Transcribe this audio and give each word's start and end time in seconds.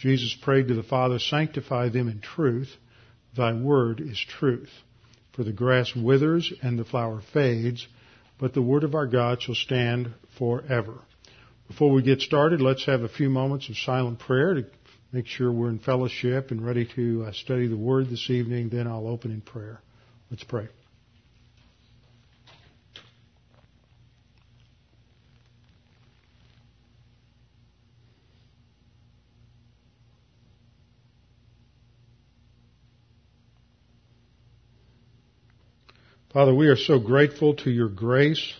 Jesus 0.00 0.34
prayed 0.42 0.68
to 0.68 0.74
the 0.74 0.82
Father, 0.82 1.18
sanctify 1.18 1.90
them 1.90 2.08
in 2.08 2.20
truth. 2.20 2.70
Thy 3.36 3.52
word 3.52 4.00
is 4.00 4.18
truth. 4.18 4.70
For 5.32 5.44
the 5.44 5.52
grass 5.52 5.94
withers 5.94 6.52
and 6.62 6.78
the 6.78 6.84
flower 6.84 7.22
fades, 7.32 7.86
but 8.38 8.54
the 8.54 8.62
word 8.62 8.82
of 8.82 8.94
our 8.94 9.06
God 9.06 9.42
shall 9.42 9.54
stand 9.54 10.12
forever. 10.38 10.94
Before 11.68 11.92
we 11.92 12.02
get 12.02 12.20
started, 12.20 12.60
let's 12.60 12.86
have 12.86 13.02
a 13.02 13.08
few 13.08 13.30
moments 13.30 13.68
of 13.68 13.76
silent 13.76 14.18
prayer 14.18 14.54
to 14.54 14.64
make 15.12 15.26
sure 15.26 15.52
we're 15.52 15.68
in 15.68 15.78
fellowship 15.78 16.50
and 16.50 16.64
ready 16.64 16.88
to 16.96 17.26
uh, 17.28 17.32
study 17.32 17.68
the 17.68 17.76
word 17.76 18.08
this 18.08 18.28
evening. 18.30 18.70
Then 18.70 18.86
I'll 18.86 19.06
open 19.06 19.30
in 19.30 19.40
prayer. 19.40 19.80
Let's 20.30 20.44
pray. 20.44 20.68
Father, 36.32 36.54
we 36.54 36.68
are 36.68 36.76
so 36.76 37.00
grateful 37.00 37.56
to 37.56 37.70
your 37.72 37.88
grace, 37.88 38.54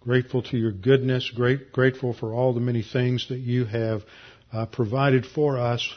grateful 0.00 0.42
to 0.42 0.56
your 0.56 0.72
goodness, 0.72 1.30
great, 1.32 1.70
grateful 1.70 2.12
for 2.12 2.34
all 2.34 2.52
the 2.52 2.58
many 2.58 2.82
things 2.82 3.28
that 3.28 3.38
you 3.38 3.64
have 3.64 4.02
uh, 4.52 4.66
provided 4.66 5.24
for 5.24 5.56
us. 5.56 5.88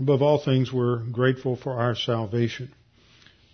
Above 0.00 0.20
all 0.20 0.42
things, 0.44 0.72
we're 0.72 0.98
grateful 1.12 1.54
for 1.54 1.74
our 1.74 1.94
salvation. 1.94 2.74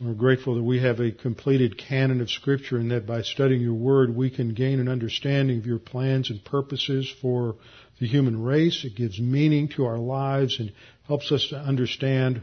We're 0.01 0.15
grateful 0.15 0.55
that 0.55 0.63
we 0.63 0.81
have 0.81 0.99
a 0.99 1.13
completed 1.13 1.77
canon 1.77 2.23
of 2.23 2.31
Scripture 2.31 2.79
and 2.79 2.91
that 2.91 3.07
by 3.07 3.21
studying 3.21 3.61
your 3.61 3.75
Word 3.75 4.17
we 4.17 4.31
can 4.31 4.55
gain 4.55 4.81
an 4.81 4.89
understanding 4.89 5.59
of 5.59 5.67
your 5.67 5.79
plans 5.79 6.31
and 6.31 6.43
purposes 6.43 7.15
for 7.21 7.57
the 8.01 8.07
human 8.07 8.43
race. 8.43 8.83
It 8.87 8.97
gives 8.97 9.21
meaning 9.21 9.69
to 9.77 9.85
our 9.85 9.99
lives 9.99 10.59
and 10.59 10.73
helps 11.07 11.33
us 11.33 11.49
to 11.51 11.59
understand 11.59 12.41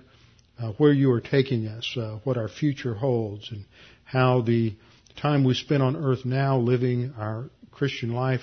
uh, 0.62 0.74
where 0.74 0.94
you 0.94 1.12
are 1.12 1.22
taking 1.22 1.68
us, 1.68 1.98
uh, 1.98 2.20
what 2.24 2.38
our 2.38 2.48
future 2.48 2.94
holds, 2.94 3.52
and 3.52 3.66
how 4.06 4.42
the 4.42 4.76
time 5.18 5.44
we 5.44 5.54
spend 5.54 5.84
on 5.84 5.96
earth 5.96 6.26
now 6.26 6.58
living 6.58 7.14
our 7.18 7.50
Christian 7.72 8.14
life 8.14 8.42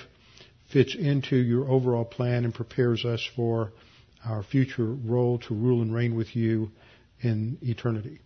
fits 0.72 0.94
into 0.94 1.36
your 1.36 1.68
overall 1.68 2.05
plan 2.05 2.44
and 2.44 2.55
prepares 2.55 3.05
us 3.05 3.27
for 3.36 3.72
our 4.24 4.42
future 4.42 4.86
role 4.86 5.38
to 5.38 5.55
rule 5.55 5.83
and 5.83 5.94
reign 5.94 6.14
with 6.14 6.34
you 6.34 6.70
in 7.20 7.58
eternity. 7.62 8.20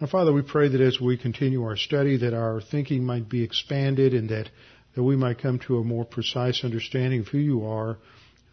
Now, 0.00 0.06
Father, 0.08 0.32
we 0.32 0.42
pray 0.42 0.68
that 0.68 0.80
as 0.80 1.00
we 1.00 1.16
continue 1.16 1.62
our 1.62 1.76
study, 1.76 2.16
that 2.18 2.34
our 2.34 2.60
thinking 2.60 3.04
might 3.04 3.28
be 3.28 3.44
expanded 3.44 4.14
and 4.14 4.28
that, 4.30 4.50
that 4.94 5.02
we 5.02 5.16
might 5.16 5.40
come 5.40 5.58
to 5.60 5.78
a 5.78 5.84
more 5.84 6.04
precise 6.04 6.64
understanding 6.64 7.20
of 7.20 7.28
who 7.28 7.38
you 7.38 7.66
are 7.66 7.90
and 7.90 7.98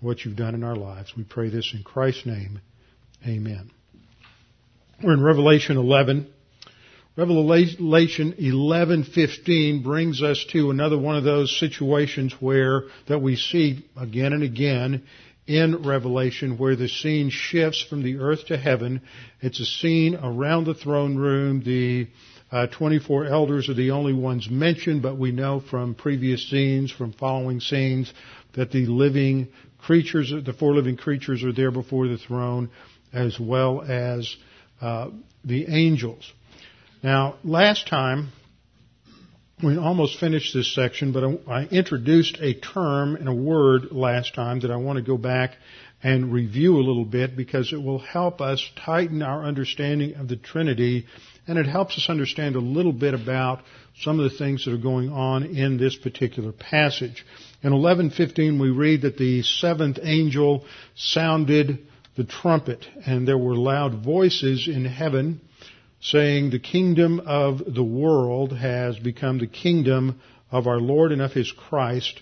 what 0.01 0.23
you've 0.23 0.35
done 0.35 0.53
in 0.53 0.63
our 0.63 0.75
lives. 0.75 1.13
We 1.15 1.23
pray 1.23 1.49
this 1.49 1.73
in 1.73 1.83
Christ's 1.83 2.25
name. 2.25 2.61
Amen. 3.25 3.71
We're 5.03 5.13
in 5.13 5.23
Revelation 5.23 5.77
11. 5.77 6.31
Revelation 7.15 8.33
11:15 8.33 9.83
brings 9.83 10.21
us 10.21 10.45
to 10.51 10.69
another 10.71 10.97
one 10.97 11.17
of 11.17 11.23
those 11.23 11.57
situations 11.59 12.33
where 12.39 12.83
that 13.07 13.21
we 13.21 13.35
see 13.35 13.85
again 13.97 14.31
and 14.31 14.43
again 14.43 15.03
in 15.47 15.83
Revelation 15.83 16.57
where 16.57 16.75
the 16.75 16.87
scene 16.87 17.29
shifts 17.31 17.81
from 17.81 18.03
the 18.03 18.17
earth 18.17 18.45
to 18.45 18.57
heaven. 18.57 19.01
It's 19.41 19.59
a 19.59 19.65
scene 19.65 20.15
around 20.15 20.65
the 20.65 20.75
throne 20.75 21.17
room. 21.17 21.63
The 21.63 22.07
uh, 22.51 22.67
24 22.67 23.25
elders 23.25 23.67
are 23.67 23.73
the 23.73 23.91
only 23.91 24.13
ones 24.13 24.49
mentioned, 24.49 25.01
but 25.01 25.17
we 25.17 25.31
know 25.31 25.59
from 25.59 25.95
previous 25.95 26.47
scenes, 26.49 26.91
from 26.91 27.13
following 27.13 27.59
scenes, 27.59 28.13
that 28.53 28.71
the 28.71 28.85
living 28.85 29.47
creatures, 29.79 30.31
the 30.31 30.53
four 30.53 30.73
living 30.73 30.97
creatures 30.97 31.43
are 31.43 31.53
there 31.53 31.71
before 31.71 32.07
the 32.07 32.17
throne, 32.17 32.69
as 33.11 33.39
well 33.39 33.81
as 33.81 34.35
uh, 34.81 35.09
the 35.43 35.65
angels. 35.67 36.31
Now, 37.01 37.35
last 37.45 37.87
time, 37.87 38.33
we 39.63 39.77
almost 39.77 40.19
finished 40.19 40.53
this 40.53 40.73
section, 40.73 41.13
but 41.13 41.23
I 41.47 41.63
introduced 41.65 42.37
a 42.41 42.53
term 42.53 43.15
and 43.15 43.29
a 43.29 43.33
word 43.33 43.91
last 43.91 44.35
time 44.35 44.59
that 44.61 44.71
I 44.71 44.75
want 44.75 44.97
to 44.97 45.03
go 45.03 45.17
back 45.17 45.55
and 46.03 46.33
review 46.33 46.75
a 46.77 46.83
little 46.83 47.05
bit 47.05 47.37
because 47.37 47.71
it 47.71 47.81
will 47.81 47.99
help 47.99 48.41
us 48.41 48.61
tighten 48.75 49.21
our 49.21 49.45
understanding 49.45 50.15
of 50.15 50.27
the 50.27 50.35
Trinity 50.35 51.05
and 51.47 51.57
it 51.57 51.67
helps 51.67 51.97
us 51.97 52.09
understand 52.09 52.55
a 52.55 52.59
little 52.59 52.93
bit 52.93 53.13
about 53.13 53.61
some 54.01 54.19
of 54.19 54.29
the 54.29 54.37
things 54.37 54.65
that 54.65 54.73
are 54.73 54.77
going 54.77 55.09
on 55.09 55.43
in 55.43 55.77
this 55.77 55.95
particular 55.95 56.51
passage. 56.51 57.25
In 57.63 57.71
11:15 57.71 58.59
we 58.59 58.69
read 58.69 59.01
that 59.03 59.17
the 59.17 59.41
seventh 59.41 59.99
angel 60.01 60.65
sounded 60.95 61.79
the 62.15 62.25
trumpet 62.25 62.85
and 63.05 63.25
there 63.25 63.37
were 63.37 63.55
loud 63.55 64.03
voices 64.03 64.67
in 64.67 64.83
heaven 64.83 65.41
saying 66.01 66.49
the 66.49 66.59
kingdom 66.59 67.21
of 67.25 67.61
the 67.65 67.83
world 67.83 68.53
has 68.53 68.97
become 68.97 69.39
the 69.39 69.47
kingdom 69.47 70.19
of 70.51 70.67
our 70.67 70.79
Lord 70.79 71.11
and 71.11 71.21
of 71.21 71.33
His 71.33 71.51
Christ, 71.51 72.21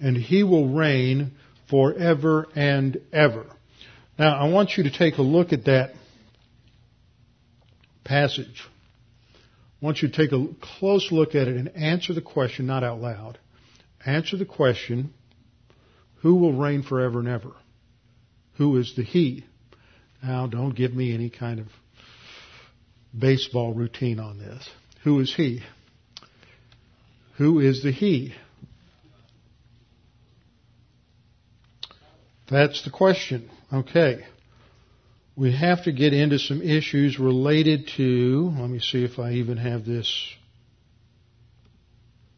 and 0.00 0.16
He 0.16 0.42
will 0.42 0.68
reign 0.68 1.32
forever 1.68 2.46
and 2.54 3.00
ever. 3.12 3.46
Now, 4.18 4.36
I 4.36 4.48
want 4.48 4.76
you 4.76 4.84
to 4.84 4.96
take 4.96 5.18
a 5.18 5.22
look 5.22 5.52
at 5.52 5.64
that 5.64 5.94
passage. 8.04 8.64
I 9.34 9.84
want 9.84 10.00
you 10.00 10.08
to 10.08 10.16
take 10.16 10.32
a 10.32 10.46
close 10.78 11.10
look 11.10 11.34
at 11.34 11.48
it 11.48 11.56
and 11.56 11.68
answer 11.76 12.14
the 12.14 12.22
question, 12.22 12.66
not 12.66 12.84
out 12.84 13.00
loud. 13.00 13.38
Answer 14.06 14.36
the 14.36 14.46
question, 14.46 15.12
who 16.16 16.36
will 16.36 16.52
reign 16.52 16.82
forever 16.82 17.18
and 17.18 17.28
ever? 17.28 17.52
Who 18.54 18.78
is 18.78 18.94
the 18.96 19.02
He? 19.02 19.44
Now, 20.22 20.46
don't 20.46 20.74
give 20.74 20.94
me 20.94 21.12
any 21.12 21.28
kind 21.28 21.60
of 21.60 21.66
baseball 23.18 23.72
routine 23.72 24.18
on 24.20 24.38
this. 24.38 24.68
Who 25.04 25.20
is 25.20 25.34
he? 25.34 25.62
Who 27.38 27.60
is 27.60 27.82
the 27.82 27.92
he? 27.92 28.34
That's 32.50 32.84
the 32.84 32.90
question. 32.90 33.50
Okay. 33.72 34.24
We 35.36 35.54
have 35.54 35.84
to 35.84 35.92
get 35.92 36.14
into 36.14 36.38
some 36.38 36.62
issues 36.62 37.18
related 37.18 37.90
to, 37.96 38.54
let 38.58 38.70
me 38.70 38.78
see 38.78 39.04
if 39.04 39.18
I 39.18 39.32
even 39.32 39.58
have 39.58 39.84
this 39.84 40.10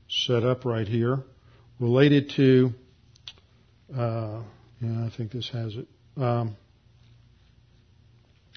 set 0.09 0.43
up 0.43 0.65
right 0.65 0.88
here, 0.88 1.19
related 1.78 2.33
to, 2.37 2.71
uh, 3.97 4.43
yeah, 4.81 5.06
I 5.06 5.11
think 5.17 5.31
this 5.31 5.49
has 5.50 5.77
it, 5.77 5.87
um, 6.21 6.56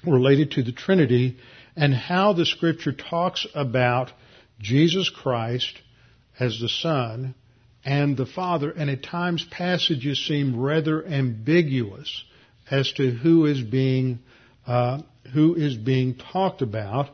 related 0.04 0.52
to 0.52 0.64
the 0.64 0.72
Trinity 0.72 1.36
and 1.76 1.94
how 1.94 2.32
the 2.32 2.46
scripture 2.46 2.92
talks 2.92 3.46
about 3.54 4.12
Jesus 4.60 5.08
Christ 5.10 5.80
as 6.38 6.58
the 6.60 6.68
Son 6.68 7.34
and 7.84 8.16
the 8.16 8.26
Father, 8.26 8.70
and 8.70 8.88
at 8.90 9.02
times 9.02 9.44
passages 9.50 10.24
seem 10.26 10.60
rather 10.60 11.04
ambiguous 11.04 12.24
as 12.70 12.92
to 12.92 13.10
who 13.10 13.46
is 13.46 13.60
being 13.60 14.20
uh, 14.66 15.00
who 15.32 15.54
is 15.54 15.76
being 15.76 16.14
talked 16.14 16.62
about. 16.62 17.08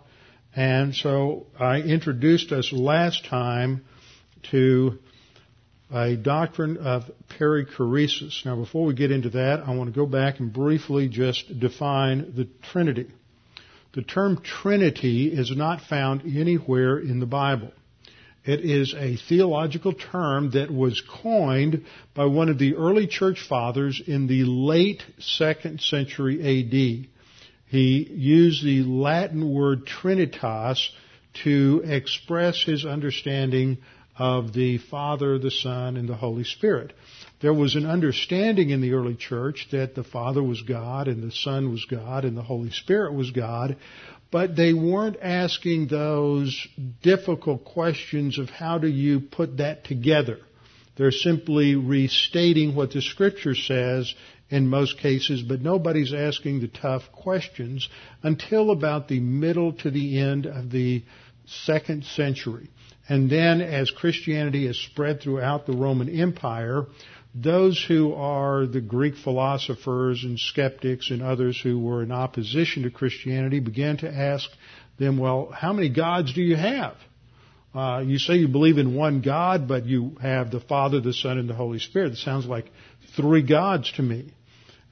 And 0.55 0.95
so 0.95 1.47
I 1.59 1.79
introduced 1.79 2.53
us 2.53 2.73
last 2.73 3.25
time 3.25 3.85
to 4.51 4.99
a 5.91 6.17
doctrine 6.17 6.77
of 6.79 7.11
perichoresis. 7.39 8.45
Now, 8.45 8.57
before 8.57 8.85
we 8.85 8.95
get 8.95 9.11
into 9.11 9.31
that, 9.31 9.63
I 9.67 9.75
want 9.75 9.93
to 9.93 9.99
go 9.99 10.05
back 10.05 10.41
and 10.41 10.53
briefly 10.53 11.09
just 11.09 11.59
define 11.59 12.35
the 12.37 12.49
Trinity. 12.71 13.07
The 13.93 14.03
term 14.03 14.41
Trinity 14.43 15.29
is 15.29 15.51
not 15.57 15.81
found 15.81 16.23
anywhere 16.25 16.99
in 16.99 17.21
the 17.21 17.27
Bible. 17.27 17.73
It 18.45 18.61
is 18.61 18.95
a 18.95 19.17
theological 19.17 19.93
term 19.93 20.51
that 20.51 20.71
was 20.71 21.03
coined 21.03 21.85
by 22.15 22.27
one 22.27 22.49
of 22.49 22.59
the 22.59 22.77
early 22.77 23.07
church 23.07 23.41
fathers 23.41 24.01
in 24.07 24.27
the 24.27 24.45
late 24.45 25.03
second 25.19 25.81
century 25.81 26.39
AD. 26.41 27.09
He 27.67 28.09
used 28.11 28.65
the 28.65 28.83
Latin 28.85 29.53
word 29.53 29.87
Trinitas 29.87 30.91
to 31.45 31.83
express 31.85 32.63
his 32.63 32.85
understanding 32.85 33.79
of 34.17 34.53
the 34.53 34.79
Father, 34.79 35.39
the 35.39 35.51
Son, 35.51 35.97
and 35.97 36.09
the 36.09 36.17
Holy 36.17 36.45
Spirit. 36.45 36.93
There 37.41 37.55
was 37.55 37.77
an 37.77 37.87
understanding 37.87 38.71
in 38.71 38.81
the 38.81 38.95
early 38.95 39.15
church 39.15 39.69
that 39.71 39.95
the 39.95 40.03
Father 40.03 40.43
was 40.43 40.63
God 40.63 41.07
and 41.07 41.23
the 41.23 41.35
Son 41.35 41.71
was 41.71 41.85
God 41.85 42.25
and 42.25 42.37
the 42.37 42.43
Holy 42.43 42.71
Spirit 42.71 43.15
was 43.15 43.31
God, 43.31 43.77
but 44.31 44.57
they 44.57 44.73
weren't 44.73 45.17
asking 45.23 45.87
those 45.87 46.67
difficult 47.03 47.65
questions 47.65 48.39
of 48.39 48.51
how 48.51 48.79
do 48.79 48.89
you 48.89 49.21
put 49.21 49.59
that 49.59 49.85
together. 49.85 50.39
They're 50.97 51.13
simply 51.13 51.77
restating 51.77 52.75
what 52.75 52.93
the 52.93 53.01
scripture 53.01 53.55
says 53.55 54.13
in 54.51 54.67
most 54.67 54.99
cases, 54.99 55.43
but 55.43 55.61
nobody's 55.61 56.13
asking 56.13 56.61
the 56.61 56.69
tough 56.69 57.03
questions 57.13 57.89
until 58.23 58.73
about 58.73 59.07
the 59.07 59.21
middle 59.21 59.75
to 59.75 59.91
the 59.93 60.19
end 60.19 60.47
of 60.47 60.71
the 60.71 61.05
second 61.47 62.05
century. 62.05 62.69
And 63.09 63.31
then 63.31 63.61
as 63.63 63.91
Christianity 63.91 64.67
has 64.67 64.77
spread 64.77 65.23
throughout 65.23 65.67
the 65.67 65.73
Roman 65.73 66.09
Empire, 66.09 66.87
those 67.35 67.83
who 67.87 68.15
are 68.15 68.67
the 68.67 68.81
Greek 68.81 69.15
philosophers 69.17 70.25
and 70.25 70.39
skeptics 70.39 71.11
and 71.11 71.23
others 71.23 71.61
who 71.61 71.79
were 71.79 72.03
in 72.03 72.11
opposition 72.11 72.85
to 72.85 72.91
Christianity 72.91 73.61
began 73.61 73.99
to 73.99 74.11
ask 74.11 74.49
them, 74.99 75.19
well, 75.19 75.51
how 75.53 75.73
many 75.73 75.89
gods 75.89 76.35
do 76.35 76.43
you 76.43 76.57
have? 76.57 76.97
Uh, 77.75 78.03
you 78.05 78.19
say 78.19 78.35
you 78.35 78.49
believe 78.49 78.79
in 78.79 78.95
one 78.95 79.21
God, 79.21 79.69
but 79.69 79.85
you 79.85 80.17
have 80.21 80.51
the 80.51 80.61
Father, 80.61 81.01
the 81.01 81.13
Son, 81.13 81.39
and 81.39 81.49
the 81.49 81.55
Holy 81.55 81.79
Spirit. 81.79 82.13
It 82.13 82.19
sounds 82.19 82.47
like 82.47 82.71
three 83.15 83.43
gods 83.43 83.93
to 83.93 84.03
me. 84.03 84.33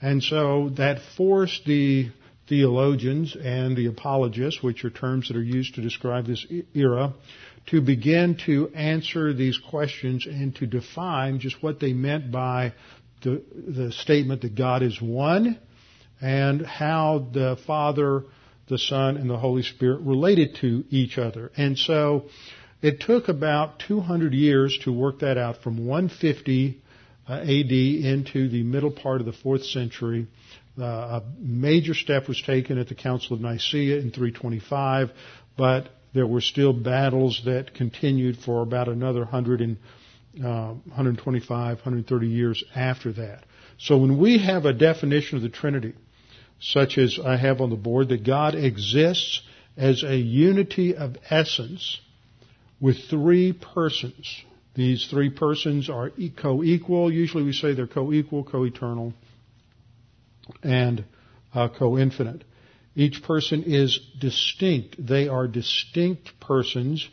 And 0.01 0.23
so 0.23 0.71
that 0.77 0.99
forced 1.17 1.65
the 1.65 2.11
theologians 2.49 3.37
and 3.37 3.77
the 3.77 3.87
apologists, 3.87 4.63
which 4.63 4.85
are 4.85 4.91
terms 4.91 5.29
that 5.29 5.37
are 5.37 5.43
used 5.43 5.75
to 5.75 5.83
describe 5.83 6.27
this 6.27 6.47
era, 6.75 7.13
to 7.67 7.81
begin 7.81 8.37
to 8.47 8.69
answer 8.75 9.33
these 9.33 9.59
questions 9.59 10.27
and 10.27 10.55
to 10.57 10.67
define 10.67 11.41
just 11.41 11.63
what 11.63 11.81
they 11.81 11.93
meant 11.93 12.31
by 12.31 12.73
the, 13.23 13.43
the 13.53 13.93
statement 13.93 14.43
that 14.43 14.55
God 14.55 14.83
is 14.83 15.01
one 15.03 15.59
and 16.21 16.65
how 16.65 17.27
the 17.33 17.59
Father, 17.67 18.23
the 18.69 18.79
Son, 18.79 19.17
and 19.17 19.29
the 19.29 19.39
Holy 19.39 19.63
Spirit 19.63 20.01
related 20.03 20.57
to 20.61 20.85
each 20.91 21.19
other. 21.19 21.51
And 21.57 21.77
so 21.77 22.27
it 22.83 23.01
took 23.01 23.29
about 23.29 23.81
200 23.81 24.33
years 24.33 24.79
to 24.85 24.93
work 24.93 25.21
that 25.21 25.39
out 25.39 25.63
from 25.63 25.87
150 25.87 26.81
uh, 27.29 27.33
AD 27.33 27.49
into 27.49 28.49
the 28.49 28.63
middle 28.63 28.93
part 28.93 29.21
of 29.21 29.27
the 29.27 29.33
fourth 29.33 29.65
century. 29.65 30.27
Uh, 30.79 31.21
a 31.21 31.23
major 31.39 31.95
step 31.95 32.29
was 32.29 32.41
taken 32.43 32.79
at 32.79 32.89
the 32.89 32.95
Council 32.95 33.35
of 33.35 33.41
Nicaea 33.41 33.97
in 33.97 34.11
325, 34.11 35.11
but 35.57 35.89
there 36.13 36.27
were 36.27 36.41
still 36.41 36.73
battles 36.73 37.43
that 37.45 37.75
continued 37.75 38.39
for 38.39 38.63
about 38.63 38.89
another 38.89 39.21
100 39.21 39.61
and, 39.61 39.77
uh, 40.39 40.75
125, 40.85 41.79
130 41.79 42.29
years 42.29 42.63
after 42.75 43.13
that. 43.13 43.45
So 43.79 43.99
when 43.99 44.19
we 44.19 44.39
have 44.39 44.65
a 44.65 44.73
definition 44.73 45.37
of 45.37 45.43
the 45.43 45.49
Trinity, 45.49 45.95
such 46.61 46.99
as 46.99 47.19
I 47.19 47.37
have 47.37 47.61
on 47.61 47.71
the 47.71 47.77
board, 47.77 48.09
that 48.09 48.25
God 48.25 48.55
exists 48.55 49.43
as 49.77 50.03
a 50.03 50.17
unity 50.17 50.97
of 50.97 51.17
essence 51.29 52.01
with 52.81 52.99
three 53.11 53.53
persons. 53.53 54.43
These 54.75 55.07
three 55.07 55.31
persons 55.31 55.89
are 55.89 56.11
co-equal. 56.37 57.13
Usually 57.13 57.43
we 57.43 57.53
say 57.53 57.75
they're 57.75 57.87
co-equal, 57.87 58.45
co-eternal, 58.45 59.15
and 60.63 61.05
uh, 61.55 61.69
co-infinite. 61.69 62.45
Each 62.95 63.23
person 63.23 63.65
is 63.65 63.99
distinct. 64.19 64.97
They 64.99 65.29
are 65.29 65.47
distinct 65.47 66.41
persons 66.41 67.07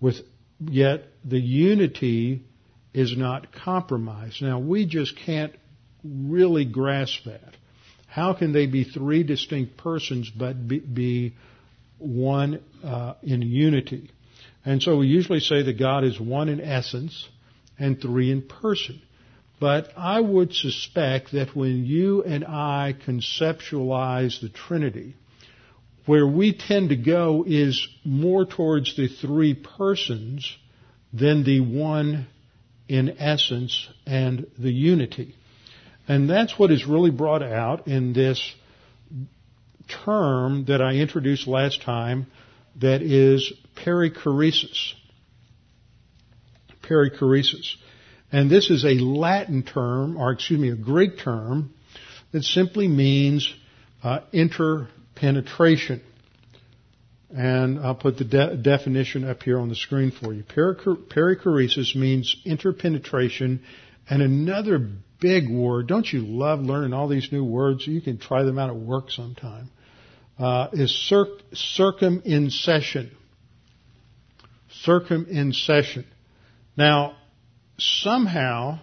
with 0.00 0.16
yet 0.58 1.04
the 1.24 1.38
unity 1.38 2.44
is 2.92 3.16
not 3.16 3.52
compromised. 3.52 4.42
Now 4.42 4.58
we 4.58 4.86
just 4.86 5.16
can't 5.16 5.54
really 6.04 6.64
grasp 6.64 7.24
that. 7.26 7.56
How 8.06 8.34
can 8.34 8.52
they 8.52 8.66
be 8.66 8.84
three 8.84 9.22
distinct 9.22 9.76
persons 9.76 10.28
but 10.30 10.66
be, 10.66 10.80
be 10.80 11.34
one 11.98 12.60
uh, 12.82 13.14
in 13.22 13.42
unity? 13.42 14.10
And 14.64 14.82
so 14.82 14.96
we 14.98 15.06
usually 15.06 15.40
say 15.40 15.62
that 15.62 15.78
God 15.78 16.04
is 16.04 16.20
one 16.20 16.48
in 16.48 16.60
essence 16.60 17.28
and 17.78 18.00
three 18.00 18.30
in 18.32 18.42
person. 18.42 19.00
But 19.60 19.92
I 19.96 20.20
would 20.20 20.54
suspect 20.54 21.32
that 21.32 21.54
when 21.54 21.84
you 21.84 22.22
and 22.22 22.44
I 22.46 22.96
conceptualize 23.06 24.40
the 24.40 24.48
Trinity, 24.48 25.14
where 26.06 26.26
we 26.26 26.54
tend 26.54 26.88
to 26.88 26.96
go 26.96 27.44
is 27.46 27.86
more 28.02 28.46
towards 28.46 28.96
the 28.96 29.06
three 29.06 29.54
persons 29.54 30.56
than 31.12 31.44
the 31.44 31.60
one 31.60 32.26
in 32.88 33.16
essence 33.18 33.86
and 34.06 34.46
the 34.58 34.72
unity. 34.72 35.34
And 36.08 36.28
that's 36.28 36.58
what 36.58 36.72
is 36.72 36.86
really 36.86 37.10
brought 37.10 37.42
out 37.42 37.86
in 37.86 38.14
this 38.14 38.54
term 40.04 40.64
that 40.64 40.80
I 40.80 40.94
introduced 40.94 41.46
last 41.46 41.82
time 41.82 42.26
that 42.80 43.02
is 43.02 43.52
perichoresis. 43.76 44.94
Perichoresis. 46.82 47.76
And 48.32 48.50
this 48.50 48.70
is 48.70 48.84
a 48.84 48.94
Latin 48.94 49.62
term, 49.62 50.16
or 50.16 50.32
excuse 50.32 50.60
me, 50.60 50.70
a 50.70 50.76
Greek 50.76 51.18
term 51.18 51.74
that 52.32 52.44
simply 52.44 52.86
means 52.86 53.52
uh, 54.02 54.20
interpenetration. 54.32 56.02
And 57.30 57.78
I'll 57.80 57.94
put 57.94 58.18
the 58.18 58.24
de- 58.24 58.56
definition 58.56 59.24
up 59.24 59.42
here 59.42 59.58
on 59.58 59.68
the 59.68 59.74
screen 59.74 60.10
for 60.10 60.32
you. 60.32 60.42
perichoresis 60.42 61.94
means 61.94 62.36
interpenetration, 62.44 63.62
and 64.08 64.22
another 64.22 64.88
big 65.20 65.48
word. 65.48 65.86
Don't 65.86 66.06
you 66.12 66.20
love 66.20 66.60
learning 66.60 66.92
all 66.92 67.08
these 67.08 67.30
new 67.30 67.44
words? 67.44 67.86
You 67.86 68.00
can 68.00 68.18
try 68.18 68.42
them 68.42 68.58
out 68.58 68.70
at 68.70 68.76
work 68.76 69.10
sometime 69.10 69.70
uh, 70.40 70.68
is 70.72 70.90
circ- 70.90 71.42
circumincession. 71.52 73.10
Circumincession. 74.84 76.04
Now, 76.76 77.16
somehow, 77.80 78.78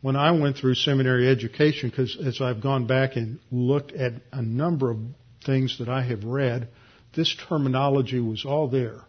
when 0.00 0.16
I 0.16 0.30
went 0.32 0.56
through 0.56 0.74
seminary 0.74 1.28
education, 1.28 1.90
because 1.90 2.16
as 2.16 2.40
I've 2.40 2.62
gone 2.62 2.86
back 2.86 3.16
and 3.16 3.38
looked 3.50 3.92
at 3.92 4.12
a 4.32 4.42
number 4.42 4.90
of 4.90 4.98
things 5.44 5.78
that 5.78 5.88
I 5.88 6.02
have 6.02 6.24
read, 6.24 6.68
this 7.14 7.34
terminology 7.48 8.20
was 8.20 8.44
all 8.44 8.68
there, 8.68 9.00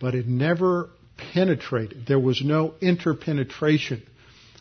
but 0.00 0.14
it 0.14 0.26
never 0.26 0.90
penetrated. 1.16 2.06
There 2.06 2.18
was 2.18 2.42
no 2.44 2.74
interpenetration 2.80 4.02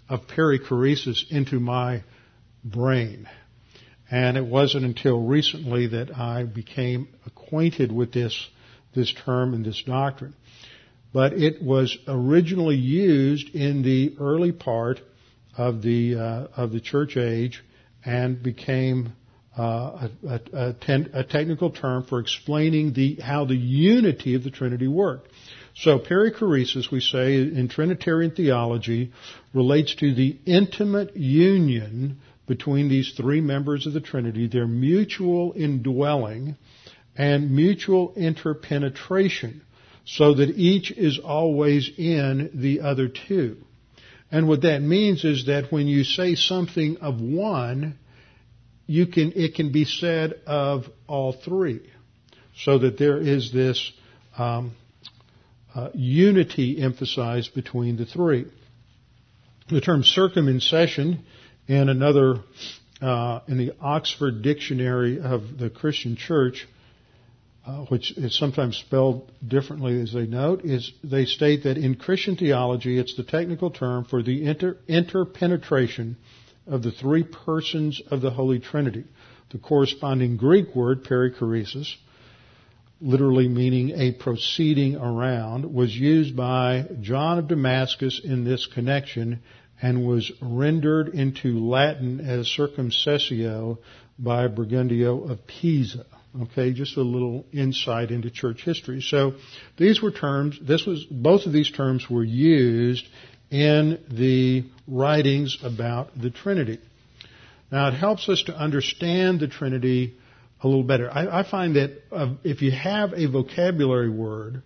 of 0.08 0.28
perichoresis 0.28 1.32
into 1.32 1.60
my 1.60 2.04
brain. 2.64 3.28
And 4.10 4.38
it 4.38 4.46
wasn't 4.46 4.86
until 4.86 5.20
recently 5.20 5.88
that 5.88 6.16
I 6.16 6.44
became 6.44 7.08
acquainted 7.26 7.92
with 7.92 8.14
this, 8.14 8.50
this 8.96 9.14
term 9.26 9.54
and 9.54 9.66
this 9.66 9.82
doctrine. 9.84 10.36
But 11.16 11.32
it 11.32 11.64
was 11.64 11.98
originally 12.10 12.76
used 12.76 13.56
in 13.56 13.84
the 13.84 14.18
early 14.20 14.52
part 14.52 15.00
of 15.58 15.82
the, 15.82 16.16
uh, 16.16 16.48
of 16.58 16.74
the 16.74 16.82
church 16.82 17.16
age 17.16 17.64
and 18.04 18.44
became 18.44 19.14
uh, 19.58 20.10
a, 20.28 20.42
a, 20.52 20.74
ten, 20.74 21.12
a, 21.14 21.24
technical 21.24 21.70
term 21.70 22.04
for 22.04 22.20
explaining 22.20 22.92
the, 22.92 23.16
how 23.16 23.46
the 23.46 23.56
unity 23.56 24.36
of 24.36 24.44
the 24.44 24.52
Trinity 24.52 24.90
worked. 24.90 25.32
So 25.74 26.00
perichoresis, 26.00 26.92
we 26.92 27.00
say 27.00 27.36
in 27.36 27.70
Trinitarian 27.70 28.32
theology, 28.32 29.14
relates 29.54 29.96
to 29.96 30.14
the 30.14 30.38
intimate 30.46 31.16
union 31.16 32.20
between 32.46 32.90
these 32.90 33.14
three 33.16 33.40
members 33.40 33.88
of 33.88 33.94
the 33.94 34.02
Trinity, 34.02 34.48
their 34.48 34.68
mutual 34.68 35.54
indwelling 35.56 36.58
and 37.16 37.52
mutual 37.52 38.14
interpenetration, 38.18 39.62
so 40.06 40.36
that 40.36 40.50
each 40.50 40.92
is 40.92 41.20
always 41.20 41.90
in 41.98 42.52
the 42.54 42.82
other 42.82 43.08
two. 43.08 43.58
And 44.32 44.48
what 44.48 44.62
that 44.62 44.82
means 44.82 45.24
is 45.24 45.46
that 45.48 45.72
when 45.72 45.88
you 45.88 46.04
say 46.04 46.36
something 46.36 46.98
of 46.98 47.22
one, 47.22 47.98
you 48.88 49.08
can, 49.08 49.34
it 49.36 49.56
can 49.56 49.72
be 49.72 49.86
said 49.86 50.34
of 50.46 50.86
all 51.08 51.34
three. 51.34 51.82
So 52.58 52.80
that 52.80 52.98
there 52.98 53.18
is 53.18 53.52
this 53.52 53.92
um, 54.38 54.76
uh, 55.74 55.90
unity 55.94 56.82
emphasized 56.82 57.54
between 57.54 57.98
the 57.98 58.06
three. 58.06 58.46
The 59.68 59.82
term 59.82 60.04
circumincession 60.04 61.20
and 61.68 61.90
another 61.90 62.38
uh, 63.02 63.42
in 63.48 63.58
the 63.58 63.74
Oxford 63.82 64.42
Dictionary 64.42 65.20
of 65.20 65.58
the 65.58 65.70
Christian 65.70 66.16
Church, 66.16 66.68
uh, 67.66 67.86
which 67.86 68.12
is 68.12 68.38
sometimes 68.38 68.78
spelled 68.78 69.32
differently 69.46 70.00
as 70.00 70.14
they 70.14 70.28
note, 70.28 70.64
is 70.64 70.92
they 71.04 71.26
state 71.26 71.64
that 71.64 71.78
in 71.78 71.96
Christian 71.96 72.36
theology, 72.36 73.00
it's 73.00 73.16
the 73.16 73.24
technical 73.24 73.72
term 73.72 74.06
for 74.06 74.22
the 74.22 74.46
inter- 74.46 74.78
interpenetration 74.88 76.16
of 76.68 76.84
the 76.84 76.92
three 76.92 77.24
persons 77.24 78.02
of 78.12 78.22
the 78.22 78.30
Holy 78.30 78.60
Trinity. 78.60 79.06
The 79.52 79.58
corresponding 79.58 80.38
Greek 80.38 80.76
word, 80.76 81.04
perichoresis, 81.06 81.92
literally 83.02 83.48
meaning 83.48 83.92
a 83.92 84.12
proceeding 84.12 84.96
around, 84.96 85.74
was 85.74 85.96
used 85.96 86.36
by 86.36 86.86
John 87.02 87.40
of 87.40 87.48
Damascus 87.48 88.22
in 88.24 88.44
this 88.44 88.68
connection 88.68 89.42
and 89.82 90.06
was 90.06 90.32
rendered 90.42 91.10
into 91.10 91.60
Latin 91.60 92.20
as 92.20 92.48
circumincessio 92.48 93.80
by 94.18 94.48
Burgundio 94.48 95.30
of 95.30 95.46
Pisa. 95.48 96.06
Okay, 96.42 96.74
just 96.74 96.98
a 96.98 97.02
little 97.02 97.46
insight 97.54 98.12
into 98.12 98.30
church 98.30 98.64
history. 98.64 99.02
So 99.02 99.36
these 99.78 100.02
were 100.02 100.12
terms, 100.12 100.60
this 100.62 100.86
was, 100.86 101.06
both 101.06 101.46
of 101.46 101.54
these 101.54 101.72
terms 101.72 102.10
were 102.10 102.26
used 102.26 103.08
in 103.50 104.00
the 104.10 104.66
writings 104.86 105.58
about 105.64 106.10
the 106.20 106.30
Trinity. 106.30 106.80
Now 107.72 107.88
it 107.88 107.94
helps 107.94 108.28
us 108.28 108.44
to 108.48 108.56
understand 108.56 109.40
the 109.40 109.48
Trinity 109.48 110.16
a 110.62 110.68
little 110.68 110.84
better. 110.84 111.10
I, 111.10 111.40
I 111.40 111.50
find 111.50 111.78
that 111.78 112.02
uh, 112.12 112.34
if 112.44 112.62
you 112.62 112.72
have 112.72 113.14
a 113.14 113.28
vocabulary 113.28 114.10
word 114.10 114.62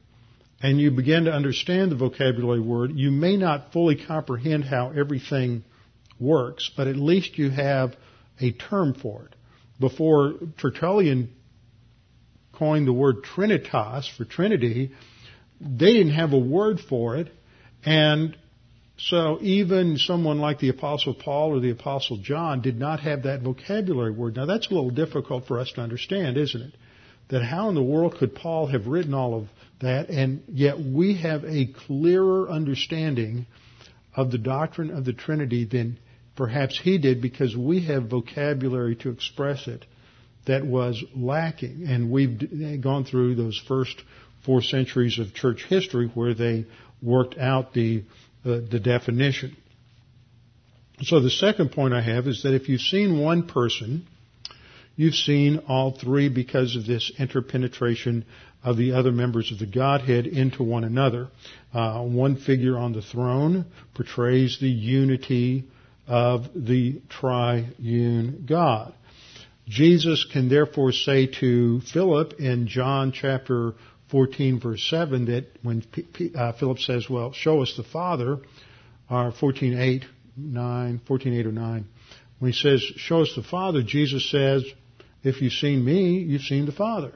and 0.62 0.80
you 0.80 0.92
begin 0.92 1.26
to 1.26 1.32
understand 1.32 1.92
the 1.92 1.96
vocabulary 1.96 2.62
word, 2.62 2.92
you 2.96 3.12
may 3.12 3.38
not 3.38 3.74
fully 3.74 3.96
comprehend 4.08 4.64
how 4.64 4.92
everything 4.92 5.64
works, 6.20 6.72
but 6.76 6.88
at 6.88 6.96
least 6.96 7.38
you 7.38 7.50
have 7.50 7.96
a 8.40 8.54
term 8.54 8.96
for 8.96 9.26
it. 9.26 9.36
Before 9.80 10.34
Tertullian 10.58 11.34
coined 12.60 12.88
the 12.88 12.94
word 12.94 13.24
trinitas 13.24 14.08
for 14.16 14.26
Trinity, 14.26 14.92
they 15.60 15.94
didn't 15.94 16.14
have 16.14 16.34
a 16.34 16.40
word 16.40 16.80
for 16.80 17.16
it, 17.16 17.32
and 17.84 18.38
so 18.98 19.40
even 19.42 19.98
someone 19.98 20.40
like 20.40 20.60
the 20.60 20.70
Apostle 20.70 21.14
Paul 21.14 21.56
or 21.56 21.62
the 21.62 21.72
Apostle 21.72 22.18
John 22.18 22.62
did 22.62 22.78
not 22.78 23.00
have 23.00 23.24
that 23.24 23.42
vocabulary 23.42 24.12
word. 24.12 24.36
Now 24.36 24.46
that's 24.46 24.68
a 24.70 24.74
little 24.74 24.90
difficult 24.90 25.48
for 25.48 25.60
us 25.60 25.72
to 25.74 25.82
understand, 25.82 26.38
isn't 26.38 26.62
it? 26.62 26.74
That 27.30 27.44
how 27.44 27.70
in 27.70 27.76
the 27.76 27.84
world 27.84 28.18
could 28.18 28.36
Paul 28.36 28.68
have 28.68 28.88
written 28.88 29.14
all 29.14 29.36
of 29.36 29.48
that 29.82 30.10
and 30.10 30.44
yet 30.48 30.78
we 30.80 31.16
have 31.22 31.46
a 31.46 31.68
clearer 31.88 32.50
understanding 32.50 33.46
of 34.14 34.32
the 34.32 34.38
doctrine 34.38 34.92
of 34.92 35.06
the 35.06 35.14
Trinity 35.14 35.64
than 35.64 35.98
perhaps 36.36 36.78
he 36.78 36.98
did 36.98 37.22
because 37.22 37.56
we 37.56 37.86
have 37.86 38.10
vocabulary 38.10 38.96
to 38.98 39.10
express 39.10 39.68
it 39.68 39.86
that 40.50 40.66
was 40.66 41.04
lacking. 41.16 41.86
And 41.88 42.12
we've 42.12 42.82
gone 42.82 43.06
through 43.06 43.36
those 43.36 43.58
first 43.68 44.04
four 44.46 44.62
centuries 44.62 45.18
of 45.20 45.34
church 45.34 45.66
history 45.68 46.12
where 46.14 46.34
they 46.34 46.66
worked 47.02 47.38
out 47.38 47.74
the 47.74 48.04
the, 48.44 48.62
the 48.62 48.80
definition. 48.80 49.56
So 51.02 51.20
the 51.20 51.30
second 51.30 51.72
point 51.72 51.94
I 51.94 52.02
have 52.02 52.28
is 52.28 52.44
that 52.44 52.54
if 52.54 52.68
you've 52.68 52.82
seen 52.82 53.20
one 53.20 53.48
person, 53.48 54.06
you've 54.96 55.16
seen 55.16 55.64
all 55.68 55.92
three 55.92 56.30
because 56.30 56.76
of 56.76 56.86
this 56.86 57.12
interpenetration 57.18 58.26
of 58.64 58.76
the 58.76 58.94
other 58.94 59.12
members 59.12 59.52
of 59.52 59.60
the 59.60 59.66
Godhead 59.66 60.28
into 60.28 60.64
one 60.64 60.84
another. 60.84 61.30
Uh, 61.74 62.02
one 62.04 62.36
figure 62.36 62.78
on 62.78 62.92
the 62.92 63.02
throne 63.02 63.66
portrays 63.94 64.58
the 64.60 64.70
unity 64.70 65.66
of 66.08 66.48
the 66.54 67.02
triune 67.08 68.46
God. 68.46 68.94
Jesus 69.70 70.26
can 70.26 70.50
therefore 70.50 70.92
say 70.92 71.28
to 71.28 71.80
Philip 71.82 72.34
in 72.40 72.68
John 72.68 73.12
chapter 73.12 73.76
14 74.10 74.60
verse 74.60 74.84
7 74.90 75.26
that 75.26 75.46
when 75.62 75.84
P- 75.84 76.02
P- 76.02 76.32
uh, 76.36 76.54
Philip 76.54 76.80
says, 76.80 77.08
well, 77.08 77.32
show 77.34 77.62
us 77.62 77.76
the 77.78 77.84
Father, 77.84 78.40
or 79.10 79.32
14, 79.32 79.80
8, 79.80 80.06
9, 80.36 81.02
14, 81.08 81.34
8 81.34 81.46
or 81.46 81.52
9, 81.52 81.86
when 82.40 82.52
he 82.52 82.58
says, 82.58 82.82
show 82.82 83.22
us 83.22 83.32
the 83.36 83.44
Father, 83.44 83.84
Jesus 83.84 84.30
says, 84.32 84.64
if 85.24 85.40
you've 85.40 85.54
seen 85.54 85.86
me, 85.86 86.18
you've 86.18 86.42
seen 86.42 86.66
the 86.66 86.72
Father. 86.72 87.14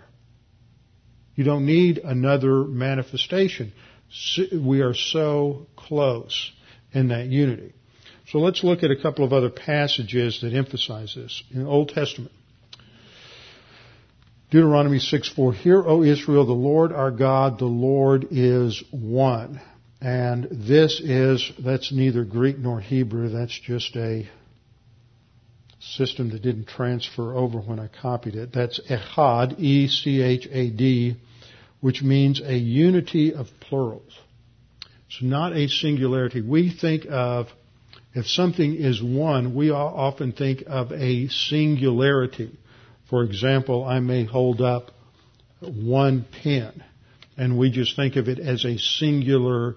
You 1.36 1.44
don't 1.44 1.66
need 1.66 1.98
another 1.98 2.64
manifestation. 2.66 3.74
We 4.54 4.82
are 4.82 4.94
so 4.94 5.66
close 5.76 6.52
in 6.92 7.08
that 7.08 7.26
unity. 7.26 7.74
So 8.28 8.38
let's 8.38 8.64
look 8.64 8.84
at 8.84 8.92
a 8.92 9.02
couple 9.02 9.26
of 9.26 9.34
other 9.34 9.50
passages 9.50 10.42
that 10.42 10.54
emphasize 10.54 11.16
this. 11.16 11.44
In 11.52 11.64
the 11.64 11.70
Old 11.70 11.90
Testament, 11.90 12.32
Deuteronomy 14.54 15.00
6 15.00 15.30
4, 15.30 15.54
Hear, 15.54 15.84
O 15.84 16.04
Israel, 16.04 16.46
the 16.46 16.54
Lord 16.54 16.92
our 16.92 17.10
God, 17.10 17.58
the 17.58 17.66
Lord 17.66 18.28
is 18.30 18.84
one. 18.92 19.60
And 20.00 20.48
this 20.52 21.00
is, 21.00 21.52
that's 21.58 21.92
neither 21.92 22.24
Greek 22.24 22.60
nor 22.60 22.80
Hebrew, 22.80 23.30
that's 23.30 23.60
just 23.60 23.96
a 23.96 24.30
system 25.80 26.30
that 26.30 26.44
didn't 26.44 26.68
transfer 26.68 27.36
over 27.36 27.58
when 27.62 27.80
I 27.80 27.90
copied 28.00 28.36
it. 28.36 28.54
That's 28.54 28.80
Echad, 28.88 29.60
E-C-H-A-D, 29.60 31.16
which 31.82 32.04
means 32.04 32.40
a 32.40 32.56
unity 32.56 33.34
of 33.34 33.48
plurals. 33.60 34.14
It's 35.08 35.24
not 35.24 35.54
a 35.54 35.68
singularity. 35.68 36.42
We 36.42 36.70
think 36.70 37.08
of, 37.10 37.48
if 38.14 38.28
something 38.28 38.76
is 38.76 39.02
one, 39.02 39.56
we 39.56 39.72
often 39.72 40.32
think 40.32 40.64
of 40.68 40.92
a 40.92 41.28
singularity. 41.30 42.56
For 43.10 43.24
example, 43.24 43.86
I 43.86 44.00
may 44.00 44.26
hold 44.26 44.62
up 44.62 44.92
one 45.60 46.26
pen 46.44 46.84
and 47.38 47.58
we 47.58 47.72
just 47.72 47.96
think 47.96 48.16
of 48.16 48.28
it 48.30 48.40
as 48.40 48.64
a 48.66 48.78
singular 48.78 49.76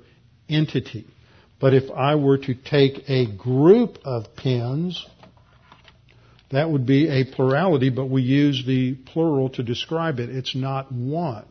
entity. 0.48 1.06
But 1.58 1.74
if 1.74 1.90
I 1.90 2.16
were 2.16 2.38
to 2.38 2.54
take 2.54 3.08
a 3.08 3.26
group 3.26 3.98
of 4.04 4.36
pens, 4.36 5.06
that 6.50 6.70
would 6.70 6.86
be 6.86 7.08
a 7.08 7.24
plurality, 7.24 7.90
but 7.90 8.06
we 8.06 8.22
use 8.22 8.64
the 8.66 8.94
plural 8.94 9.48
to 9.50 9.62
describe 9.62 10.20
it. 10.20 10.28
It's 10.28 10.54
not 10.54 10.92
one. 10.92 11.46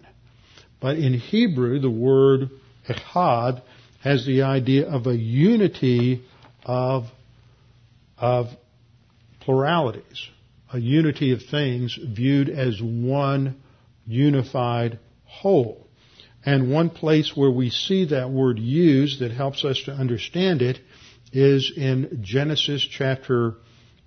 But 0.79 0.98
in 0.98 1.13
Hebrew, 1.13 1.79
the 1.79 1.89
word 1.89 2.51
echad 2.88 3.62
has 4.01 4.25
the 4.25 4.44
idea 4.44 4.88
of 4.88 5.08
a 5.08 5.15
unity 5.15 6.24
of, 6.63 7.05
of 8.17 8.48
pluralities 9.41 10.29
a 10.72 10.79
unity 10.79 11.31
of 11.31 11.43
things 11.43 11.98
viewed 12.01 12.50
as 12.50 12.81
one 12.81 13.62
unified 14.05 15.00
whole. 15.24 15.88
And 16.45 16.72
one 16.72 16.89
place 16.91 17.36
where 17.36 17.50
we 17.50 17.69
see 17.69 18.05
that 18.05 18.29
word 18.29 18.60
used 18.60 19.19
that 19.22 19.31
helps 19.31 19.65
us 19.65 19.81
to 19.86 19.91
understand 19.91 20.62
it 20.62 20.79
is 21.31 21.72
in 21.75 22.19
Genesis 22.22 22.88
chapter 22.89 23.55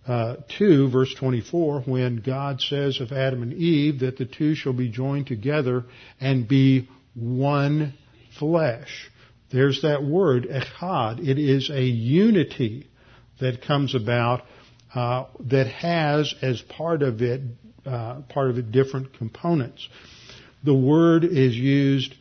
uh, 0.06 0.36
2 0.56 0.88
verse 0.88 1.14
24 1.14 1.82
when 1.82 2.16
God 2.16 2.62
says 2.62 3.00
of 3.00 3.12
Adam 3.12 3.42
and 3.42 3.52
Eve 3.52 4.00
that 4.00 4.16
the 4.16 4.24
two 4.24 4.54
shall 4.54 4.72
be 4.72 4.88
joined 4.88 5.26
together 5.26 5.84
and 6.20 6.48
be 6.48 6.88
one 7.14 7.92
flesh. 8.38 9.10
There's 9.50 9.82
that 9.82 10.02
word, 10.02 10.46
echad. 10.48 11.26
It 11.26 11.38
is 11.38 11.70
a 11.70 11.82
unity 11.82 12.88
that 13.40 13.62
comes 13.62 13.94
about 13.94 14.42
uh, 14.94 15.26
that 15.40 15.66
has 15.66 16.34
as 16.42 16.60
part 16.62 17.02
of 17.02 17.22
it 17.22 17.42
uh, 17.86 18.20
part 18.28 18.50
of 18.50 18.58
it 18.58 18.70
different 18.70 19.14
components. 19.14 19.88
The 20.64 20.74
word 20.74 21.24
is 21.24 21.56
used 21.56 22.14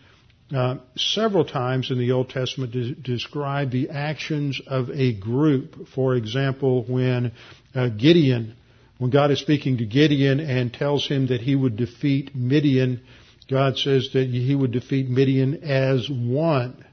uh, 0.55 0.77
several 0.95 1.43
times 1.43 1.91
in 1.91 1.97
the 1.97 2.12
Old 2.12 2.29
Testament 2.29 2.71
to 2.74 2.95
describe 2.95 3.71
the 3.71 3.89
actions 3.89 4.62
of 4.65 4.89
a 4.91 5.13
group. 5.13 5.88
For 5.93 6.15
example, 6.15 6.86
when 6.88 7.33
uh, 7.75 7.89
Gideon, 7.89 8.55
when 8.97 9.12
God 9.12 9.31
is 9.31 9.39
speaking 9.39 9.77
to 9.79 9.86
Gideon 9.86 10.39
and 10.39 10.74
tells 10.74 11.05
him 11.07 11.27
that 11.27 11.41
he 11.41 11.55
would 11.55 11.75
defeat 11.75 12.33
Midian, 12.33 13.01
God 13.50 13.77
says 13.77 14.09
that 14.13 14.27
he 14.27 14.55
would 14.55 14.71
defeat 14.71 15.09
Midian 15.09 15.63
as 15.63 16.09
one. 16.09 16.86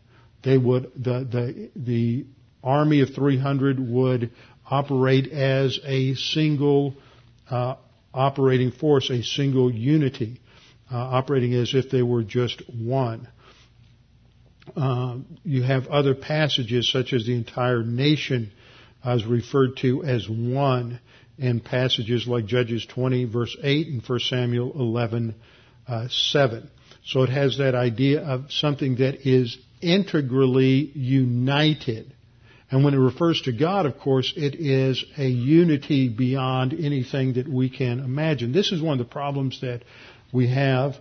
They 0.42 0.58
would 0.58 0.90
the 0.96 1.24
the 1.24 1.70
the 1.76 2.26
army 2.62 3.02
of 3.02 3.10
300 3.14 3.78
would 3.78 4.30
operate 4.70 5.30
as 5.32 5.78
a 5.84 6.14
single 6.14 6.94
uh, 7.50 7.76
operating 8.12 8.70
force, 8.70 9.10
a 9.10 9.22
single 9.22 9.72
unity, 9.72 10.40
uh, 10.90 10.96
operating 10.96 11.54
as 11.54 11.74
if 11.74 11.90
they 11.90 12.02
were 12.02 12.22
just 12.22 12.62
one. 12.68 13.28
Uh, 14.76 15.18
you 15.44 15.62
have 15.62 15.86
other 15.88 16.14
passages 16.14 16.90
such 16.90 17.12
as 17.12 17.26
the 17.26 17.34
entire 17.34 17.82
nation 17.82 18.50
is 19.04 19.26
referred 19.26 19.76
to 19.76 20.02
as 20.04 20.28
one 20.28 20.98
in 21.38 21.60
passages 21.60 22.26
like 22.26 22.46
Judges 22.46 22.86
20 22.86 23.24
verse 23.26 23.56
8 23.62 23.88
and 23.88 24.02
1 24.02 24.20
Samuel 24.20 24.72
11 24.74 25.34
uh, 25.86 26.08
7. 26.08 26.70
So 27.04 27.22
it 27.22 27.28
has 27.28 27.58
that 27.58 27.74
idea 27.74 28.22
of 28.22 28.50
something 28.50 28.96
that 28.96 29.28
is 29.28 29.58
integrally 29.82 30.90
united. 30.94 32.13
And 32.74 32.82
when 32.82 32.92
it 32.92 32.98
refers 32.98 33.40
to 33.42 33.52
God, 33.52 33.86
of 33.86 34.00
course, 34.00 34.32
it 34.36 34.56
is 34.56 35.04
a 35.16 35.28
unity 35.28 36.08
beyond 36.08 36.72
anything 36.72 37.34
that 37.34 37.46
we 37.46 37.70
can 37.70 38.00
imagine. 38.00 38.50
This 38.50 38.72
is 38.72 38.82
one 38.82 38.98
of 38.98 39.06
the 39.06 39.12
problems 39.12 39.60
that 39.60 39.82
we 40.32 40.48
have 40.48 40.96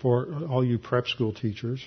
for 0.00 0.26
all 0.50 0.64
you 0.64 0.76
prep 0.76 1.06
school 1.06 1.32
teachers 1.32 1.86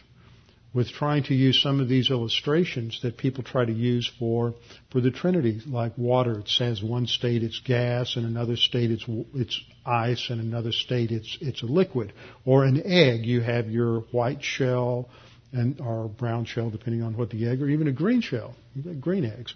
with 0.74 0.88
trying 0.88 1.24
to 1.24 1.34
use 1.34 1.62
some 1.62 1.82
of 1.82 1.90
these 1.90 2.10
illustrations 2.10 3.02
that 3.04 3.18
people 3.18 3.44
try 3.44 3.66
to 3.66 3.74
use 3.74 4.10
for 4.18 4.54
for 4.94 5.02
the 5.02 5.12
Trinity, 5.12 5.60
like 5.68 5.98
water. 5.98 6.40
It 6.40 6.48
says 6.48 6.82
one 6.82 7.06
state 7.06 7.44
it's 7.44 7.60
gas, 7.60 8.16
and 8.16 8.26
another 8.26 8.56
state 8.56 8.92
it's 8.92 9.04
it's 9.36 9.60
ice, 9.86 10.28
and 10.30 10.40
another 10.40 10.72
state 10.72 11.12
it's 11.12 11.38
it's 11.42 11.64
a 11.64 11.66
liquid. 11.66 12.14
Or 12.46 12.64
an 12.64 12.82
egg, 12.86 13.26
you 13.26 13.42
have 13.42 13.70
your 13.70 14.06
white 14.14 14.42
shell 14.42 15.10
and 15.54 15.80
or 15.80 16.10
brown 16.10 16.46
shell, 16.46 16.70
depending 16.70 17.04
on 17.04 17.16
what 17.16 17.30
the 17.30 17.48
egg, 17.48 17.62
or 17.62 17.70
even 17.70 17.88
a 17.88 17.92
green 17.92 18.22
shell. 18.22 18.56
You've 18.76 19.00
green 19.00 19.26
eggs. 19.26 19.54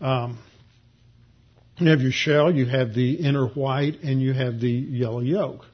Um, 0.00 0.38
you 1.78 1.90
have 1.90 2.00
your 2.00 2.12
shell, 2.12 2.52
you 2.52 2.66
have 2.66 2.92
the 2.92 3.14
inner 3.14 3.46
white, 3.46 4.00
and 4.02 4.20
you 4.20 4.32
have 4.32 4.60
the 4.60 4.70
yellow 4.70 5.20
yolk. 5.20 5.64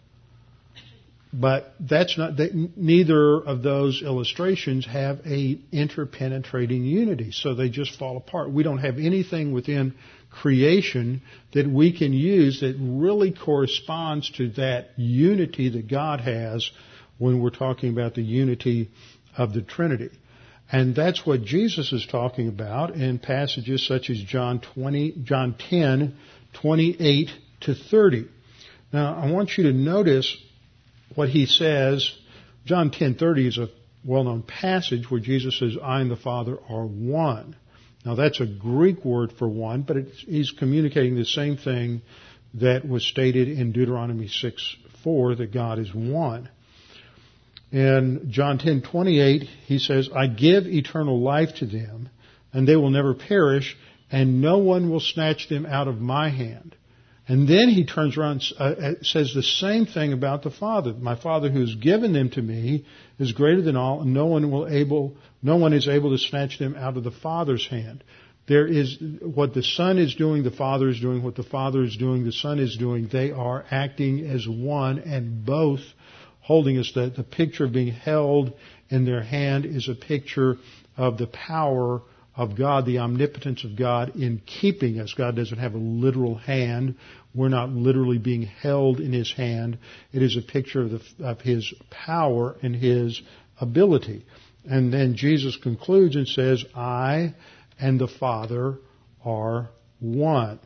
But 1.33 1.75
that's 1.81 2.17
not, 2.17 2.39
neither 2.77 3.41
of 3.41 3.63
those 3.63 4.03
illustrations 4.03 4.87
have 4.87 5.21
a 5.27 5.59
interpenetrating 5.73 6.85
unity, 6.85 7.33
so 7.33 7.55
they 7.55 7.71
just 7.71 7.99
fall 7.99 8.17
apart. 8.17 8.53
We 8.53 8.63
don't 8.63 8.79
have 8.79 8.99
anything 8.99 9.53
within 9.53 9.95
creation 10.31 11.23
that 11.53 11.69
we 11.69 11.97
can 11.97 12.13
use 12.13 12.61
that 12.61 12.77
really 12.79 13.33
corresponds 13.33 14.31
to 14.33 14.51
that 14.51 14.91
unity 14.97 15.71
that 15.71 15.89
God 15.89 16.21
has 16.21 16.71
when 17.19 17.41
we're 17.41 17.51
talking 17.51 17.91
about 17.91 18.15
the 18.15 18.23
unity 18.23 18.91
of 19.37 19.53
the 19.53 19.63
Trinity. 19.63 20.11
And 20.71 20.95
that's 20.95 21.27
what 21.27 21.45
Jesus 21.45 21.93
is 21.93 22.07
talking 22.07 22.49
about 22.49 22.95
in 22.95 23.19
passages 23.19 23.87
such 23.87 24.11
as 24.11 24.21
John 24.23 24.61
20, 24.61 25.23
John 25.25 25.55
10, 25.59 26.17
28 26.55 27.31
to 27.61 27.75
30. 27.75 28.27
Now, 28.93 29.15
I 29.15 29.31
want 29.31 29.59
you 29.59 29.65
to 29.65 29.73
notice 29.73 30.37
what 31.15 31.29
he 31.29 31.47
says. 31.47 32.11
John 32.65 32.91
10:30 32.91 33.47
is 33.47 33.59
a 33.59 33.69
well-known 34.05 34.43
passage 34.43 35.11
where 35.11 35.21
Jesus 35.21 35.59
says, 35.59 35.77
"I 35.83 36.01
and 36.01 36.11
the 36.11 36.17
Father 36.17 36.59
are 36.69 36.87
one." 36.87 37.57
Now, 38.05 38.15
that's 38.15 38.41
a 38.41 38.47
Greek 38.47 39.05
word 39.05 39.33
for 39.33 39.49
one, 39.49 39.83
but 39.83 39.97
he's 40.27 40.51
communicating 40.51 41.15
the 41.15 41.25
same 41.25 41.57
thing 41.57 42.03
that 42.55 42.87
was 42.87 43.05
stated 43.05 43.49
in 43.49 43.73
Deuteronomy 43.73 44.29
6:4 44.29 45.35
that 45.37 45.53
God 45.53 45.79
is 45.79 45.93
one. 45.95 46.49
In 47.73 48.29
John 48.31 48.59
10:28, 48.59 49.49
he 49.67 49.79
says, 49.79 50.09
"I 50.15 50.27
give 50.27 50.67
eternal 50.67 51.21
life 51.21 51.55
to 51.57 51.67
them, 51.67 52.09
and 52.53 52.69
they 52.69 52.77
will 52.77 52.91
never 52.91 53.15
perish, 53.15 53.77
and 54.11 54.41
no 54.41 54.59
one 54.59 54.91
will 54.91 55.01
snatch 55.01 55.49
them 55.49 55.67
out 55.67 55.89
of 55.89 56.01
my 56.01 56.29
hand." 56.29 56.77
And 57.27 57.49
then 57.49 57.71
he 57.71 57.85
turns 57.85 58.17
around 58.19 58.45
and 58.59 58.79
uh, 58.79 58.87
uh, 58.87 58.95
says 59.03 59.33
the 59.33 59.43
same 59.43 59.87
thing 59.87 60.13
about 60.13 60.43
the 60.43 60.51
Father. 60.51 60.93
My 60.93 61.15
Father 61.15 61.51
who 61.51 61.61
has 61.61 61.75
given 61.75 62.13
them 62.13 62.29
to 62.31 62.43
me 62.43 62.85
is 63.19 63.33
greater 63.33 63.63
than 63.63 63.77
all, 63.77 64.03
and 64.03 64.13
no 64.13 64.27
one 64.27 64.51
will 64.51 64.69
able, 64.69 65.17
no 65.43 65.57
one 65.57 65.73
is 65.73 65.89
able 65.89 66.11
to 66.11 66.19
snatch 66.19 66.59
them 66.59 66.77
out 66.77 66.99
of 66.99 67.05
the 67.05 67.11
Father's 67.11 67.67
hand. 67.67 68.05
There 68.47 68.67
is 68.67 68.99
what 69.23 69.55
the 69.55 69.63
Son 69.63 69.97
is 69.97 70.15
doing, 70.15 70.43
the 70.43 70.51
Father 70.51 70.91
is 70.91 71.01
doing, 71.01 71.23
what 71.23 71.35
the 71.35 71.43
Father 71.43 71.83
is 71.83 71.97
doing, 71.97 72.25
the 72.25 72.33
Son 72.33 72.59
is 72.59 72.77
doing. 72.77 73.09
They 73.11 73.31
are 73.31 73.65
acting 73.71 74.27
as 74.27 74.47
one, 74.47 74.99
and 74.99 75.47
both 75.47 75.81
holding 76.45 76.79
us 76.79 76.93
that 76.95 77.17
the 77.17 77.25
picture 77.25 77.65
of 77.65 77.73
being 77.73 77.93
held 77.93 78.53
in 78.91 79.07
their 79.07 79.23
hand 79.23 79.65
is 79.65 79.89
a 79.89 79.95
picture 79.95 80.57
of 80.97 81.17
the 81.17 81.27
power 81.27 82.03
of 82.37 82.55
God, 82.55 82.85
the 82.85 82.99
omnipotence 82.99 83.65
of 83.65 83.77
God 83.77 84.15
in 84.17 84.43
keeping 84.45 85.01
us. 85.01 85.15
God 85.17 85.37
doesn't 85.37 85.59
have 85.59 85.75
a 85.75 85.79
literal 85.79 86.35
hand. 86.35 86.97
We're 87.35 87.49
not 87.49 87.71
literally 87.71 88.19
being 88.19 88.43
held 88.43 89.01
in 89.01 89.13
His 89.13 89.33
hand. 89.33 89.79
It 90.13 90.23
is 90.23 90.37
a 90.37 90.43
picture 90.43 90.83
of, 90.83 90.91
the, 90.91 91.03
of 91.25 91.41
His 91.41 91.73
power 91.91 92.57
and 92.63 92.77
His 92.77 93.23
ability. 93.59 94.27
And 94.67 94.93
then 94.93 95.17
Jesus 95.17 95.57
concludes 95.57 96.15
and 96.15 96.29
says, 96.29 96.63
I 96.75 97.35
and 97.81 97.99
the 97.99 98.09
Father 98.09 98.79
are 99.25 99.71
one. 99.99 100.61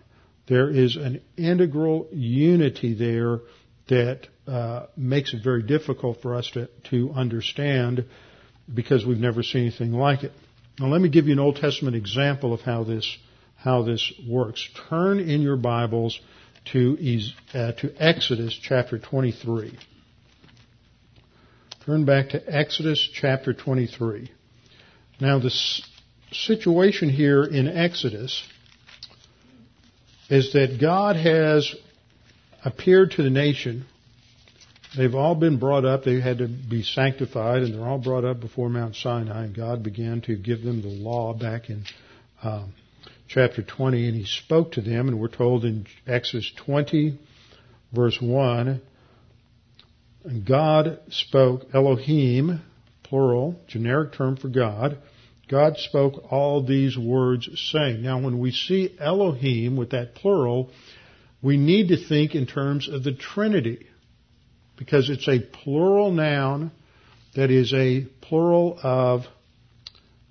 There 0.48 0.70
is 0.70 0.96
an 0.96 1.20
integral 1.36 2.08
unity 2.10 2.94
there 2.94 3.40
that 3.88 4.26
uh, 4.48 4.86
makes 4.96 5.34
it 5.34 5.42
very 5.44 5.62
difficult 5.62 6.22
for 6.22 6.34
us 6.34 6.50
to, 6.52 6.68
to 6.90 7.10
understand 7.12 8.06
because 8.72 9.04
we've 9.04 9.18
never 9.18 9.42
seen 9.42 9.62
anything 9.62 9.92
like 9.92 10.24
it. 10.24 10.32
Now 10.78 10.86
let 10.86 11.00
me 11.00 11.08
give 11.08 11.26
you 11.26 11.32
an 11.32 11.38
Old 11.38 11.56
Testament 11.56 11.96
example 11.96 12.54
of 12.54 12.60
how 12.60 12.84
this 12.84 13.18
how 13.56 13.82
this 13.82 14.12
works. 14.28 14.66
Turn 14.88 15.18
in 15.18 15.42
your 15.42 15.56
Bibles 15.56 16.18
to 16.72 16.96
uh, 17.52 17.72
to 17.72 17.92
Exodus 17.98 18.58
chapter 18.62 18.98
23. 18.98 19.76
Turn 21.84 22.04
back 22.04 22.30
to 22.30 22.42
Exodus 22.46 23.08
chapter 23.12 23.52
23. 23.52 24.30
Now 25.20 25.38
the 25.40 25.50
situation 26.32 27.08
here 27.08 27.44
in 27.44 27.66
Exodus 27.66 28.42
is 30.30 30.52
that 30.52 30.78
God 30.80 31.16
has 31.16 31.74
appeared 32.64 33.12
to 33.12 33.22
the 33.22 33.30
nation 33.30 33.86
They've 34.96 35.14
all 35.14 35.34
been 35.34 35.58
brought 35.58 35.84
up. 35.84 36.04
They 36.04 36.20
had 36.20 36.38
to 36.38 36.48
be 36.48 36.82
sanctified, 36.82 37.62
and 37.62 37.74
they're 37.74 37.86
all 37.86 37.98
brought 37.98 38.24
up 38.24 38.40
before 38.40 38.68
Mount 38.68 38.96
Sinai. 38.96 39.44
And 39.44 39.54
God 39.54 39.82
began 39.82 40.22
to 40.22 40.36
give 40.36 40.62
them 40.62 40.80
the 40.80 40.88
law 40.88 41.34
back 41.34 41.68
in 41.68 41.84
um, 42.42 42.72
chapter 43.28 43.62
20, 43.62 44.08
and 44.08 44.16
He 44.16 44.24
spoke 44.24 44.72
to 44.72 44.80
them. 44.80 45.08
And 45.08 45.20
we're 45.20 45.28
told 45.28 45.64
in 45.64 45.86
Exodus 46.06 46.50
20, 46.64 47.18
verse 47.92 48.18
1, 48.20 48.80
and 50.24 50.46
God 50.46 51.00
spoke, 51.10 51.66
Elohim, 51.72 52.60
plural, 53.02 53.60
generic 53.66 54.12
term 54.12 54.36
for 54.36 54.48
God. 54.48 54.98
God 55.48 55.76
spoke 55.78 56.30
all 56.30 56.62
these 56.62 56.98
words 56.98 57.48
saying. 57.72 58.02
Now, 58.02 58.20
when 58.20 58.38
we 58.38 58.52
see 58.52 58.94
Elohim 58.98 59.76
with 59.76 59.90
that 59.90 60.14
plural, 60.14 60.70
we 61.40 61.56
need 61.56 61.88
to 61.88 61.96
think 61.96 62.34
in 62.34 62.46
terms 62.46 62.88
of 62.88 63.04
the 63.04 63.14
Trinity 63.14 63.87
because 64.78 65.10
it's 65.10 65.28
a 65.28 65.40
plural 65.40 66.10
noun 66.10 66.70
that 67.34 67.50
is 67.50 67.72
a 67.74 68.06
plural 68.20 68.78
of 68.82 69.26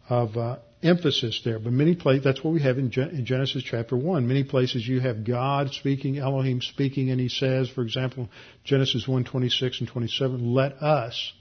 of 0.10 0.38
uh, 0.38 0.58
emphasis 0.82 1.42
there. 1.44 1.60
But 1.60 1.74
many 1.74 1.96
places, 1.96 2.24
that's 2.24 2.44
what 2.44 2.54
we 2.54 2.62
have 2.62 2.78
in, 2.78 2.92
Gen- 2.92 3.10
in 3.10 3.26
Genesis 3.26 3.64
chapter 3.64 3.96
1. 3.96 4.28
Many 4.28 4.44
places 4.44 4.88
you 4.88 5.00
have 5.02 5.26
God 5.26 5.72
speaking, 5.72 6.18
Elohim 6.18 6.62
speaking, 6.62 7.10
and 7.12 7.20
he 7.20 7.30
says, 7.30 7.70
for 7.70 7.82
example, 7.82 8.30
Genesis 8.64 9.08
1, 9.08 9.26
26 9.26 9.82
and 9.82 9.90
27, 9.90 10.54
let 10.54 10.74
us 10.82 11.34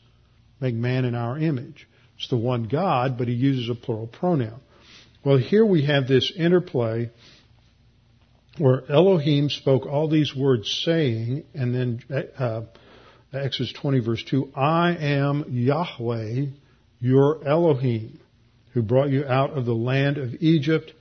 make 0.60 0.74
man 0.74 1.04
in 1.04 1.14
our 1.14 1.38
image. 1.38 1.86
It's 2.18 2.28
the 2.28 2.36
one 2.36 2.64
God, 2.64 3.18
but 3.18 3.28
he 3.28 3.34
uses 3.34 3.68
a 3.68 3.74
plural 3.74 4.06
pronoun. 4.06 4.60
Well, 5.24 5.36
here 5.36 5.64
we 5.64 5.84
have 5.86 6.08
this 6.08 6.32
interplay 6.34 7.10
where 8.58 8.90
Elohim 8.90 9.50
spoke 9.50 9.84
all 9.84 10.08
these 10.08 10.34
words 10.34 10.82
saying, 10.84 11.44
and 11.52 11.74
then 11.74 12.26
uh, 12.38 12.62
Exodus 13.32 13.72
20 13.72 13.98
verse 14.00 14.24
2, 14.24 14.52
I 14.54 14.96
am 14.96 15.44
Yahweh, 15.48 16.46
your 17.00 17.46
Elohim, 17.46 18.20
who 18.72 18.82
brought 18.82 19.10
you 19.10 19.24
out 19.24 19.50
of 19.50 19.64
the 19.64 19.74
land 19.74 20.16
of 20.16 20.34
Egypt 20.40 20.92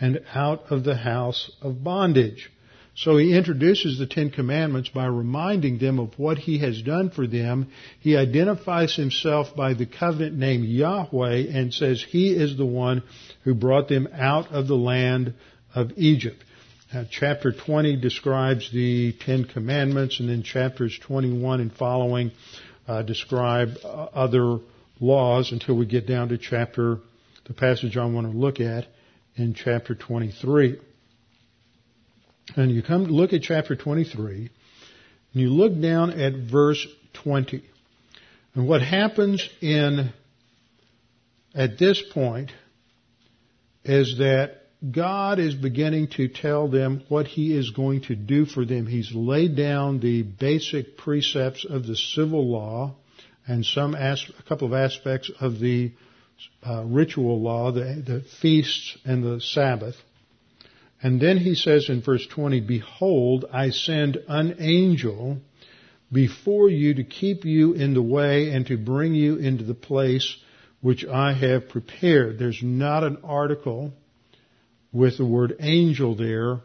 and 0.00 0.20
out 0.34 0.64
of 0.70 0.84
the 0.84 0.96
house 0.96 1.50
of 1.60 1.84
bondage. 1.84 2.50
So 2.96 3.16
he 3.16 3.36
introduces 3.36 3.98
the 3.98 4.06
Ten 4.06 4.30
Commandments 4.30 4.88
by 4.88 5.06
reminding 5.06 5.78
them 5.78 5.98
of 5.98 6.16
what 6.16 6.38
he 6.38 6.58
has 6.58 6.80
done 6.80 7.10
for 7.10 7.26
them. 7.26 7.68
He 7.98 8.16
identifies 8.16 8.94
himself 8.94 9.54
by 9.56 9.74
the 9.74 9.86
covenant 9.86 10.36
name 10.36 10.64
Yahweh 10.64 11.46
and 11.52 11.74
says 11.74 12.02
he 12.02 12.30
is 12.30 12.56
the 12.56 12.66
one 12.66 13.02
who 13.42 13.54
brought 13.54 13.88
them 13.88 14.08
out 14.12 14.52
of 14.52 14.68
the 14.68 14.76
land 14.76 15.34
of 15.74 15.92
Egypt. 15.96 16.42
Uh, 16.94 17.02
chapter 17.10 17.50
20 17.50 17.96
describes 17.96 18.70
the 18.70 19.12
Ten 19.18 19.44
Commandments, 19.44 20.20
and 20.20 20.28
then 20.28 20.44
chapters 20.44 20.96
21 21.02 21.60
and 21.60 21.72
following 21.72 22.30
uh, 22.86 23.02
describe 23.02 23.70
uh, 23.82 23.88
other 24.14 24.60
laws 25.00 25.50
until 25.50 25.76
we 25.76 25.86
get 25.86 26.06
down 26.06 26.28
to 26.28 26.38
chapter, 26.38 26.98
the 27.46 27.52
passage 27.52 27.96
I 27.96 28.04
want 28.04 28.30
to 28.30 28.38
look 28.38 28.60
at 28.60 28.86
in 29.34 29.54
chapter 29.54 29.96
23. 29.96 30.78
And 32.54 32.70
you 32.70 32.80
come 32.80 33.04
look 33.06 33.32
at 33.32 33.42
chapter 33.42 33.74
23, 33.74 34.50
and 35.32 35.42
you 35.42 35.48
look 35.48 35.80
down 35.80 36.10
at 36.10 36.34
verse 36.34 36.86
20. 37.24 37.64
And 38.54 38.68
what 38.68 38.82
happens 38.82 39.48
in, 39.60 40.12
at 41.56 41.76
this 41.76 42.00
point, 42.12 42.52
is 43.82 44.18
that 44.18 44.63
God 44.90 45.38
is 45.38 45.54
beginning 45.54 46.08
to 46.16 46.28
tell 46.28 46.68
them 46.68 47.04
what 47.08 47.26
He 47.26 47.56
is 47.56 47.70
going 47.70 48.02
to 48.02 48.16
do 48.16 48.44
for 48.44 48.64
them. 48.64 48.86
He's 48.86 49.14
laid 49.14 49.56
down 49.56 50.00
the 50.00 50.22
basic 50.22 50.98
precepts 50.98 51.64
of 51.64 51.86
the 51.86 51.96
civil 51.96 52.50
law 52.50 52.94
and 53.46 53.64
some 53.64 53.94
as, 53.94 54.24
a 54.38 54.42
couple 54.42 54.66
of 54.66 54.74
aspects 54.74 55.30
of 55.40 55.58
the 55.58 55.92
uh, 56.66 56.84
ritual 56.84 57.40
law, 57.40 57.72
the, 57.72 58.02
the 58.04 58.24
feasts 58.40 58.98
and 59.04 59.22
the 59.22 59.40
Sabbath. 59.40 59.96
And 61.02 61.20
then 61.20 61.38
he 61.38 61.54
says 61.54 61.88
in 61.88 62.02
verse 62.02 62.26
20, 62.26 62.60
Behold, 62.60 63.44
I 63.52 63.70
send 63.70 64.16
an 64.28 64.56
angel 64.58 65.38
before 66.10 66.68
you 66.68 66.94
to 66.94 67.04
keep 67.04 67.44
you 67.44 67.72
in 67.74 67.94
the 67.94 68.02
way 68.02 68.50
and 68.50 68.66
to 68.66 68.76
bring 68.76 69.14
you 69.14 69.36
into 69.36 69.64
the 69.64 69.74
place 69.74 70.36
which 70.80 71.04
I 71.04 71.32
have 71.32 71.68
prepared. 71.68 72.38
There's 72.38 72.62
not 72.62 73.04
an 73.04 73.18
article 73.22 73.92
with 74.94 75.18
the 75.18 75.26
word 75.26 75.56
angel 75.58 76.14
there, 76.14 76.60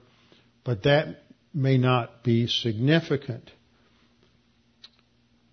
but 0.64 0.84
that 0.84 1.24
may 1.54 1.78
not 1.78 2.24
be 2.24 2.48
significant. 2.48 3.52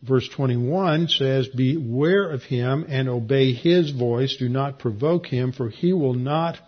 verse 0.02 0.28
21 0.28 1.08
says, 1.08 1.48
Beware 1.48 2.30
of 2.30 2.42
him 2.42 2.84
and 2.88 3.08
obey 3.08 3.52
his 3.54 3.90
voice. 3.90 4.36
Do 4.36 4.48
not 4.48 4.78
provoke 4.78 5.26
him, 5.26 5.52
for 5.52 5.70
he 5.70 5.92
will 5.94 6.14
not 6.14 6.58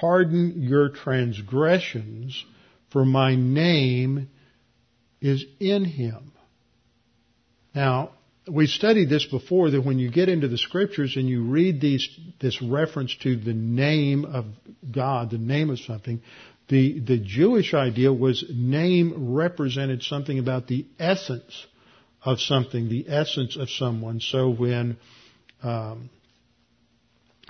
pardon 0.00 0.62
your 0.62 0.88
transgressions, 0.88 2.44
for 2.90 3.04
my 3.04 3.36
name 3.36 4.28
is 5.20 5.44
in 5.60 5.84
him. 5.84 6.32
Now, 7.74 8.13
we 8.46 8.66
studied 8.66 9.08
this 9.08 9.24
before 9.24 9.70
that 9.70 9.84
when 9.84 9.98
you 9.98 10.10
get 10.10 10.28
into 10.28 10.48
the 10.48 10.58
scriptures 10.58 11.16
and 11.16 11.28
you 11.28 11.44
read 11.44 11.80
these, 11.80 12.08
this 12.40 12.60
reference 12.60 13.16
to 13.22 13.36
the 13.36 13.54
name 13.54 14.24
of 14.24 14.46
God, 14.90 15.30
the 15.30 15.38
name 15.38 15.70
of 15.70 15.78
something, 15.80 16.20
the, 16.68 17.00
the 17.00 17.18
Jewish 17.18 17.74
idea 17.74 18.12
was 18.12 18.44
name 18.52 19.34
represented 19.34 20.02
something 20.02 20.38
about 20.38 20.66
the 20.66 20.86
essence 20.98 21.66
of 22.22 22.40
something, 22.40 22.88
the 22.88 23.06
essence 23.08 23.56
of 23.56 23.70
someone. 23.70 24.20
So 24.20 24.50
when 24.50 24.96
um, 25.62 26.10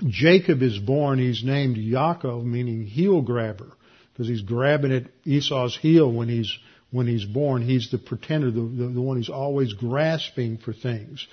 Jacob 0.04 0.62
is 0.62 0.78
born, 0.78 1.18
he's 1.18 1.44
named 1.44 1.76
Yaakov, 1.76 2.44
meaning 2.44 2.86
heel 2.86 3.22
grabber, 3.22 3.72
because 4.12 4.28
he's 4.28 4.42
grabbing 4.42 4.92
at 4.92 5.04
Esau's 5.24 5.76
heel 5.76 6.12
when 6.12 6.28
he's 6.28 6.52
when 6.94 7.08
he's 7.08 7.24
born. 7.24 7.60
He's 7.60 7.90
the 7.90 7.98
pretender, 7.98 8.52
the, 8.52 8.60
the, 8.60 8.88
the 8.94 9.00
one 9.00 9.16
who's 9.16 9.28
always 9.28 9.72
grasping 9.72 10.58
for 10.58 10.72
things. 10.72 11.26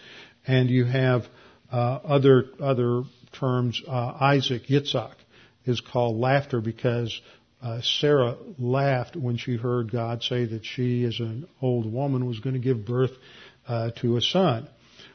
And 0.48 0.72
you 0.72 0.86
have 0.86 1.28
uh, 1.72 2.00
other 2.04 2.46
other 2.60 3.04
terms. 3.40 3.80
Uh, 3.88 4.18
Isaac, 4.20 4.64
Yitzhak, 4.64 5.14
is 5.66 5.80
called 5.80 6.18
laughter 6.18 6.62
because 6.62 7.22
uh, 7.62 7.80
Sarah 7.84 8.38
laughed 8.58 9.16
when 9.16 9.38
she 9.38 9.56
heard 9.56 9.92
God 9.92 10.24
say 10.24 10.46
that 10.46 10.66
she, 10.66 11.06
as 11.06 11.20
an 11.20 11.48
old 11.62 11.86
woman, 11.86 12.26
was 12.26 12.40
going 12.40 12.56
to 12.56 12.60
give 12.60 12.84
birth 12.84 13.12
uh, 13.68 13.92
to 14.02 14.18
a 14.18 14.22
son. 14.22 14.68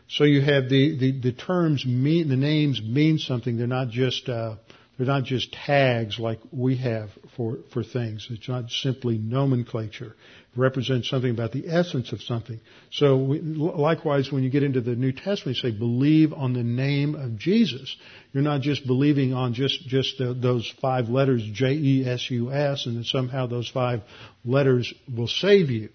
So 0.09 0.23
you 0.23 0.43
have 0.43 0.69
the, 0.69 0.97
the, 0.97 1.21
the 1.21 1.33
terms 1.33 1.85
mean, 1.85 2.29
the 2.29 2.37
names 2.37 2.81
mean 2.81 3.19
something. 3.19 3.57
They're 3.57 3.67
not 3.67 3.89
just, 3.89 4.29
uh, 4.29 4.55
they're 4.97 5.07
not 5.07 5.25
just 5.25 5.53
tags 5.53 6.19
like 6.19 6.41
we 6.51 6.77
have 6.79 7.11
for, 7.37 7.59
for 7.73 7.85
things. 7.85 8.27
It's 8.31 8.49
not 8.49 8.71
simply 8.71 9.19
nomenclature. 9.19 10.17
It 10.17 10.59
represents 10.59 11.11
something 11.11 11.31
about 11.31 11.53
the 11.53 11.69
essence 11.69 12.13
of 12.13 12.23
something. 12.23 12.61
So 12.91 13.17
we, 13.19 13.41
likewise, 13.41 14.33
when 14.33 14.43
you 14.43 14.49
get 14.49 14.63
into 14.63 14.81
the 14.81 14.97
New 14.97 15.13
Testament, 15.13 15.59
you 15.59 15.71
say, 15.71 15.77
believe 15.77 16.33
on 16.33 16.55
the 16.55 16.63
name 16.63 17.15
of 17.15 17.37
Jesus. 17.39 17.95
You're 18.33 18.43
not 18.43 18.63
just 18.63 18.87
believing 18.87 19.35
on 19.35 19.53
just, 19.53 19.87
just 19.87 20.17
the, 20.17 20.33
those 20.33 20.73
five 20.81 21.11
letters, 21.11 21.47
J-E-S-U-S, 21.53 22.87
and 22.87 22.99
that 22.99 23.07
somehow 23.07 23.47
those 23.47 23.69
five 23.69 24.01
letters 24.47 24.93
will 25.15 25.29
save 25.29 25.71
you. 25.71 25.91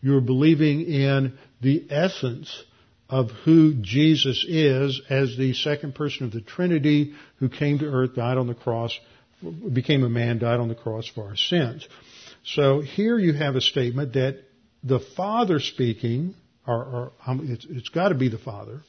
You're 0.00 0.22
believing 0.22 0.80
in 0.80 1.38
the 1.60 1.86
essence 1.90 2.64
of 3.10 3.30
who 3.44 3.74
Jesus 3.74 4.44
is 4.48 5.02
as 5.10 5.36
the 5.36 5.52
second 5.52 5.96
person 5.96 6.24
of 6.24 6.32
the 6.32 6.40
Trinity 6.40 7.12
who 7.36 7.48
came 7.48 7.80
to 7.80 7.86
earth, 7.86 8.14
died 8.14 8.38
on 8.38 8.46
the 8.46 8.54
cross, 8.54 8.96
became 9.72 10.04
a 10.04 10.08
man, 10.08 10.38
died 10.38 10.60
on 10.60 10.68
the 10.68 10.76
cross 10.76 11.08
for 11.08 11.24
our 11.24 11.36
sins. 11.36 11.86
So 12.44 12.80
here 12.80 13.18
you 13.18 13.32
have 13.32 13.56
a 13.56 13.60
statement 13.60 14.12
that 14.12 14.44
the 14.84 15.00
Father 15.16 15.58
speaking, 15.58 16.34
or, 16.66 16.76
or 16.76 17.12
um, 17.26 17.48
it's, 17.50 17.66
it's 17.68 17.88
got 17.88 18.10
to 18.10 18.14
be 18.14 18.28
the 18.28 18.38
Father. 18.38 18.80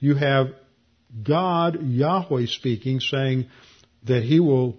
You 0.00 0.14
have 0.14 0.48
God, 1.22 1.82
Yahweh 1.82 2.46
speaking, 2.46 3.00
saying 3.00 3.46
that 4.04 4.22
He 4.22 4.40
will 4.40 4.78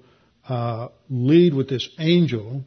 uh, 0.50 0.88
lead 1.10 1.54
with 1.54 1.70
this 1.70 1.88
angel 2.00 2.64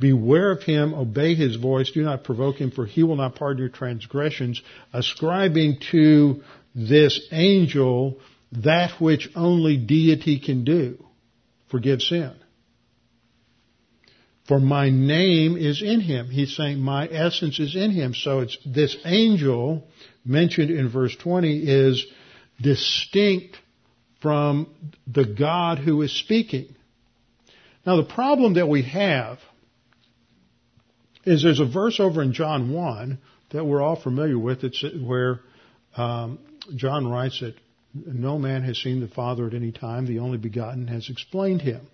Beware 0.00 0.50
of 0.50 0.62
him, 0.62 0.94
obey 0.94 1.34
his 1.34 1.56
voice, 1.56 1.90
do 1.90 2.02
not 2.02 2.24
provoke 2.24 2.56
him, 2.56 2.70
for 2.70 2.86
he 2.86 3.02
will 3.02 3.16
not 3.16 3.34
pardon 3.34 3.60
your 3.60 3.68
transgressions, 3.68 4.62
ascribing 4.92 5.78
to 5.92 6.42
this 6.74 7.28
angel 7.30 8.18
that 8.52 9.00
which 9.00 9.28
only 9.36 9.76
deity 9.76 10.40
can 10.40 10.64
do, 10.64 11.04
forgive 11.70 12.00
sin. 12.00 12.32
For 14.48 14.58
my 14.58 14.90
name 14.90 15.56
is 15.56 15.82
in 15.82 16.00
him. 16.00 16.28
He's 16.28 16.56
saying 16.56 16.80
my 16.80 17.06
essence 17.06 17.60
is 17.60 17.76
in 17.76 17.92
him. 17.92 18.14
So 18.14 18.40
it's 18.40 18.58
this 18.66 18.96
angel 19.04 19.86
mentioned 20.24 20.70
in 20.70 20.88
verse 20.88 21.14
20 21.14 21.58
is 21.58 22.04
distinct 22.60 23.58
from 24.20 24.66
the 25.06 25.24
God 25.24 25.78
who 25.78 26.02
is 26.02 26.18
speaking. 26.18 26.74
Now 27.86 27.96
the 27.96 28.12
problem 28.12 28.54
that 28.54 28.68
we 28.68 28.82
have 28.82 29.38
is 31.24 31.42
there's 31.42 31.60
a 31.60 31.66
verse 31.66 32.00
over 32.00 32.22
in 32.22 32.32
John 32.32 32.72
1 32.72 33.18
that 33.50 33.64
we're 33.64 33.82
all 33.82 34.00
familiar 34.00 34.38
with. 34.38 34.64
It's 34.64 34.84
where 35.02 35.40
um, 35.96 36.38
John 36.76 37.06
writes 37.08 37.40
that 37.40 37.54
no 37.94 38.38
man 38.38 38.62
has 38.62 38.78
seen 38.78 39.00
the 39.00 39.08
Father 39.08 39.46
at 39.46 39.54
any 39.54 39.72
time. 39.72 40.06
The 40.06 40.20
only 40.20 40.38
begotten 40.38 40.86
has 40.88 41.10
explained 41.10 41.62
him. 41.62 41.86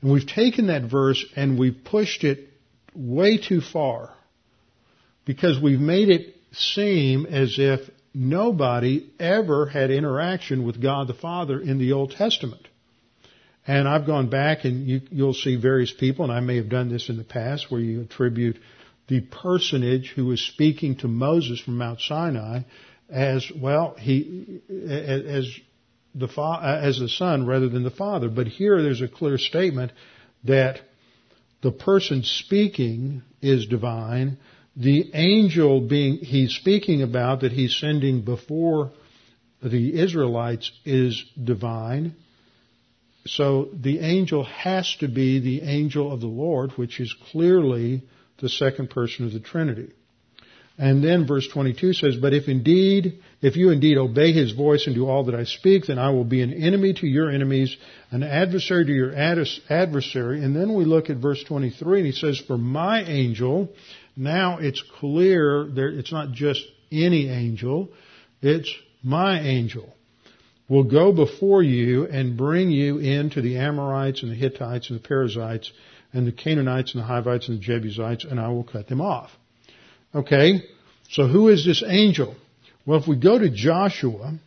And 0.00 0.12
we've 0.12 0.26
taken 0.26 0.68
that 0.68 0.90
verse 0.90 1.24
and 1.36 1.58
we've 1.58 1.84
pushed 1.84 2.24
it 2.24 2.48
way 2.94 3.38
too 3.38 3.60
far 3.60 4.14
because 5.24 5.60
we've 5.60 5.80
made 5.80 6.08
it 6.08 6.34
seem 6.52 7.26
as 7.26 7.56
if 7.58 7.80
nobody 8.14 9.10
ever 9.20 9.66
had 9.66 9.90
interaction 9.90 10.64
with 10.64 10.80
God 10.80 11.06
the 11.06 11.14
Father 11.14 11.60
in 11.60 11.78
the 11.78 11.92
Old 11.92 12.12
Testament. 12.12 12.66
And 13.68 13.86
I've 13.86 14.06
gone 14.06 14.30
back 14.30 14.64
and 14.64 14.86
you, 14.86 15.02
you'll 15.10 15.34
see 15.34 15.56
various 15.56 15.92
people, 15.92 16.24
and 16.24 16.32
I 16.32 16.40
may 16.40 16.56
have 16.56 16.70
done 16.70 16.88
this 16.88 17.10
in 17.10 17.18
the 17.18 17.24
past, 17.24 17.70
where 17.70 17.82
you 17.82 18.00
attribute 18.00 18.58
the 19.08 19.20
personage 19.20 20.10
who 20.16 20.24
was 20.24 20.40
speaking 20.40 20.96
to 20.96 21.08
Moses 21.08 21.60
from 21.60 21.76
Mount 21.76 22.00
Sinai 22.00 22.62
as, 23.10 23.50
well, 23.54 23.94
he, 23.98 24.62
as 24.70 25.50
the, 26.14 26.28
as 26.82 26.98
the 26.98 27.08
son 27.08 27.46
rather 27.46 27.68
than 27.68 27.82
the 27.82 27.90
father. 27.90 28.30
But 28.30 28.46
here 28.46 28.82
there's 28.82 29.02
a 29.02 29.08
clear 29.08 29.36
statement 29.36 29.92
that 30.44 30.80
the 31.62 31.72
person 31.72 32.22
speaking 32.24 33.22
is 33.42 33.66
divine. 33.66 34.38
The 34.76 35.10
angel 35.12 35.82
being, 35.82 36.18
he's 36.18 36.54
speaking 36.54 37.02
about 37.02 37.40
that 37.40 37.52
he's 37.52 37.76
sending 37.76 38.22
before 38.22 38.92
the 39.62 40.00
Israelites 40.00 40.70
is 40.86 41.22
divine. 41.42 42.14
So 43.28 43.68
the 43.78 43.98
angel 44.00 44.44
has 44.44 44.96
to 45.00 45.08
be 45.08 45.38
the 45.38 45.62
angel 45.62 46.12
of 46.12 46.20
the 46.20 46.26
Lord, 46.26 46.72
which 46.72 46.98
is 46.98 47.14
clearly 47.30 48.02
the 48.40 48.48
second 48.48 48.90
person 48.90 49.26
of 49.26 49.32
the 49.32 49.40
Trinity. 49.40 49.90
And 50.78 51.02
then 51.02 51.26
verse 51.26 51.46
22 51.48 51.92
says, 51.92 52.16
But 52.16 52.32
if 52.32 52.48
indeed, 52.48 53.18
if 53.42 53.56
you 53.56 53.70
indeed 53.70 53.98
obey 53.98 54.32
his 54.32 54.52
voice 54.52 54.86
and 54.86 54.94
do 54.94 55.08
all 55.08 55.24
that 55.24 55.34
I 55.34 55.44
speak, 55.44 55.86
then 55.86 55.98
I 55.98 56.10
will 56.10 56.24
be 56.24 56.40
an 56.40 56.52
enemy 56.52 56.94
to 56.94 57.06
your 57.06 57.30
enemies, 57.30 57.76
an 58.12 58.22
adversary 58.22 58.86
to 58.86 58.92
your 58.92 59.14
adversary. 59.14 60.42
And 60.42 60.54
then 60.54 60.74
we 60.74 60.84
look 60.84 61.10
at 61.10 61.16
verse 61.16 61.42
23 61.44 61.98
and 61.98 62.06
he 62.06 62.12
says, 62.12 62.38
For 62.38 62.56
my 62.56 63.02
angel, 63.02 63.70
now 64.16 64.58
it's 64.58 64.82
clear 65.00 65.68
there, 65.68 65.88
it's 65.88 66.12
not 66.12 66.30
just 66.30 66.64
any 66.92 67.28
angel, 67.28 67.90
it's 68.40 68.72
my 69.02 69.40
angel 69.40 69.92
will 70.68 70.84
go 70.84 71.12
before 71.12 71.62
you 71.62 72.06
and 72.06 72.36
bring 72.36 72.70
you 72.70 72.98
into 72.98 73.40
the 73.40 73.56
Amorites 73.56 74.22
and 74.22 74.30
the 74.30 74.36
Hittites 74.36 74.90
and 74.90 74.98
the 74.98 75.06
Perizzites 75.06 75.72
and 76.12 76.26
the 76.26 76.32
Canaanites 76.32 76.94
and 76.94 77.02
the 77.02 77.06
Hivites 77.06 77.48
and 77.48 77.58
the 77.58 77.62
Jebusites, 77.62 78.24
and 78.24 78.38
I 78.38 78.48
will 78.48 78.64
cut 78.64 78.88
them 78.88 79.00
off. 79.00 79.30
Okay, 80.14 80.62
so 81.10 81.26
who 81.26 81.48
is 81.48 81.64
this 81.64 81.82
angel? 81.86 82.34
Well, 82.86 83.00
if 83.00 83.06
we 83.06 83.16
go 83.16 83.38
to 83.38 83.50
Joshua, 83.50 84.38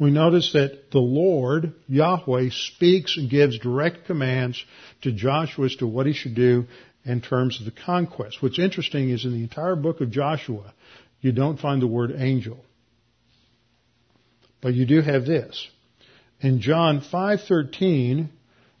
we 0.00 0.10
notice 0.10 0.52
that 0.52 0.90
the 0.92 1.00
Lord, 1.00 1.74
Yahweh, 1.88 2.50
speaks 2.50 3.16
and 3.16 3.28
gives 3.28 3.58
direct 3.58 4.06
commands 4.06 4.64
to 5.02 5.12
Joshua 5.12 5.66
as 5.66 5.76
to 5.76 5.86
what 5.86 6.06
he 6.06 6.12
should 6.12 6.36
do 6.36 6.66
in 7.04 7.20
terms 7.20 7.58
of 7.58 7.64
the 7.64 7.72
conquest. 7.72 8.40
What's 8.40 8.58
interesting 8.58 9.10
is 9.10 9.24
in 9.24 9.32
the 9.32 9.42
entire 9.42 9.74
book 9.74 10.00
of 10.00 10.10
Joshua, 10.10 10.72
you 11.20 11.32
don't 11.32 11.58
find 11.58 11.82
the 11.82 11.86
word 11.88 12.12
angel. 12.16 12.64
But 14.60 14.74
you 14.74 14.86
do 14.86 15.00
have 15.00 15.24
this. 15.24 15.68
In 16.40 16.60
John 16.60 17.00
5:13, 17.00 18.28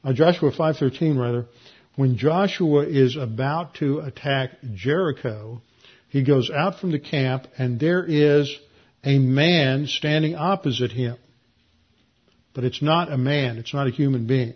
uh, 0.04 0.12
Joshua 0.12 0.50
5:13 0.50 1.18
rather, 1.18 1.46
when 1.96 2.16
Joshua 2.16 2.84
is 2.86 3.16
about 3.16 3.74
to 3.74 4.00
attack 4.00 4.52
Jericho, 4.74 5.60
he 6.08 6.22
goes 6.22 6.50
out 6.50 6.78
from 6.80 6.92
the 6.92 6.98
camp 6.98 7.48
and 7.58 7.80
there 7.80 8.04
is 8.04 8.56
a 9.04 9.18
man 9.18 9.86
standing 9.86 10.36
opposite 10.36 10.92
him. 10.92 11.16
But 12.54 12.64
it's 12.64 12.82
not 12.82 13.12
a 13.12 13.18
man, 13.18 13.58
it's 13.58 13.74
not 13.74 13.86
a 13.86 13.90
human 13.90 14.26
being 14.26 14.54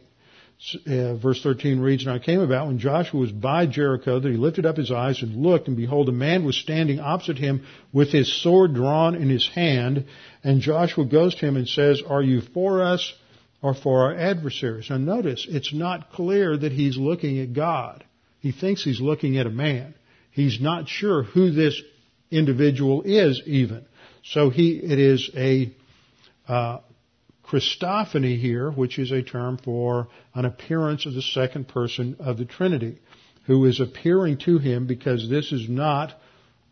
uh, 0.86 1.14
verse 1.16 1.42
13 1.42 1.80
reads, 1.80 2.06
Now 2.06 2.14
it 2.14 2.22
came 2.22 2.40
about 2.40 2.68
when 2.68 2.78
Joshua 2.78 3.20
was 3.20 3.32
by 3.32 3.66
Jericho 3.66 4.20
that 4.20 4.30
he 4.30 4.36
lifted 4.36 4.64
up 4.64 4.76
his 4.76 4.92
eyes 4.92 5.22
and 5.22 5.42
looked, 5.42 5.66
and 5.68 5.76
behold, 5.76 6.08
a 6.08 6.12
man 6.12 6.44
was 6.44 6.56
standing 6.56 7.00
opposite 7.00 7.38
him 7.38 7.66
with 7.92 8.12
his 8.12 8.32
sword 8.42 8.74
drawn 8.74 9.14
in 9.14 9.28
his 9.28 9.48
hand. 9.48 10.06
And 10.44 10.60
Joshua 10.60 11.04
goes 11.04 11.34
to 11.36 11.46
him 11.46 11.56
and 11.56 11.68
says, 11.68 12.02
Are 12.06 12.22
you 12.22 12.40
for 12.40 12.82
us 12.82 13.12
or 13.60 13.74
for 13.74 14.04
our 14.04 14.16
adversaries? 14.16 14.88
Now 14.90 14.98
notice, 14.98 15.46
it's 15.48 15.74
not 15.74 16.12
clear 16.12 16.56
that 16.56 16.72
he's 16.72 16.96
looking 16.96 17.40
at 17.40 17.52
God. 17.52 18.04
He 18.40 18.52
thinks 18.52 18.84
he's 18.84 19.00
looking 19.00 19.38
at 19.38 19.46
a 19.46 19.50
man. 19.50 19.94
He's 20.30 20.60
not 20.60 20.88
sure 20.88 21.22
who 21.22 21.50
this 21.50 21.80
individual 22.30 23.02
is 23.02 23.42
even. 23.46 23.84
So 24.24 24.50
he, 24.50 24.78
it 24.78 24.98
is 24.98 25.30
a 25.36 25.72
uh, 26.48 26.78
Christophany 27.52 28.40
here, 28.40 28.70
which 28.70 28.98
is 28.98 29.12
a 29.12 29.22
term 29.22 29.58
for 29.58 30.08
an 30.34 30.46
appearance 30.46 31.04
of 31.04 31.12
the 31.12 31.20
second 31.20 31.68
person 31.68 32.16
of 32.18 32.38
the 32.38 32.46
Trinity, 32.46 32.98
who 33.46 33.66
is 33.66 33.78
appearing 33.78 34.38
to 34.38 34.56
him 34.58 34.86
because 34.86 35.28
this 35.28 35.52
is 35.52 35.68
not 35.68 36.14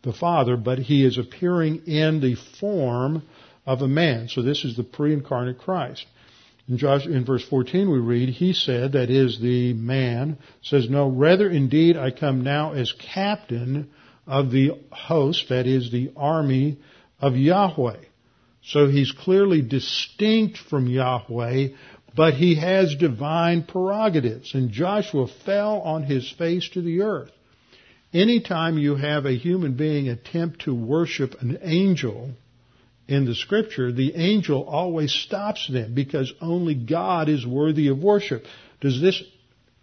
the 0.02 0.12
Father, 0.14 0.56
but 0.56 0.78
he 0.78 1.04
is 1.04 1.18
appearing 1.18 1.82
in 1.86 2.20
the 2.20 2.34
form 2.34 3.22
of 3.66 3.82
a 3.82 3.88
man. 3.88 4.28
So 4.28 4.40
this 4.40 4.64
is 4.64 4.76
the 4.76 4.82
pre-incarnate 4.82 5.58
Christ. 5.58 6.06
In, 6.66 6.78
Joshua, 6.78 7.12
in 7.12 7.26
verse 7.26 7.46
14 7.46 7.90
we 7.90 7.98
read, 7.98 8.30
He 8.30 8.54
said, 8.54 8.92
that 8.92 9.10
is 9.10 9.38
the 9.38 9.74
man, 9.74 10.38
says, 10.62 10.88
No, 10.88 11.08
rather 11.08 11.50
indeed 11.50 11.98
I 11.98 12.10
come 12.10 12.42
now 12.42 12.72
as 12.72 12.92
captain 12.92 13.90
of 14.26 14.50
the 14.50 14.78
host, 14.90 15.50
that 15.50 15.66
is 15.66 15.90
the 15.90 16.12
army 16.16 16.78
of 17.20 17.36
Yahweh. 17.36 17.98
So 18.62 18.88
he's 18.88 19.12
clearly 19.12 19.62
distinct 19.62 20.58
from 20.58 20.86
Yahweh, 20.86 21.68
but 22.14 22.34
he 22.34 22.56
has 22.56 22.94
divine 22.94 23.64
prerogatives. 23.64 24.54
And 24.54 24.70
Joshua 24.70 25.28
fell 25.44 25.80
on 25.80 26.02
his 26.02 26.30
face 26.30 26.68
to 26.70 26.82
the 26.82 27.02
earth. 27.02 27.30
Anytime 28.12 28.76
you 28.76 28.96
have 28.96 29.24
a 29.24 29.36
human 29.36 29.74
being 29.74 30.08
attempt 30.08 30.62
to 30.62 30.74
worship 30.74 31.40
an 31.40 31.58
angel 31.62 32.30
in 33.06 33.24
the 33.24 33.34
scripture, 33.34 33.92
the 33.92 34.14
angel 34.16 34.64
always 34.64 35.12
stops 35.12 35.68
them 35.68 35.94
because 35.94 36.32
only 36.40 36.74
God 36.74 37.28
is 37.28 37.46
worthy 37.46 37.88
of 37.88 37.98
worship. 37.98 38.44
Does 38.80 39.00
this 39.00 39.22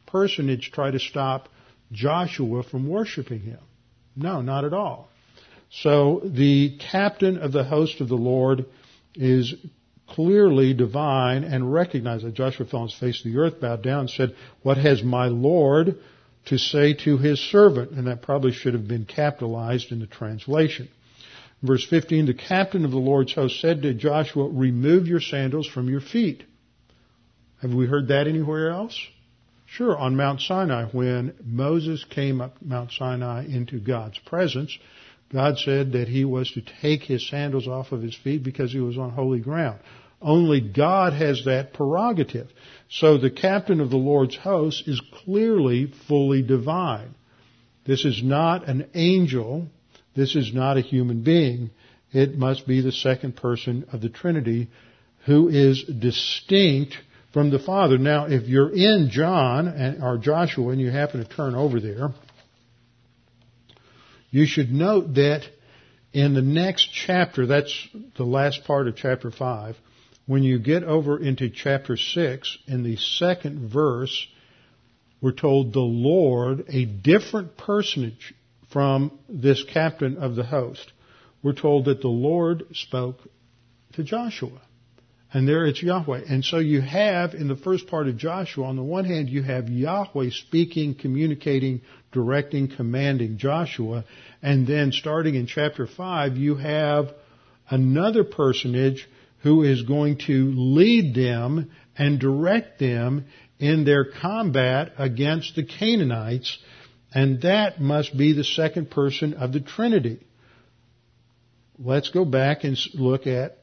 personage 0.06 0.72
try 0.72 0.92
to 0.92 1.00
stop 1.00 1.50
Joshua 1.92 2.63
from 2.63 2.88
worshiping 2.90 3.42
him? 3.42 3.60
No, 4.16 4.42
not 4.42 4.66
at 4.66 4.74
all. 4.74 5.10
So 5.70 6.22
the 6.24 6.78
captain 6.78 7.38
of 7.38 7.52
the 7.52 7.64
host 7.64 8.02
of 8.02 8.08
the 8.08 8.16
Lord 8.16 8.66
is 9.16 9.54
clearly 10.08 10.74
divine 10.74 11.44
and 11.44 11.72
recognized 11.72 12.26
that 12.26 12.34
Joshua 12.34 12.66
fell 12.66 12.82
on 12.82 12.88
his 12.88 12.98
face 12.98 13.22
to 13.22 13.30
the 13.30 13.38
earth, 13.38 13.60
bowed 13.60 13.84
down, 13.84 14.02
and 14.02 14.10
said, 14.10 14.36
What 14.64 14.78
has 14.78 15.04
my 15.04 15.28
Lord 15.28 15.98
to 16.46 16.58
say 16.58 16.94
to 17.04 17.18
his 17.18 17.40
servant? 17.40 17.92
And 17.92 18.08
that 18.08 18.22
probably 18.22 18.54
should 18.54 18.74
have 18.74 18.88
been 18.88 19.06
capitalized 19.06 19.92
in 19.92 20.00
the 20.00 20.08
translation. 20.08 20.88
Verse 21.62 21.86
15, 21.86 22.28
the 22.28 22.34
captain 22.34 22.86
of 22.86 22.92
the 22.92 22.98
Lord's 22.98 23.34
host 23.34 23.60
said 23.60 23.82
to 23.82 23.94
Joshua, 23.94 24.48
Remove 24.48 25.08
your 25.08 25.20
sandals 25.20 25.68
from 25.68 25.90
your 25.90 26.02
feet. 26.02 26.44
Have 27.62 27.74
we 27.74 27.88
heard 27.88 28.10
that 28.10 28.28
anywhere 28.28 28.70
else? 28.70 28.98
Sure, 29.66 29.98
on 29.98 30.16
Mount 30.16 30.40
Sinai, 30.40 30.86
when 30.86 31.34
Moses 31.44 32.06
came 32.06 32.40
up 32.40 32.62
Mount 32.62 32.92
Sinai 32.92 33.46
into 33.46 33.80
God's 33.80 34.20
presence, 34.20 34.78
God 35.32 35.58
said 35.58 35.92
that 35.94 36.08
he 36.08 36.24
was 36.24 36.52
to 36.52 36.63
take 36.82 37.04
his 37.04 37.28
sandals 37.28 37.68
off 37.68 37.92
of 37.92 38.02
his 38.02 38.16
feet 38.16 38.44
because 38.44 38.72
he 38.72 38.80
was 38.80 38.98
on 38.98 39.12
holy 39.12 39.40
ground. 39.40 39.80
Only 40.22 40.62
God 40.62 41.13
has 41.13 41.44
that 41.46 41.74
prerogative. 41.74 42.50
So 42.90 43.18
the 43.18 43.30
captain 43.30 43.82
of 43.82 43.90
the 43.90 43.98
Lord's 43.98 44.36
host 44.36 44.88
is 44.88 45.02
clearly 45.26 45.92
fully 46.08 46.42
divine. 46.42 47.13
This 47.86 48.04
is 48.04 48.24
not 48.24 48.68
an 48.68 48.90
angel. 48.94 49.68
This 50.16 50.36
is 50.36 50.54
not 50.54 50.78
a 50.78 50.82
human 50.82 51.24
being. 51.24 51.70
It 52.12 52.38
must 52.38 52.66
be 52.66 52.82
the 52.82 52.92
second 52.92 53.36
person 53.36 53.86
of 53.92 54.02
the 54.02 54.10
Trinity 54.10 54.70
who 55.26 55.50
is 55.50 55.84
distinct 55.84 56.98
from 57.34 57.52
the 57.52 57.60
Father. 57.60 57.98
Now, 57.98 58.26
if 58.26 58.48
you're 58.48 58.74
in 58.74 59.10
John 59.12 59.68
or 60.02 60.18
Joshua 60.18 60.70
and 60.70 60.82
you 60.82 60.90
happen 60.90 61.24
to 61.24 61.30
turn 61.30 61.54
over 61.54 61.80
there, 61.80 62.13
you 64.30 64.46
should 64.46 64.72
note 64.72 65.16
that 65.16 65.44
in 66.13 66.34
the 66.34 66.42
next 66.42 66.90
chapter, 66.92 67.46
that's 67.46 67.88
the 68.18 68.24
last 68.24 68.63
part 68.66 68.88
of 68.88 68.96
chapter 68.96 69.32
5, 69.32 69.76
when 70.26 70.44
you 70.44 70.60
get 70.60 70.84
over 70.84 71.18
into 71.22 71.50
chapter 71.50 71.96
6, 71.96 72.58
in 72.68 72.84
the 72.84 72.98
second 72.98 73.70
verse, 73.72 74.28
we're 75.22 75.32
told 75.32 75.74
the 75.74 75.80
Lord, 75.80 76.66
a 76.68 76.86
different 76.86 77.58
personage 77.58 78.34
from 78.72 79.18
this 79.30 79.63
captain 79.63 80.18
of 80.18 80.36
the 80.36 80.44
host, 80.44 80.92
we're 81.42 81.54
told 81.54 81.86
that 81.86 82.02
the 82.02 82.08
Lord 82.08 82.66
spoke 82.74 83.20
to 83.94 84.04
Joshua. 84.04 84.62
And 85.34 85.48
there 85.48 85.66
it's 85.66 85.84
Yahweh. 85.84 86.22
And 86.30 86.44
so 86.44 86.60
you 86.60 86.82
have 86.82 87.34
in 87.34 87.48
the 87.48 87.58
first 87.58 87.88
part 87.88 88.08
of 88.08 88.18
Joshua, 88.18 88.66
on 88.66 88.78
the 88.78 88.84
one 88.84 89.06
hand, 89.06 89.30
you 89.30 89.44
have 89.44 89.70
Yahweh 89.70 90.30
speaking, 90.32 90.96
communicating, 90.96 91.82
directing, 92.13 92.70
commanding 92.70 93.38
Joshua. 93.38 94.06
And 94.42 94.66
then 94.66 94.94
starting 94.94 95.36
in 95.36 95.46
chapter 95.46 95.86
5, 95.86 96.38
you 96.38 96.56
have 96.56 97.13
another 97.70 98.24
personage 98.24 99.08
who 99.40 99.63
is 99.63 99.84
going 99.84 100.20
to 100.28 100.54
lead 100.56 101.13
them 101.13 101.72
and 101.98 102.20
direct 102.20 102.80
them 102.80 103.26
in 103.60 103.84
their 103.84 104.06
combat 104.06 104.94
against 104.98 105.56
the 105.56 105.63
Canaanites. 105.63 106.58
And 107.13 107.42
that 107.42 107.82
must 107.82 108.18
be 108.18 108.32
the 108.34 108.44
second 108.44 108.92
person 108.92 109.34
of 109.34 109.52
the 109.52 109.60
Trinity. 109.60 110.26
Let's 111.78 112.10
go 112.10 112.24
back 112.24 112.63
and 112.63 112.78
look 112.94 113.28
at 113.28 113.57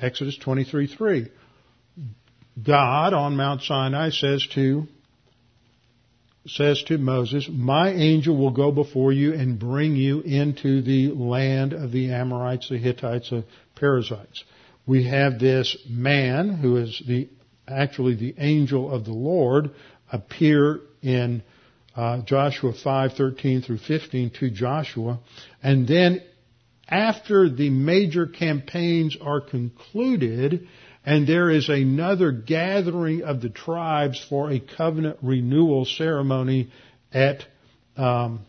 Exodus 0.00 0.36
23:3. 0.38 1.28
God 2.62 3.12
on 3.12 3.36
Mount 3.36 3.62
Sinai 3.62 4.10
says 4.10 4.46
to 4.54 4.86
says 6.46 6.82
to 6.84 6.96
Moses, 6.96 7.48
"My 7.50 7.90
angel 7.90 8.36
will 8.36 8.52
go 8.52 8.70
before 8.70 9.12
you 9.12 9.34
and 9.34 9.58
bring 9.58 9.96
you 9.96 10.20
into 10.20 10.80
the 10.80 11.08
land 11.08 11.72
of 11.72 11.90
the 11.90 12.12
Amorites, 12.12 12.68
the 12.68 12.78
Hittites, 12.78 13.30
the 13.30 13.44
Perizzites." 13.74 14.44
We 14.86 15.04
have 15.04 15.38
this 15.38 15.76
man 15.88 16.50
who 16.50 16.76
is 16.76 17.02
the 17.04 17.28
actually 17.66 18.14
the 18.14 18.34
angel 18.38 18.90
of 18.92 19.04
the 19.04 19.12
Lord 19.12 19.70
appear 20.12 20.80
in 21.02 21.42
uh, 21.96 22.20
Joshua 22.22 22.72
5:13 22.72 23.64
through 23.64 23.78
15 23.78 24.30
to 24.38 24.50
Joshua, 24.50 25.18
and 25.62 25.86
then 25.86 26.22
after 26.88 27.48
the 27.48 27.70
major 27.70 28.26
campaigns 28.26 29.16
are 29.20 29.40
concluded 29.40 30.68
and 31.04 31.26
there 31.26 31.50
is 31.50 31.68
another 31.68 32.32
gathering 32.32 33.22
of 33.22 33.40
the 33.40 33.48
tribes 33.48 34.24
for 34.28 34.50
a 34.50 34.60
covenant 34.60 35.18
renewal 35.22 35.84
ceremony 35.84 36.70
at 37.12 37.44
um, 37.96 38.40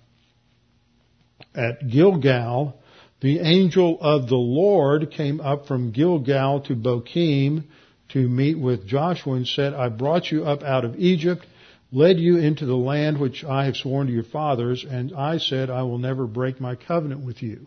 at 1.58 1.88
Gilgal, 1.88 2.80
the 3.20 3.40
angel 3.40 3.98
of 4.00 4.28
the 4.28 4.36
Lord 4.36 5.12
came 5.12 5.42
up 5.42 5.68
from 5.68 5.92
Gilgal 5.92 6.62
to 6.62 6.76
Bochim 6.76 7.64
to 8.10 8.30
meet 8.30 8.60
with 8.60 8.88
Joshua 8.88 9.34
and 9.34 9.48
said, 9.48 9.74
I 9.74 9.90
brought 9.90 10.32
you 10.32 10.46
up 10.46 10.62
out 10.64 10.86
of 10.86 10.98
Egypt, 10.98 11.46
led 11.92 12.20
you 12.20 12.38
into 12.38 12.66
the 12.66 12.76
land 12.76 13.20
which 13.20 13.44
I 13.44 13.66
have 13.66 13.76
sworn 13.76 14.08
to 14.08 14.14
your 14.14 14.24
fathers, 14.24 14.86
and 14.88 15.14
I 15.16 15.40
said, 15.40 15.70
I 15.70 15.82
will 15.84 15.98
never 15.98 16.28
break 16.28 16.62
my 16.62 16.76
covenant 16.76 17.26
with 17.26 17.42
you. 17.42 17.66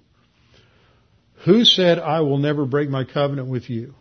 Who 1.45 1.65
said, 1.65 1.99
I 1.99 2.21
will 2.21 2.39
never 2.39 2.67
break 2.67 2.91
my 2.91 3.05
covenant 3.05 3.49
with 3.49 3.71
you? 3.71 3.95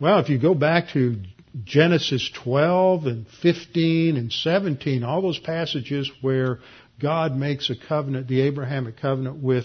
Well, 0.00 0.18
if 0.18 0.28
you 0.28 0.38
go 0.38 0.54
back 0.54 0.88
to 0.92 1.16
Genesis 1.64 2.30
12 2.42 3.06
and 3.06 3.26
15 3.42 4.16
and 4.16 4.32
17, 4.32 5.04
all 5.04 5.22
those 5.22 5.38
passages 5.38 6.10
where 6.20 6.58
God 7.00 7.36
makes 7.36 7.70
a 7.70 7.76
covenant, 7.76 8.28
the 8.28 8.42
Abrahamic 8.42 8.98
covenant 9.00 9.42
with 9.42 9.64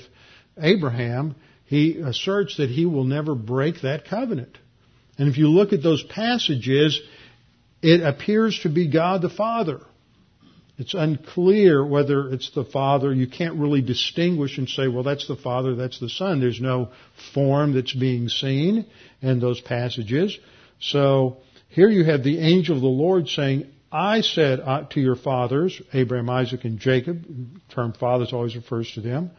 Abraham, 0.57 1.36
he 1.65 1.97
asserts 1.97 2.57
that 2.57 2.69
he 2.69 2.86
will 2.86 3.03
never 3.03 3.34
break 3.34 3.81
that 3.81 4.05
covenant. 4.05 4.57
And 5.17 5.27
if 5.27 5.38
you 5.38 5.49
look 5.49 5.73
at 5.73 5.84
those 5.84 6.03
passages, 6.03 7.01
it 7.81 8.01
appears 8.01 8.60
to 8.60 8.69
be 8.69 8.88
God 8.88 9.21
the 9.21 9.29
Father 9.29 9.81
it's 10.82 10.96
unclear 10.96 11.86
whether 11.86 12.28
it's 12.34 12.50
the 12.56 12.65
Father. 12.65 13.13
You 13.13 13.28
can't 13.28 13.54
really 13.60 13.84
distinguish 13.84 14.58
and 14.58 14.67
say, 14.67 14.88
well, 14.88 15.04
that's 15.04 15.28
the 15.28 15.36
Father, 15.36 15.76
that's 15.76 16.00
the 16.00 16.10
Son. 16.10 16.39
There's 16.39 16.60
no 16.60 16.89
form 17.36 17.74
that's 17.74 17.94
being 17.94 18.30
seen 18.30 18.88
in 19.22 19.39
those 19.39 19.62
passages. 19.62 20.39
So 20.80 21.38
here 21.70 21.88
you 21.88 22.04
have 22.06 22.24
the 22.24 22.39
angel 22.39 22.78
of 22.78 22.82
the 22.82 22.88
Lord 22.88 23.30
saying, 23.30 23.72
I 23.91 24.22
said 24.22 24.60
uh, 24.60 24.86
to 24.86 25.00
your 25.00 25.15
fathers, 25.15 25.80
Abraham, 25.94 26.32
Isaac, 26.32 26.65
and 26.65 26.80
Jacob, 26.80 27.28
the 27.28 27.60
term 27.76 27.94
fathers 27.94 28.34
always 28.34 28.56
refers 28.56 28.91
to 28.94 29.02
them, 29.02 29.30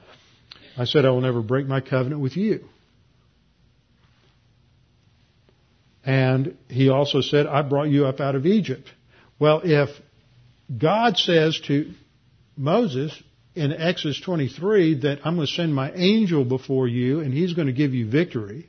I 0.78 0.84
said 0.84 1.04
I 1.04 1.10
will 1.10 1.22
never 1.22 1.42
break 1.42 1.66
my 1.66 1.80
covenant 1.80 2.20
with 2.20 2.36
you. 2.36 2.68
And 6.04 6.56
he 6.68 6.88
also 6.88 7.20
said, 7.20 7.48
I 7.48 7.62
brought 7.62 7.88
you 7.88 8.06
up 8.06 8.20
out 8.20 8.36
of 8.36 8.46
Egypt. 8.46 8.88
Well, 9.40 9.60
if 9.64 9.88
God 10.78 11.16
says 11.18 11.60
to 11.66 11.92
Moses 12.56 13.20
in 13.54 13.72
Exodus 13.72 14.20
23 14.20 15.00
that 15.00 15.20
I'm 15.24 15.36
going 15.36 15.46
to 15.46 15.52
send 15.52 15.74
my 15.74 15.92
angel 15.92 16.44
before 16.44 16.88
you 16.88 17.20
and 17.20 17.32
he's 17.32 17.54
going 17.54 17.66
to 17.66 17.72
give 17.72 17.94
you 17.94 18.10
victory. 18.10 18.68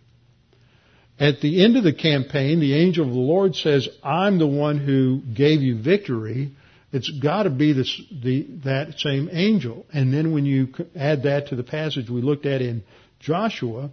At 1.20 1.42
the 1.42 1.64
end 1.64 1.78
of 1.78 1.84
the 1.84 1.94
campaign, 1.94 2.60
the 2.60 2.74
angel 2.74 3.06
of 3.06 3.14
the 3.14 3.20
Lord 3.20 3.56
says, 3.56 3.88
I'm 4.04 4.40
the 4.40 4.48
one 4.48 4.80
who 4.80 5.22
gave 5.22 5.62
you 5.62 5.82
victory. 5.82 6.56
It's 6.92 7.10
got 7.10 7.44
to 7.44 7.50
be 7.50 7.72
this, 7.72 8.02
the, 8.12 8.48
that 8.66 8.96
same 8.98 9.30
angel. 9.32 9.86
And 9.94 10.14
then 10.14 10.34
when 10.34 10.46
you 10.46 10.70
add 10.96 11.24
that 11.24 11.48
to 11.50 11.56
the 11.56 11.64
passage 11.64 12.10
we 12.10 12.22
looked 12.22 12.46
at 12.46 12.62
in 12.62 12.84
Joshua, 13.20 13.92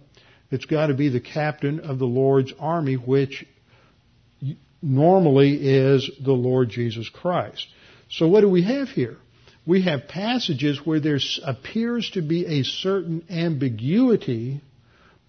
it's 0.49 0.65
got 0.65 0.87
to 0.87 0.93
be 0.93 1.09
the 1.09 1.21
captain 1.21 1.79
of 1.79 1.99
the 1.99 2.05
Lord's 2.05 2.51
army, 2.59 2.95
which 2.95 3.45
normally 4.81 5.55
is 5.55 6.09
the 6.23 6.33
Lord 6.33 6.69
Jesus 6.69 7.07
Christ. 7.07 7.67
So 8.11 8.27
what 8.27 8.41
do 8.41 8.49
we 8.49 8.63
have 8.63 8.89
here? 8.89 9.17
We 9.65 9.83
have 9.83 10.07
passages 10.07 10.85
where 10.85 10.99
there 10.99 11.19
appears 11.45 12.09
to 12.11 12.21
be 12.21 12.45
a 12.59 12.63
certain 12.63 13.23
ambiguity 13.29 14.61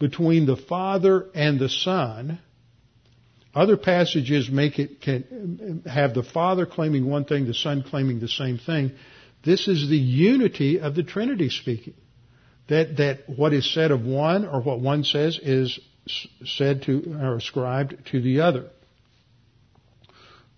between 0.01 0.47
the 0.47 0.57
Father 0.57 1.27
and 1.35 1.61
the 1.61 1.69
Son. 1.69 2.41
Other 3.55 3.77
passages 3.77 4.51
make 4.51 4.79
it 4.79 5.01
can 5.01 5.83
have 5.87 6.15
the 6.15 6.25
Father 6.25 6.67
claiming 6.67 7.09
one 7.09 7.25
thing, 7.25 7.47
the 7.47 7.55
Son 7.55 7.85
claiming 7.89 8.19
the 8.19 8.29
same 8.29 8.59
thing. 8.59 8.93
This 9.45 9.69
is 9.69 9.89
the 9.89 9.97
unity 9.97 10.81
of 10.81 10.95
the 10.95 11.03
Trinity 11.03 11.51
speaking. 11.51 11.95
That 12.69 12.97
that 12.97 13.29
what 13.29 13.53
is 13.53 13.73
said 13.73 13.91
of 13.91 14.05
one 14.05 14.47
or 14.47 14.61
what 14.63 14.81
one 14.81 15.05
says 15.05 15.39
is 15.41 15.79
said 16.45 16.83
to 16.83 17.17
or 17.21 17.37
ascribed 17.37 18.07
to 18.11 18.21
the 18.21 18.41
other. 18.41 18.71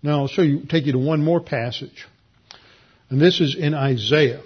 Now 0.01 0.21
I'll 0.21 0.27
show 0.27 0.43
you, 0.43 0.65
take 0.65 0.85
you 0.85 0.93
to 0.93 0.99
one 0.99 1.23
more 1.23 1.41
passage. 1.41 2.05
And 3.09 3.21
this 3.21 3.39
is 3.39 3.55
in 3.55 3.73
Isaiah. 3.73 4.41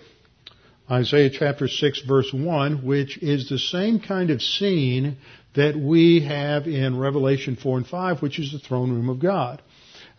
Isaiah 0.92 1.30
chapter 1.30 1.68
6 1.68 2.02
verse 2.02 2.34
1, 2.34 2.86
which 2.86 3.18
is 3.22 3.48
the 3.48 3.60
same 3.60 4.00
kind 4.00 4.32
of 4.32 4.42
scene 4.42 5.18
that 5.56 5.78
we 5.78 6.22
have 6.22 6.68
in 6.68 6.98
Revelation 6.98 7.56
4 7.56 7.78
and 7.78 7.88
5, 7.88 8.22
which 8.22 8.40
is 8.40 8.52
the 8.52 8.60
throne 8.60 8.92
room 8.92 9.10
of 9.10 9.20
God. 9.20 9.62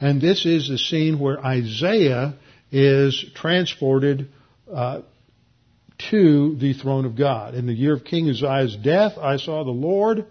And 0.01 0.21
this 0.21 0.47
is 0.47 0.69
the 0.69 0.79
scene 0.79 1.19
where 1.19 1.45
Isaiah 1.45 2.35
is 2.73 3.25
transported 3.35 4.29
uh, 4.73 5.03
to 6.11 6.57
the 6.57 6.73
throne 6.73 7.05
of 7.05 7.17
God. 7.17 7.55
In 7.55 7.67
the 7.67 7.75
year 7.75 7.95
of 7.95 8.05
King 8.05 8.31
Uzziah's 8.31 8.77
death, 8.77 9.19
I 9.19 9.37
saw 9.37 9.65
the 9.65 9.71
Lord 9.71 10.27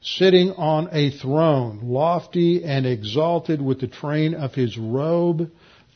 sitting 0.00 0.50
on 0.52 0.88
a 0.92 1.10
throne, 1.10 1.80
lofty 1.82 2.64
and 2.64 2.84
exalted 2.84 3.62
with 3.62 3.80
the 3.80 3.88
train 3.88 4.34
of 4.34 4.54
his 4.54 4.76
robe 4.76 5.50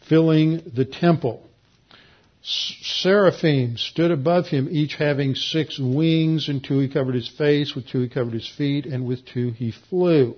filling 0.09 0.63
the 0.75 0.85
temple. 0.85 1.49
Seraphim 2.43 3.77
stood 3.77 4.11
above 4.11 4.49
him, 4.49 4.69
each 4.71 4.97
having 4.97 5.35
six 5.35 5.79
wings, 5.79 6.49
and 6.49 6.63
two 6.63 6.81
he 6.81 6.89
covered 6.89 7.15
his 7.15 7.29
face, 7.29 7.75
with 7.75 7.87
two 7.87 8.01
he 8.01 8.09
covered 8.09 8.35
his 8.35 8.49
feet, 8.49 8.85
and 8.85 9.07
with 9.07 9.25
two 9.25 9.51
he 9.51 9.71
flew. 9.71 10.37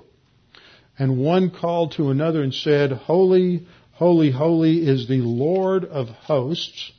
And 0.99 1.19
one 1.19 1.51
called 1.51 1.93
to 1.93 2.11
another 2.11 2.43
and 2.43 2.53
said, 2.53 2.93
Holy, 2.93 3.67
holy, 3.93 4.31
holy 4.31 4.87
is 4.87 5.09
the 5.09 5.23
Lord 5.23 5.85
of 5.85 6.09
hosts. 6.09 6.93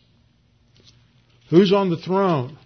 Who's 1.49 1.71
on 1.71 1.91
the 1.91 1.97
throne? 1.97 2.57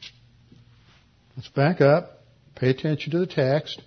Let's 1.36 1.50
back 1.50 1.82
up. 1.82 2.24
Pay 2.56 2.70
attention 2.70 3.12
to 3.12 3.20
the 3.20 3.28
text. 3.28 3.82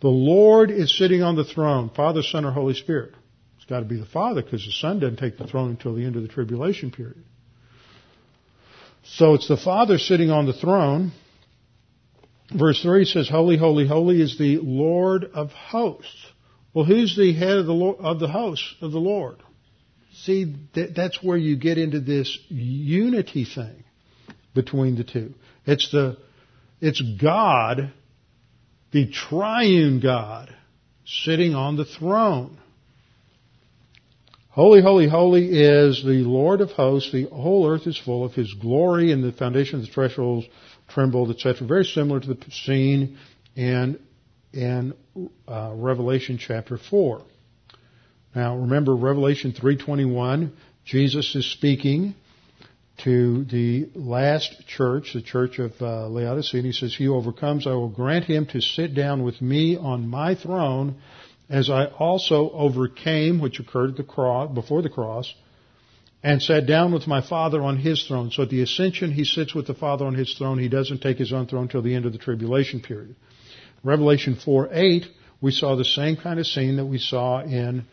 The 0.00 0.08
Lord 0.08 0.70
is 0.70 0.96
sitting 0.96 1.22
on 1.22 1.36
the 1.36 1.44
throne, 1.44 1.90
Father, 1.94 2.22
Son, 2.22 2.44
or 2.44 2.50
Holy 2.50 2.74
Spirit. 2.74 3.14
Got 3.72 3.80
to 3.80 3.86
be 3.86 3.96
the 3.96 4.04
Father 4.04 4.42
because 4.42 4.66
the 4.66 4.70
Son 4.70 4.98
doesn't 5.00 5.16
take 5.16 5.38
the 5.38 5.46
throne 5.46 5.70
until 5.70 5.94
the 5.94 6.04
end 6.04 6.14
of 6.14 6.20
the 6.20 6.28
tribulation 6.28 6.90
period. 6.90 7.24
So 9.02 9.32
it's 9.32 9.48
the 9.48 9.56
Father 9.56 9.96
sitting 9.96 10.30
on 10.30 10.44
the 10.44 10.52
throne. 10.52 11.12
Verse 12.54 12.82
3 12.82 13.06
says, 13.06 13.30
Holy, 13.30 13.56
holy, 13.56 13.88
holy 13.88 14.20
is 14.20 14.36
the 14.36 14.58
Lord 14.58 15.24
of 15.24 15.52
hosts. 15.52 16.26
Well, 16.74 16.84
who's 16.84 17.16
the 17.16 17.32
head 17.32 17.56
of 17.56 17.64
the, 17.64 17.72
Lord, 17.72 17.96
of 18.00 18.20
the 18.20 18.28
host 18.28 18.62
of 18.82 18.92
the 18.92 18.98
Lord? 18.98 19.38
See, 20.16 20.54
that, 20.74 20.94
that's 20.94 21.22
where 21.22 21.38
you 21.38 21.56
get 21.56 21.78
into 21.78 22.00
this 22.00 22.38
unity 22.50 23.46
thing 23.46 23.84
between 24.54 24.96
the 24.96 25.04
two. 25.04 25.32
It's 25.64 25.90
the, 25.90 26.18
it's 26.82 27.00
God 27.00 27.90
the 28.90 29.10
triune 29.10 30.00
God 30.00 30.54
sitting 31.06 31.54
on 31.54 31.78
the 31.78 31.86
throne. 31.86 32.58
Holy, 34.52 34.82
holy, 34.82 35.08
holy 35.08 35.46
is 35.46 36.04
the 36.04 36.24
Lord 36.24 36.60
of 36.60 36.72
hosts. 36.72 37.10
The 37.10 37.24
whole 37.24 37.66
earth 37.66 37.86
is 37.86 37.96
full 37.96 38.22
of 38.22 38.34
His 38.34 38.52
glory, 38.52 39.10
and 39.10 39.24
the 39.24 39.32
foundation 39.32 39.80
of 39.80 39.86
the 39.86 39.90
thresholds 39.90 40.46
trembled, 40.88 41.30
etc. 41.30 41.66
Very 41.66 41.84
similar 41.84 42.20
to 42.20 42.34
the 42.34 42.50
scene 42.50 43.16
in 43.56 43.98
in 44.52 44.92
uh, 45.48 45.72
Revelation 45.74 46.36
chapter 46.38 46.76
four. 46.76 47.22
Now, 48.34 48.58
remember 48.58 48.94
Revelation 48.94 49.54
three 49.58 49.78
twenty 49.78 50.04
one. 50.04 50.52
Jesus 50.84 51.34
is 51.34 51.50
speaking 51.50 52.14
to 53.04 53.44
the 53.44 53.88
last 53.94 54.66
church, 54.66 55.12
the 55.14 55.22
church 55.22 55.60
of 55.60 55.72
uh, 55.80 56.08
Laodicea, 56.08 56.58
and 56.58 56.66
he 56.66 56.72
says, 56.72 56.94
He 56.94 57.08
overcomes, 57.08 57.66
I 57.66 57.70
will 57.70 57.88
grant 57.88 58.26
him 58.26 58.44
to 58.48 58.60
sit 58.60 58.94
down 58.94 59.22
with 59.22 59.40
me 59.40 59.78
on 59.78 60.08
my 60.08 60.34
throne, 60.34 61.00
as 61.52 61.68
I 61.68 61.84
also 61.84 62.50
overcame, 62.50 63.38
which 63.38 63.60
occurred 63.60 63.90
at 63.90 63.96
the 63.98 64.02
cross, 64.02 64.52
before 64.52 64.80
the 64.80 64.88
cross, 64.88 65.32
and 66.22 66.40
sat 66.40 66.66
down 66.66 66.92
with 66.92 67.06
my 67.06 67.20
Father 67.20 67.60
on 67.60 67.76
his 67.76 68.02
throne. 68.04 68.30
So 68.30 68.44
at 68.44 68.48
the 68.48 68.62
ascension, 68.62 69.12
he 69.12 69.24
sits 69.24 69.54
with 69.54 69.66
the 69.66 69.74
Father 69.74 70.06
on 70.06 70.14
his 70.14 70.32
throne. 70.34 70.58
He 70.58 70.70
doesn't 70.70 71.02
take 71.02 71.18
his 71.18 71.32
own 71.32 71.46
throne 71.46 71.64
until 71.64 71.82
the 71.82 71.94
end 71.94 72.06
of 72.06 72.12
the 72.12 72.18
tribulation 72.18 72.80
period. 72.80 73.16
Revelation 73.84 74.36
4 74.42 74.70
8, 74.72 75.04
we 75.42 75.50
saw 75.50 75.76
the 75.76 75.84
same 75.84 76.16
kind 76.16 76.40
of 76.40 76.46
scene 76.46 76.76
that 76.76 76.86
we 76.86 76.98
saw 76.98 77.42
in 77.42 77.84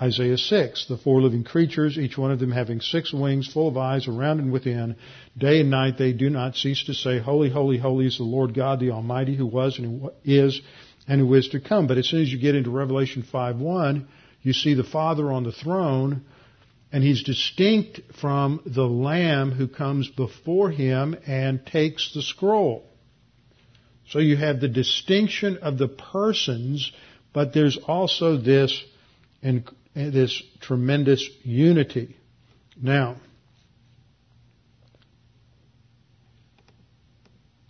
Isaiah 0.00 0.38
6, 0.38 0.86
the 0.86 0.96
four 0.96 1.20
living 1.20 1.42
creatures, 1.42 1.98
each 1.98 2.16
one 2.16 2.30
of 2.30 2.38
them 2.38 2.52
having 2.52 2.80
six 2.80 3.12
wings, 3.12 3.52
full 3.52 3.66
of 3.66 3.76
eyes 3.76 4.06
around 4.06 4.38
and 4.38 4.52
within. 4.52 4.94
Day 5.36 5.60
and 5.60 5.70
night 5.70 5.98
they 5.98 6.12
do 6.12 6.30
not 6.30 6.54
cease 6.54 6.84
to 6.84 6.94
say, 6.94 7.18
Holy, 7.18 7.50
holy, 7.50 7.78
holy 7.78 8.06
is 8.06 8.18
the 8.18 8.22
Lord 8.22 8.54
God, 8.54 8.78
the 8.78 8.92
Almighty, 8.92 9.34
who 9.34 9.46
was 9.46 9.76
and 9.76 10.02
who 10.02 10.12
is 10.24 10.60
and 11.08 11.20
who 11.20 11.34
is 11.34 11.48
to 11.48 11.60
come. 11.60 11.86
But 11.86 11.98
as 11.98 12.06
soon 12.06 12.22
as 12.22 12.30
you 12.30 12.38
get 12.38 12.54
into 12.54 12.70
Revelation 12.70 13.24
5.1, 13.32 14.06
you 14.42 14.52
see 14.52 14.74
the 14.74 14.84
Father 14.84 15.32
on 15.32 15.42
the 15.42 15.52
throne, 15.52 16.22
and 16.92 17.02
he's 17.02 17.22
distinct 17.24 18.00
from 18.20 18.60
the 18.64 18.84
Lamb 18.84 19.50
who 19.50 19.66
comes 19.66 20.08
before 20.08 20.70
him 20.70 21.16
and 21.26 21.64
takes 21.66 22.12
the 22.14 22.22
scroll. 22.22 22.84
So 24.10 24.20
you 24.20 24.36
have 24.36 24.60
the 24.60 24.68
distinction 24.68 25.58
of 25.58 25.76
the 25.76 25.88
persons, 25.88 26.92
but 27.32 27.52
there's 27.52 27.76
also 27.76 28.36
this 28.36 28.82
and 29.42 29.68
this 29.94 30.42
tremendous 30.60 31.28
unity. 31.42 32.16
Now, 32.80 33.16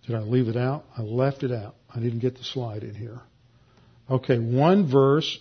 did 0.05 0.15
I 0.15 0.19
leave 0.19 0.47
it 0.47 0.55
out? 0.55 0.85
I 0.97 1.01
left 1.01 1.43
it 1.43 1.51
out. 1.51 1.75
I 1.93 1.99
didn't 1.99 2.19
get 2.19 2.37
the 2.37 2.43
slide 2.43 2.83
in 2.83 2.95
here. 2.95 3.19
Okay, 4.09 4.39
one 4.39 4.89
verse 4.89 5.37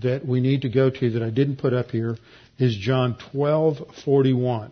that 0.00 0.26
we 0.26 0.40
need 0.40 0.62
to 0.62 0.68
go 0.68 0.88
to 0.88 1.10
that 1.10 1.22
I 1.22 1.30
didn't 1.30 1.56
put 1.56 1.74
up 1.74 1.90
here 1.90 2.16
is 2.58 2.76
John 2.76 3.16
12:41. 3.32 4.70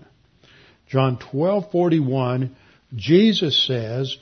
John 0.89 1.19
12:41 1.19 2.51
Jesus 2.97 3.67
says 3.67 4.17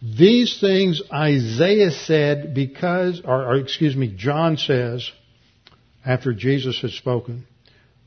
these 0.00 0.60
things 0.60 1.02
Isaiah 1.12 1.90
said 1.90 2.54
because, 2.54 3.20
or, 3.24 3.44
or, 3.44 3.56
excuse 3.56 3.96
me, 3.96 4.14
John 4.16 4.56
says, 4.56 5.10
after 6.04 6.32
Jesus 6.32 6.80
had 6.80 6.92
spoken, 6.92 7.46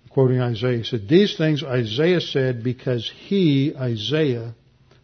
quoting 0.10 0.40
Isaiah, 0.40 0.78
he 0.78 0.84
said, 0.84 1.10
These 1.10 1.38
things 1.38 1.64
Isaiah 1.64 2.22
said 2.22 2.64
because 2.64 3.12
he, 3.28 3.74
Isaiah, 3.76 4.56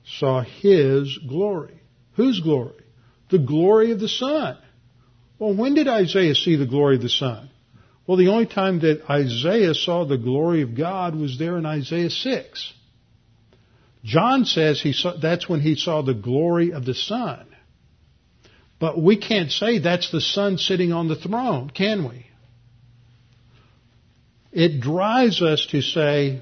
saw 0.06 0.44
his 0.44 1.18
glory. 1.28 1.82
Whose 2.16 2.40
glory? 2.40 2.84
The 3.30 3.40
glory 3.40 3.92
of 3.92 4.00
the 4.00 4.08
Son. 4.08 4.58
Well, 5.40 5.56
when 5.56 5.76
did 5.76 5.88
Isaiah 5.88 6.36
see 6.36 6.56
the 6.56 6.66
glory 6.66 6.96
of 6.96 7.02
the 7.02 7.10
Son? 7.10 7.50
Well, 8.06 8.18
the 8.18 8.30
only 8.30 8.46
time 8.46 8.80
that 8.80 9.04
Isaiah 9.10 9.74
saw 9.74 10.06
the 10.06 10.18
glory 10.18 10.62
of 10.62 10.76
God 10.76 11.14
was 11.14 11.38
there 11.38 11.58
in 11.58 11.66
Isaiah 11.66 12.10
6. 12.10 12.74
John 14.04 14.46
says 14.46 14.82
he 14.82 14.94
saw, 14.94 15.18
that's 15.18 15.50
when 15.50 15.60
he 15.60 15.76
saw 15.76 16.02
the 16.02 16.14
glory 16.14 16.72
of 16.72 16.86
the 16.86 16.94
Son. 16.94 17.46
But 18.80 19.02
we 19.02 19.18
can't 19.18 19.52
say 19.52 19.80
that's 19.80 20.12
the 20.12 20.22
Son 20.22 20.58
sitting 20.58 20.94
on 20.94 21.10
the 21.10 21.16
throne, 21.16 21.70
can 21.70 22.08
we? 22.08 22.28
It 24.54 24.80
drives 24.80 25.42
us 25.42 25.68
to 25.72 25.82
say 25.82 26.42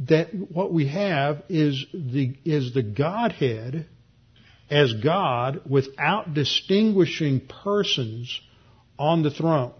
that 0.00 0.34
what 0.34 0.72
we 0.72 0.88
have 0.88 1.42
is 1.48 1.86
the, 1.92 2.36
is 2.44 2.74
the 2.74 2.82
Godhead 2.82 3.86
as 4.70 4.92
God 4.94 5.62
without 5.68 6.34
distinguishing 6.34 7.40
persons 7.64 8.40
on 8.98 9.22
the 9.22 9.30
throne. 9.30 9.72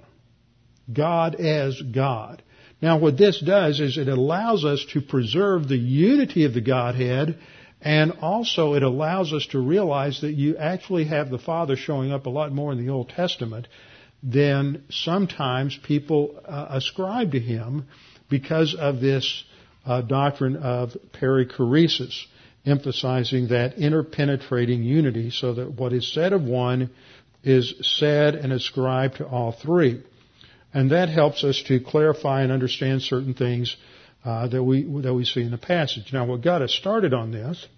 God 0.92 1.34
as 1.36 1.80
God. 1.80 2.42
Now 2.82 2.98
what 2.98 3.16
this 3.16 3.40
does 3.40 3.80
is 3.80 3.96
it 3.96 4.08
allows 4.08 4.64
us 4.64 4.84
to 4.92 5.00
preserve 5.00 5.68
the 5.68 5.76
unity 5.76 6.44
of 6.44 6.52
the 6.52 6.60
Godhead 6.60 7.38
and 7.80 8.12
also 8.22 8.74
it 8.74 8.82
allows 8.82 9.32
us 9.32 9.46
to 9.48 9.58
realize 9.58 10.22
that 10.22 10.32
you 10.32 10.56
actually 10.56 11.04
have 11.04 11.30
the 11.30 11.38
Father 11.38 11.76
showing 11.76 12.12
up 12.12 12.26
a 12.26 12.30
lot 12.30 12.50
more 12.50 12.72
in 12.72 12.84
the 12.84 12.90
Old 12.90 13.10
Testament 13.10 13.68
than 14.22 14.84
sometimes 14.88 15.78
people 15.82 16.40
uh, 16.46 16.66
ascribe 16.70 17.32
to 17.32 17.40
him 17.40 17.86
because 18.30 18.74
of 18.74 19.00
this 19.00 19.44
uh, 19.84 20.00
doctrine 20.00 20.56
of 20.56 20.96
perichoresis, 21.12 22.24
emphasizing 22.66 23.48
that 23.48 23.76
interpenetrating 23.76 24.82
unity 24.82 25.30
so 25.30 25.54
that 25.54 25.72
what 25.72 25.92
is 25.92 26.12
said 26.12 26.32
of 26.32 26.42
one 26.42 26.90
is 27.42 27.74
said 27.82 28.34
and 28.34 28.52
ascribed 28.52 29.16
to 29.16 29.26
all 29.26 29.52
three. 29.52 30.02
And 30.72 30.90
that 30.90 31.08
helps 31.08 31.44
us 31.44 31.62
to 31.68 31.78
clarify 31.78 32.42
and 32.42 32.50
understand 32.50 33.02
certain 33.02 33.34
things 33.34 33.76
uh, 34.24 34.48
that 34.48 34.62
we 34.62 34.82
that 35.02 35.14
we 35.14 35.24
see 35.24 35.42
in 35.42 35.50
the 35.50 35.58
passage. 35.58 36.12
Now, 36.12 36.24
what 36.24 36.40
got 36.40 36.62
us 36.62 36.72
started 36.72 37.12
on 37.12 37.30
this 37.30 37.68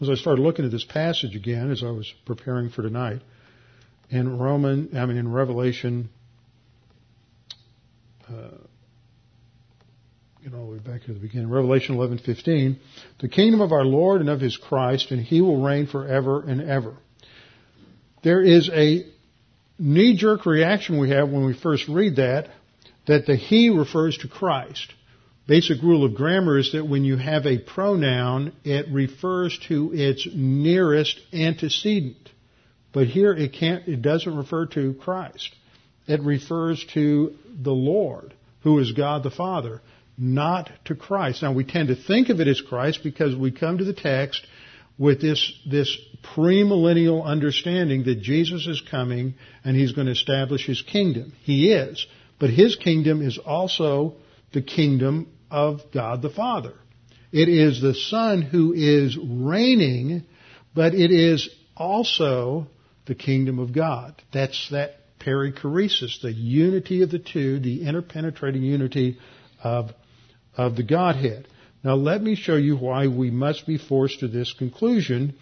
was 0.00 0.08
I 0.08 0.14
started 0.14 0.42
looking 0.42 0.64
at 0.64 0.70
this 0.70 0.84
passage 0.84 1.36
again 1.36 1.70
as 1.70 1.84
I 1.84 1.90
was 1.90 2.12
preparing 2.24 2.70
for 2.70 2.82
tonight 2.82 3.20
in 4.10 4.38
Roman, 4.38 4.96
I 4.96 5.06
mean 5.06 5.18
in 5.18 5.30
Revelation. 5.30 6.08
Uh, 8.28 8.56
all 10.50 10.66
the 10.66 10.72
way 10.72 10.78
back 10.78 11.04
to 11.04 11.12
the 11.12 11.20
beginning. 11.20 11.48
Revelation 11.48 11.96
11:15, 11.96 12.76
the 13.20 13.28
kingdom 13.28 13.60
of 13.60 13.70
our 13.70 13.84
Lord 13.84 14.20
and 14.20 14.28
of 14.28 14.40
His 14.40 14.56
Christ, 14.56 15.12
and 15.12 15.20
He 15.20 15.40
will 15.40 15.62
reign 15.62 15.86
forever 15.86 16.42
and 16.42 16.60
ever. 16.60 16.94
There 18.24 18.42
is 18.42 18.68
a 18.70 19.06
knee-jerk 19.78 20.44
reaction 20.44 20.98
we 20.98 21.10
have 21.10 21.30
when 21.30 21.44
we 21.44 21.54
first 21.54 21.86
read 21.88 22.16
that, 22.16 22.48
that 23.06 23.26
the 23.26 23.36
He 23.36 23.70
refers 23.70 24.18
to 24.18 24.28
Christ. 24.28 24.92
Basic 25.46 25.80
rule 25.80 26.04
of 26.04 26.14
grammar 26.14 26.58
is 26.58 26.72
that 26.72 26.88
when 26.88 27.04
you 27.04 27.16
have 27.16 27.46
a 27.46 27.58
pronoun, 27.58 28.52
it 28.64 28.86
refers 28.90 29.56
to 29.68 29.92
its 29.92 30.26
nearest 30.34 31.20
antecedent. 31.32 32.30
But 32.92 33.06
here 33.06 33.32
it 33.32 33.52
can't, 33.52 33.86
it 33.86 34.02
doesn't 34.02 34.36
refer 34.36 34.66
to 34.66 34.94
Christ. 34.94 35.54
It 36.08 36.20
refers 36.22 36.84
to 36.94 37.34
the 37.62 37.72
Lord, 37.72 38.34
who 38.62 38.80
is 38.80 38.92
God 38.92 39.22
the 39.22 39.30
Father, 39.30 39.80
not 40.22 40.70
to 40.84 40.94
Christ. 40.94 41.42
Now 41.42 41.52
we 41.52 41.64
tend 41.64 41.88
to 41.88 41.96
think 41.96 42.28
of 42.28 42.40
it 42.40 42.46
as 42.46 42.60
Christ 42.60 43.00
because 43.02 43.34
we 43.34 43.50
come 43.50 43.78
to 43.78 43.84
the 43.84 43.92
text 43.92 44.46
with 44.96 45.20
this, 45.20 45.52
this 45.68 45.98
premillennial 46.36 47.24
understanding 47.24 48.04
that 48.04 48.22
Jesus 48.22 48.68
is 48.68 48.80
coming 48.88 49.34
and 49.64 49.76
he's 49.76 49.92
going 49.92 50.06
to 50.06 50.12
establish 50.12 50.64
his 50.64 50.80
kingdom. 50.80 51.32
He 51.42 51.72
is. 51.72 52.06
But 52.38 52.50
his 52.50 52.76
kingdom 52.76 53.20
is 53.20 53.36
also 53.36 54.14
the 54.52 54.62
kingdom 54.62 55.28
of 55.50 55.80
God 55.92 56.22
the 56.22 56.30
Father. 56.30 56.74
It 57.32 57.48
is 57.48 57.80
the 57.80 57.94
Son 57.94 58.42
who 58.42 58.72
is 58.74 59.18
reigning, 59.18 60.24
but 60.72 60.94
it 60.94 61.10
is 61.10 61.48
also 61.76 62.68
the 63.06 63.14
kingdom 63.16 63.58
of 63.58 63.74
God. 63.74 64.22
That's 64.32 64.68
that 64.70 65.18
perichoresis, 65.18 66.20
the 66.20 66.32
unity 66.32 67.02
of 67.02 67.10
the 67.10 67.18
two, 67.18 67.58
the 67.58 67.86
interpenetrating 67.86 68.62
unity 68.62 69.18
of, 69.62 69.90
of 70.56 70.76
the 70.76 70.82
Godhead. 70.82 71.48
Now 71.84 71.94
let 71.94 72.22
me 72.22 72.34
show 72.34 72.56
you 72.56 72.76
why 72.76 73.08
we 73.08 73.30
must 73.30 73.66
be 73.66 73.78
forced 73.78 74.20
to 74.20 74.28
this 74.28 74.52
conclusion, 74.52 75.34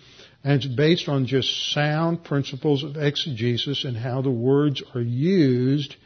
and 0.42 0.54
it's 0.54 0.66
based 0.66 1.08
on 1.08 1.26
just 1.26 1.72
sound 1.72 2.24
principles 2.24 2.82
of 2.82 2.96
exegesis 2.96 3.84
and 3.84 3.96
how 3.96 4.22
the 4.22 4.30
words 4.30 4.82
are 4.94 5.00
used 5.00 5.96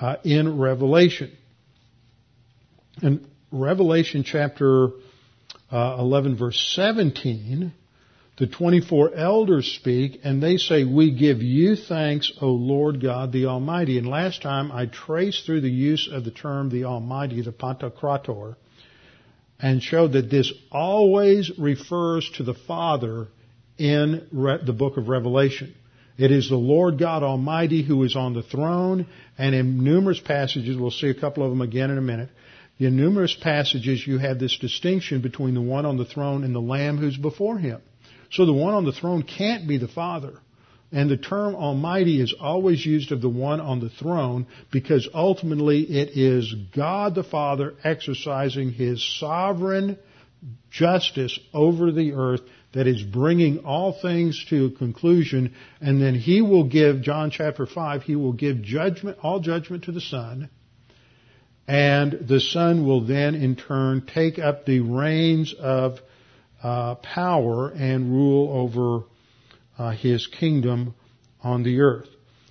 uh, 0.00 0.16
in 0.24 0.58
Revelation. 0.58 1.30
In 3.02 3.26
Revelation 3.52 4.24
chapter 4.24 4.88
uh, 5.70 5.96
11 5.98 6.36
verse 6.36 6.58
17, 6.74 7.72
the 8.38 8.46
24 8.46 9.14
elders 9.14 9.66
speak 9.80 10.20
and 10.22 10.42
they 10.42 10.58
say, 10.58 10.84
we 10.84 11.10
give 11.10 11.40
you 11.40 11.74
thanks, 11.74 12.30
O 12.42 12.48
Lord 12.48 13.00
God 13.00 13.32
the 13.32 13.46
Almighty. 13.46 13.96
And 13.96 14.06
last 14.06 14.42
time 14.42 14.70
I 14.70 14.86
traced 14.86 15.46
through 15.46 15.62
the 15.62 15.70
use 15.70 16.08
of 16.10 16.24
the 16.24 16.30
term 16.30 16.68
the 16.68 16.84
Almighty, 16.84 17.40
the 17.40 17.52
Pantocrator, 17.52 18.56
and 19.58 19.82
showed 19.82 20.12
that 20.12 20.30
this 20.30 20.52
always 20.70 21.50
refers 21.58 22.30
to 22.36 22.42
the 22.42 22.54
Father 22.54 23.28
in 23.78 24.26
Re- 24.30 24.58
the 24.62 24.74
book 24.74 24.98
of 24.98 25.08
Revelation. 25.08 25.74
It 26.18 26.30
is 26.30 26.48
the 26.48 26.56
Lord 26.56 26.98
God 26.98 27.22
Almighty 27.22 27.82
who 27.82 28.02
is 28.02 28.16
on 28.16 28.34
the 28.34 28.42
throne, 28.42 29.06
and 29.38 29.54
in 29.54 29.82
numerous 29.82 30.20
passages, 30.20 30.76
we'll 30.76 30.90
see 30.90 31.08
a 31.08 31.14
couple 31.14 31.42
of 31.42 31.50
them 31.50 31.62
again 31.62 31.90
in 31.90 31.96
a 31.98 32.02
minute, 32.02 32.30
in 32.78 32.96
numerous 32.96 33.34
passages 33.34 34.06
you 34.06 34.18
have 34.18 34.38
this 34.38 34.58
distinction 34.58 35.22
between 35.22 35.54
the 35.54 35.62
one 35.62 35.86
on 35.86 35.96
the 35.96 36.04
throne 36.04 36.44
and 36.44 36.54
the 36.54 36.60
Lamb 36.60 36.98
who's 36.98 37.16
before 37.16 37.58
him. 37.58 37.80
So 38.30 38.46
the 38.46 38.52
one 38.52 38.74
on 38.74 38.84
the 38.84 38.92
throne 38.92 39.22
can't 39.22 39.66
be 39.66 39.78
the 39.78 39.88
Father. 39.88 40.38
And 40.92 41.10
the 41.10 41.16
term 41.16 41.54
Almighty 41.56 42.20
is 42.20 42.34
always 42.40 42.84
used 42.84 43.10
of 43.10 43.20
the 43.20 43.28
one 43.28 43.60
on 43.60 43.80
the 43.80 43.90
throne 43.90 44.46
because 44.70 45.08
ultimately 45.12 45.82
it 45.82 46.16
is 46.16 46.54
God 46.74 47.14
the 47.14 47.24
Father 47.24 47.74
exercising 47.82 48.70
His 48.72 49.04
sovereign 49.18 49.98
justice 50.70 51.38
over 51.52 51.90
the 51.90 52.12
earth 52.12 52.42
that 52.72 52.86
is 52.86 53.02
bringing 53.02 53.58
all 53.60 53.92
things 54.00 54.44
to 54.50 54.66
a 54.66 54.70
conclusion 54.70 55.54
and 55.80 56.00
then 56.00 56.14
He 56.14 56.40
will 56.40 56.64
give, 56.64 57.02
John 57.02 57.30
chapter 57.30 57.66
5, 57.66 58.02
He 58.02 58.14
will 58.14 58.32
give 58.32 58.62
judgment, 58.62 59.18
all 59.22 59.40
judgment 59.40 59.84
to 59.84 59.92
the 59.92 60.00
Son 60.00 60.48
and 61.68 62.26
the 62.28 62.40
Son 62.40 62.86
will 62.86 63.04
then 63.04 63.34
in 63.34 63.56
turn 63.56 64.06
take 64.06 64.38
up 64.38 64.64
the 64.64 64.80
reins 64.80 65.54
of 65.58 65.98
uh, 66.62 66.96
power 66.96 67.70
and 67.70 68.12
rule 68.12 68.50
over 68.52 69.04
uh, 69.78 69.90
his 69.92 70.26
kingdom 70.26 70.94
on 71.42 71.62
the 71.62 71.80
earth. 71.80 72.08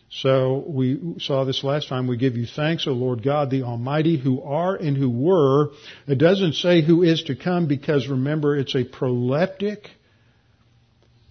So 0.09 0.63
we 0.67 1.15
saw 1.19 1.43
this 1.43 1.63
last 1.63 1.89
time. 1.89 2.07
We 2.07 2.15
give 2.15 2.37
you 2.37 2.45
thanks, 2.45 2.87
O 2.87 2.91
Lord 2.91 3.21
God, 3.23 3.49
the 3.49 3.63
Almighty, 3.63 4.17
who 4.17 4.41
are 4.41 4.75
and 4.75 4.95
who 4.95 5.09
were. 5.09 5.71
It 6.07 6.17
doesn't 6.17 6.53
say 6.53 6.81
who 6.81 7.03
is 7.03 7.23
to 7.23 7.35
come 7.35 7.67
because 7.67 8.07
remember 8.07 8.55
it's 8.55 8.75
a 8.75 8.85
proleptic 8.85 9.87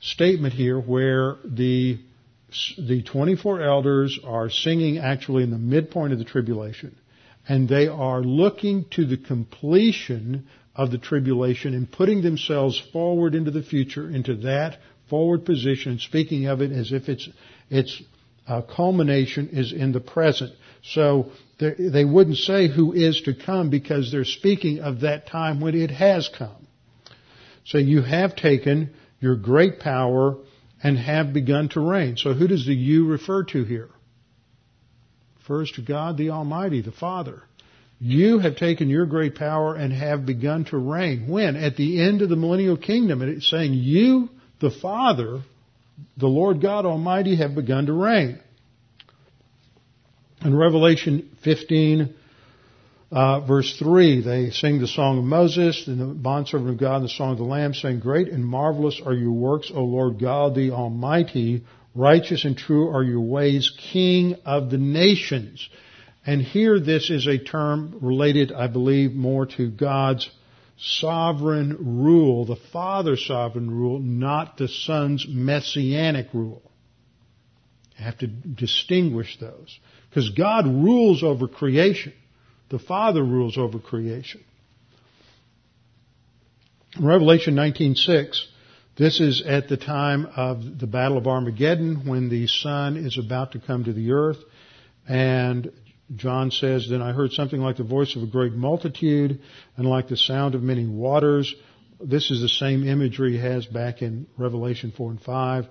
statement 0.00 0.52
here 0.52 0.78
where 0.78 1.36
the 1.44 1.98
the 2.78 3.02
24 3.02 3.62
elders 3.62 4.20
are 4.22 4.48
singing 4.50 4.98
actually 4.98 5.42
in 5.42 5.50
the 5.50 5.58
midpoint 5.58 6.12
of 6.12 6.18
the 6.18 6.24
tribulation 6.24 6.94
and 7.48 7.68
they 7.68 7.88
are 7.88 8.22
looking 8.22 8.84
to 8.90 9.04
the 9.06 9.16
completion 9.16 10.46
of 10.74 10.90
the 10.90 10.98
tribulation 10.98 11.74
and 11.74 11.90
putting 11.90 12.22
themselves 12.22 12.80
forward 12.92 13.34
into 13.34 13.50
the 13.50 13.62
future, 13.62 14.08
into 14.08 14.34
that 14.36 14.78
forward 15.08 15.44
position, 15.44 15.98
speaking 15.98 16.46
of 16.46 16.60
it 16.60 16.72
as 16.72 16.92
if 16.92 17.08
its 17.08 17.28
its 17.70 18.02
uh, 18.46 18.62
culmination 18.62 19.48
is 19.52 19.72
in 19.72 19.92
the 19.92 20.00
present. 20.00 20.52
So 20.82 21.30
they 21.58 22.04
wouldn't 22.04 22.36
say 22.36 22.68
who 22.68 22.92
is 22.92 23.22
to 23.22 23.34
come 23.34 23.70
because 23.70 24.12
they're 24.12 24.24
speaking 24.24 24.80
of 24.80 25.00
that 25.00 25.26
time 25.26 25.60
when 25.60 25.74
it 25.74 25.90
has 25.90 26.28
come. 26.28 26.66
So 27.64 27.78
you 27.78 28.02
have 28.02 28.36
taken 28.36 28.94
your 29.20 29.36
great 29.36 29.80
power 29.80 30.36
and 30.82 30.98
have 30.98 31.32
begun 31.32 31.70
to 31.70 31.80
reign. 31.80 32.18
So 32.18 32.34
who 32.34 32.46
does 32.46 32.66
the 32.66 32.74
you 32.74 33.06
refer 33.06 33.44
to 33.44 33.64
here? 33.64 33.88
refers 35.44 35.70
to 35.72 35.82
God 35.82 36.16
the 36.16 36.30
Almighty, 36.30 36.80
the 36.80 36.92
Father. 36.92 37.42
You 37.98 38.38
have 38.40 38.56
taken 38.56 38.88
your 38.88 39.06
great 39.06 39.34
power 39.34 39.74
and 39.74 39.92
have 39.92 40.26
begun 40.26 40.64
to 40.66 40.78
reign. 40.78 41.28
When? 41.28 41.56
At 41.56 41.76
the 41.76 42.02
end 42.02 42.22
of 42.22 42.28
the 42.28 42.36
millennial 42.36 42.76
kingdom. 42.76 43.22
And 43.22 43.30
it's 43.30 43.48
saying 43.48 43.74
you, 43.74 44.28
the 44.60 44.70
Father, 44.70 45.40
the 46.16 46.26
Lord 46.26 46.60
God 46.60 46.86
Almighty, 46.86 47.36
have 47.36 47.54
begun 47.54 47.86
to 47.86 47.92
reign. 47.92 48.40
In 50.44 50.54
Revelation 50.54 51.30
15, 51.42 52.14
uh, 53.10 53.40
verse 53.46 53.76
3, 53.78 54.22
they 54.22 54.50
sing 54.50 54.80
the 54.80 54.88
song 54.88 55.18
of 55.18 55.24
Moses, 55.24 55.84
and 55.86 56.00
the 56.00 56.06
bondservant 56.06 56.70
of 56.70 56.78
God, 56.78 56.96
and 56.96 57.04
the 57.04 57.10
song 57.10 57.32
of 57.32 57.38
the 57.38 57.44
Lamb, 57.44 57.72
saying, 57.72 58.00
Great 58.00 58.28
and 58.28 58.44
marvelous 58.44 59.00
are 59.04 59.14
your 59.14 59.32
works, 59.32 59.70
O 59.72 59.84
Lord 59.84 60.18
God 60.20 60.54
the 60.54 60.72
Almighty. 60.72 61.64
Righteous 61.94 62.44
and 62.44 62.56
true 62.58 62.88
are 62.94 63.04
your 63.04 63.20
ways, 63.20 63.72
King 63.92 64.34
of 64.44 64.68
the 64.68 64.78
nations. 64.78 65.68
And 66.26 66.40
here 66.40 66.80
this 66.80 67.10
is 67.10 67.26
a 67.26 67.38
term 67.38 67.98
related, 68.00 68.50
I 68.50 68.66
believe, 68.66 69.12
more 69.12 69.46
to 69.46 69.70
God's 69.70 70.28
sovereign 70.78 71.76
rule, 72.02 72.44
the 72.46 72.56
Father's 72.72 73.24
sovereign 73.26 73.70
rule, 73.70 73.98
not 73.98 74.56
the 74.56 74.68
Son's 74.68 75.26
messianic 75.28 76.28
rule. 76.32 76.62
You 77.98 78.04
have 78.04 78.18
to 78.18 78.26
distinguish 78.26 79.38
those. 79.38 79.78
Because 80.08 80.30
God 80.30 80.66
rules 80.66 81.22
over 81.22 81.46
creation. 81.46 82.12
The 82.70 82.78
Father 82.78 83.22
rules 83.22 83.58
over 83.58 83.78
creation. 83.78 84.42
In 86.96 87.04
Revelation 87.04 87.54
19.6, 87.54 88.46
this 88.96 89.20
is 89.20 89.42
at 89.44 89.68
the 89.68 89.76
time 89.76 90.26
of 90.36 90.78
the 90.78 90.86
Battle 90.86 91.18
of 91.18 91.26
Armageddon 91.26 92.06
when 92.06 92.28
the 92.28 92.46
Son 92.46 92.96
is 92.96 93.18
about 93.18 93.52
to 93.52 93.58
come 93.58 93.84
to 93.84 93.92
the 93.92 94.12
earth 94.12 94.38
and 95.08 95.70
John 96.14 96.50
says, 96.50 96.88
Then 96.88 97.02
I 97.02 97.12
heard 97.12 97.32
something 97.32 97.60
like 97.60 97.76
the 97.76 97.84
voice 97.84 98.14
of 98.16 98.22
a 98.22 98.26
great 98.26 98.52
multitude 98.52 99.40
and 99.76 99.86
like 99.86 100.08
the 100.08 100.16
sound 100.16 100.54
of 100.54 100.62
many 100.62 100.86
waters. 100.86 101.54
This 102.00 102.30
is 102.30 102.40
the 102.40 102.48
same 102.48 102.86
imagery 102.86 103.32
he 103.32 103.38
has 103.38 103.64
back 103.66 104.02
in 104.02 104.26
Revelation 104.36 104.92
4 104.96 105.12
and 105.12 105.20
5, 105.20 105.66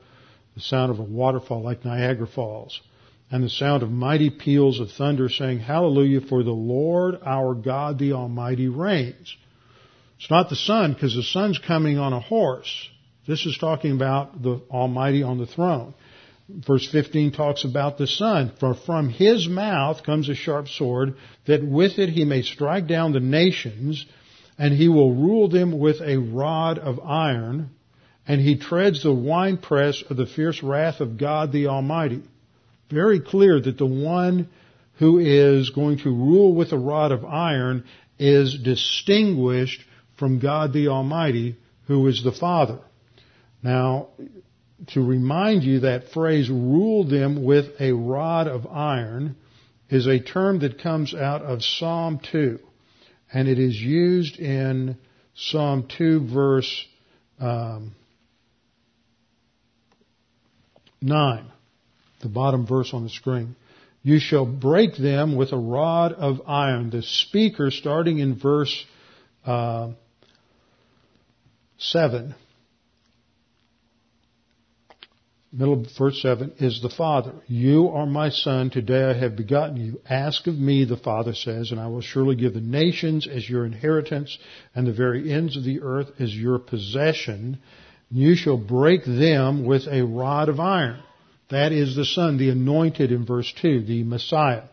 the 0.55 0.61
sound 0.61 0.91
of 0.91 0.99
a 0.99 1.03
waterfall 1.03 1.61
like 1.61 1.85
Niagara 1.85 2.27
Falls. 2.27 2.79
and 3.31 3.43
the 3.43 3.49
sound 3.49 3.81
of 3.83 3.89
mighty 3.89 4.29
peals 4.29 4.79
of 4.79 4.91
thunder 4.91 5.29
saying, 5.29 5.59
Hallelujah, 5.59 6.21
for 6.21 6.43
the 6.43 6.51
Lord 6.51 7.19
our 7.25 7.55
God 7.55 7.97
the 7.97 8.13
Almighty 8.13 8.67
reigns. 8.67 9.35
It's 10.19 10.29
not 10.29 10.49
the 10.49 10.55
Son, 10.55 10.93
because 10.93 11.15
the 11.15 11.23
Son's 11.23 11.59
coming 11.59 11.97
on 11.97 12.13
a 12.13 12.19
horse. 12.19 12.89
This 13.27 13.45
is 13.45 13.57
talking 13.57 13.91
about 13.91 14.41
the 14.41 14.61
Almighty 14.69 15.23
on 15.23 15.37
the 15.37 15.45
throne. 15.45 15.95
Verse 16.49 16.89
15 16.91 17.31
talks 17.31 17.63
about 17.63 17.97
the 17.97 18.07
Son. 18.07 18.51
For 18.59 18.73
from 18.73 19.09
his 19.09 19.47
mouth 19.47 20.03
comes 20.03 20.27
a 20.27 20.35
sharp 20.35 20.67
sword, 20.67 21.15
that 21.45 21.63
with 21.65 21.99
it 21.99 22.09
he 22.09 22.25
may 22.25 22.41
strike 22.41 22.87
down 22.87 23.13
the 23.13 23.19
nations, 23.21 24.05
and 24.57 24.73
he 24.73 24.89
will 24.89 25.15
rule 25.15 25.47
them 25.47 25.79
with 25.79 26.01
a 26.01 26.17
rod 26.17 26.79
of 26.79 26.99
iron, 26.99 27.69
and 28.27 28.41
he 28.41 28.57
treads 28.57 29.03
the 29.03 29.13
winepress 29.13 30.03
of 30.09 30.17
the 30.17 30.25
fierce 30.25 30.61
wrath 30.61 30.99
of 30.99 31.17
God 31.17 31.51
the 31.51 31.67
Almighty. 31.67 32.23
Very 32.89 33.19
clear 33.19 33.59
that 33.59 33.77
the 33.77 33.85
one 33.85 34.49
who 34.99 35.19
is 35.19 35.69
going 35.69 35.99
to 35.99 36.09
rule 36.09 36.53
with 36.53 36.71
a 36.71 36.77
rod 36.77 37.11
of 37.11 37.25
iron 37.25 37.85
is 38.19 38.57
distinguished 38.59 39.83
from 40.17 40.39
God 40.39 40.73
the 40.73 40.89
Almighty, 40.89 41.55
who 41.87 42.05
is 42.07 42.23
the 42.23 42.31
Father. 42.31 42.79
Now, 43.63 44.09
to 44.87 45.01
remind 45.01 45.63
you 45.63 45.81
that 45.81 46.09
phrase, 46.09 46.49
rule 46.49 47.07
them 47.07 47.43
with 47.43 47.65
a 47.79 47.91
rod 47.91 48.47
of 48.47 48.67
iron, 48.67 49.35
is 49.89 50.07
a 50.07 50.19
term 50.19 50.59
that 50.59 50.81
comes 50.81 51.13
out 51.13 51.41
of 51.41 51.61
Psalm 51.63 52.19
2. 52.31 52.59
And 53.31 53.47
it 53.47 53.59
is 53.59 53.75
used 53.75 54.37
in 54.37 54.97
Psalm 55.35 55.87
2 55.97 56.27
verse 56.27 56.85
um, 57.39 57.95
9, 61.01 61.51
the 62.21 62.29
bottom 62.29 62.65
verse 62.65 62.93
on 62.93 63.03
the 63.03 63.09
screen. 63.09 63.55
You 64.03 64.19
shall 64.19 64.45
break 64.45 64.97
them 64.97 65.35
with 65.35 65.51
a 65.53 65.57
rod 65.57 66.13
of 66.13 66.41
iron. 66.47 66.89
The 66.89 67.01
speaker, 67.01 67.71
starting 67.71 68.19
in 68.19 68.37
verse 68.37 68.85
uh, 69.45 69.91
7, 71.77 72.35
middle 75.53 75.75
of 75.75 75.87
verse 75.97 76.19
7, 76.21 76.53
is 76.57 76.81
the 76.81 76.89
Father. 76.89 77.31
You 77.47 77.89
are 77.89 78.07
my 78.07 78.29
Son, 78.29 78.71
today 78.71 79.03
I 79.03 79.13
have 79.13 79.35
begotten 79.35 79.77
you. 79.77 80.01
Ask 80.09 80.47
of 80.47 80.57
me, 80.57 80.83
the 80.83 80.97
Father 80.97 81.35
says, 81.35 81.69
and 81.69 81.79
I 81.79 81.87
will 81.87 82.01
surely 82.01 82.35
give 82.35 82.55
the 82.55 82.61
nations 82.61 83.27
as 83.27 83.47
your 83.47 83.63
inheritance 83.63 84.35
and 84.73 84.87
the 84.87 84.93
very 84.93 85.31
ends 85.31 85.55
of 85.55 85.63
the 85.63 85.81
earth 85.81 86.09
as 86.19 86.35
your 86.35 86.57
possession. 86.57 87.59
You 88.09 88.35
shall 88.35 88.57
break 88.57 89.05
them 89.05 89.63
with 89.63 89.87
a 89.87 90.03
rod 90.03 90.49
of 90.49 90.59
iron. 90.59 90.99
That 91.51 91.71
is 91.71 91.95
the 91.95 92.05
Son, 92.05 92.37
the 92.37 92.49
anointed 92.49 93.11
in 93.11 93.25
verse 93.25 93.53
2, 93.61 93.83
the 93.83 94.03
Messiah. 94.03 94.63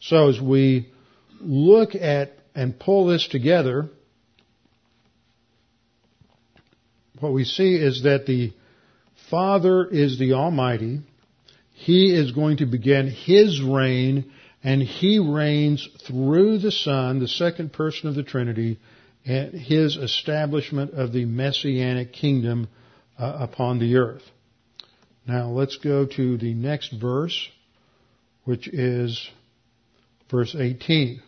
So 0.00 0.28
as 0.28 0.40
we 0.40 0.90
look 1.40 1.94
at 1.94 2.32
and 2.52 2.76
pull 2.76 3.06
this 3.06 3.28
together, 3.28 3.90
what 7.20 7.32
we 7.32 7.44
see 7.44 7.76
is 7.76 8.02
that 8.02 8.26
the 8.26 8.52
Father 9.30 9.86
is 9.86 10.18
the 10.18 10.34
Almighty. 10.34 11.00
He 11.72 12.14
is 12.14 12.32
going 12.32 12.58
to 12.58 12.66
begin 12.66 13.08
His 13.08 13.60
reign 13.60 14.30
and 14.62 14.82
He 14.82 15.18
reigns 15.18 15.88
through 16.06 16.58
the 16.58 16.70
Son, 16.70 17.18
the 17.18 17.28
second 17.28 17.72
person 17.72 18.08
of 18.08 18.14
the 18.14 18.22
Trinity, 18.22 18.78
and 19.24 19.52
His 19.52 19.96
establishment 19.96 20.92
of 20.92 21.12
the 21.12 21.24
Messianic 21.24 22.12
kingdom 22.12 22.68
uh, 23.18 23.38
upon 23.40 23.78
the 23.78 23.96
earth. 23.96 24.22
Now 25.26 25.48
let's 25.48 25.76
go 25.76 26.06
to 26.06 26.38
the 26.38 26.54
next 26.54 26.92
verse, 26.92 27.48
which 28.44 28.68
is 28.68 29.28
verse 30.30 30.54
18 30.54 31.22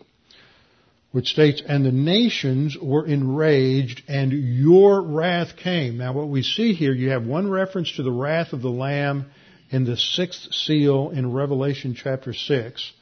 which 1.13 1.29
states, 1.29 1.63
And 1.67 1.85
the 1.85 1.93
nations 1.93 2.77
were 2.81 3.07
enraged, 3.07 4.03
and 4.09 4.33
your 4.33 5.01
wrath 5.03 5.57
came. 5.57 5.99
Now 5.99 6.13
what 6.13 6.29
we 6.29 6.43
see 6.43 6.75
here, 6.75 6.93
you 6.93 7.11
have 7.11 7.25
one 7.25 7.51
reference 7.51 7.97
to 7.97 8.03
the 8.03 8.13
wrath 8.13 8.53
of 8.53 8.63
the 8.63 8.71
Lamb 8.71 9.31
in 9.71 9.85
the 9.85 9.97
sixth 9.97 10.53
seal 10.53 11.11
in 11.11 11.33
Revelation 11.33 11.95
chapter 11.95 12.33
6. 12.33 12.93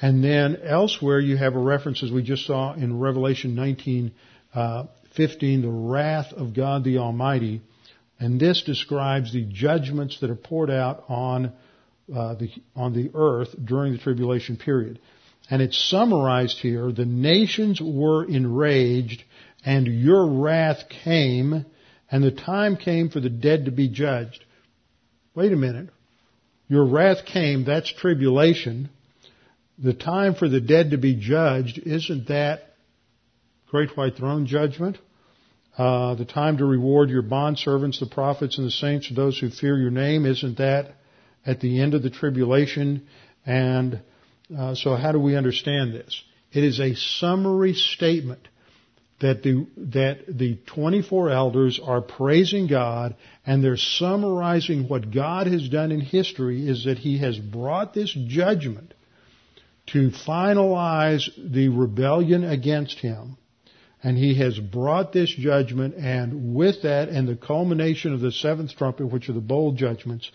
And 0.00 0.24
then 0.24 0.56
elsewhere 0.64 1.20
you 1.20 1.36
have 1.36 1.54
a 1.54 1.58
reference, 1.58 2.02
as 2.02 2.10
we 2.10 2.22
just 2.22 2.46
saw 2.46 2.72
in 2.72 2.98
Revelation 2.98 3.54
19, 3.54 4.12
uh, 4.54 4.84
15, 5.14 5.62
the 5.62 5.68
wrath 5.68 6.32
of 6.32 6.54
God 6.54 6.84
the 6.84 6.98
Almighty. 6.98 7.60
And 8.18 8.40
this 8.40 8.62
describes 8.62 9.32
the 9.32 9.42
judgments 9.42 10.20
that 10.20 10.30
are 10.30 10.36
poured 10.36 10.70
out 10.70 11.04
on, 11.08 11.52
uh, 12.14 12.34
the, 12.34 12.50
on 12.74 12.94
the 12.94 13.10
earth 13.14 13.54
during 13.62 13.92
the 13.92 13.98
tribulation 13.98 14.56
period. 14.56 15.00
And 15.50 15.60
it's 15.60 15.90
summarized 15.90 16.58
here, 16.58 16.92
the 16.92 17.04
nations 17.04 17.80
were 17.80 18.24
enraged 18.24 19.24
and 19.64 19.86
your 19.86 20.26
wrath 20.26 20.84
came 21.04 21.66
and 22.10 22.22
the 22.22 22.30
time 22.30 22.76
came 22.76 23.10
for 23.10 23.20
the 23.20 23.30
dead 23.30 23.64
to 23.64 23.72
be 23.72 23.88
judged. 23.88 24.44
Wait 25.34 25.52
a 25.52 25.56
minute. 25.56 25.88
Your 26.68 26.84
wrath 26.84 27.24
came, 27.24 27.64
that's 27.64 27.92
tribulation. 27.92 28.90
The 29.78 29.92
time 29.92 30.34
for 30.34 30.48
the 30.48 30.60
dead 30.60 30.92
to 30.92 30.98
be 30.98 31.16
judged, 31.16 31.78
isn't 31.78 32.28
that 32.28 32.76
great 33.68 33.96
white 33.96 34.16
throne 34.16 34.46
judgment? 34.46 34.98
Uh, 35.76 36.14
the 36.14 36.24
time 36.24 36.58
to 36.58 36.64
reward 36.64 37.10
your 37.10 37.22
bondservants, 37.22 37.98
the 37.98 38.06
prophets 38.06 38.58
and 38.58 38.66
the 38.66 38.72
saints, 38.72 39.10
those 39.14 39.38
who 39.38 39.50
fear 39.50 39.78
your 39.78 39.90
name, 39.90 40.26
isn't 40.26 40.58
that 40.58 40.94
at 41.46 41.60
the 41.60 41.80
end 41.80 41.94
of 41.94 42.02
the 42.02 42.10
tribulation? 42.10 43.06
And 43.46 44.00
uh, 44.56 44.74
so 44.74 44.96
how 44.96 45.12
do 45.12 45.20
we 45.20 45.36
understand 45.36 45.94
this? 45.94 46.22
It 46.52 46.64
is 46.64 46.80
a 46.80 46.94
summary 46.94 47.74
statement 47.74 48.48
that 49.20 49.42
the, 49.42 49.66
that 49.76 50.26
the 50.26 50.58
24 50.66 51.30
elders 51.30 51.78
are 51.82 52.00
praising 52.00 52.66
God 52.66 53.16
and 53.46 53.62
they're 53.62 53.76
summarizing 53.76 54.88
what 54.88 55.10
God 55.10 55.46
has 55.46 55.68
done 55.68 55.92
in 55.92 56.00
history 56.00 56.66
is 56.66 56.84
that 56.84 56.98
He 56.98 57.18
has 57.18 57.38
brought 57.38 57.94
this 57.94 58.12
judgment 58.26 58.94
to 59.88 60.10
finalize 60.10 61.28
the 61.36 61.68
rebellion 61.68 62.44
against 62.44 62.98
Him. 62.98 63.36
And 64.02 64.16
He 64.16 64.36
has 64.36 64.58
brought 64.58 65.12
this 65.12 65.30
judgment 65.30 65.94
and 65.96 66.54
with 66.54 66.82
that 66.82 67.10
and 67.10 67.28
the 67.28 67.36
culmination 67.36 68.14
of 68.14 68.20
the 68.20 68.32
seventh 68.32 68.74
trumpet, 68.76 69.06
which 69.06 69.28
are 69.28 69.34
the 69.34 69.40
bold 69.40 69.76
judgments, 69.76 70.30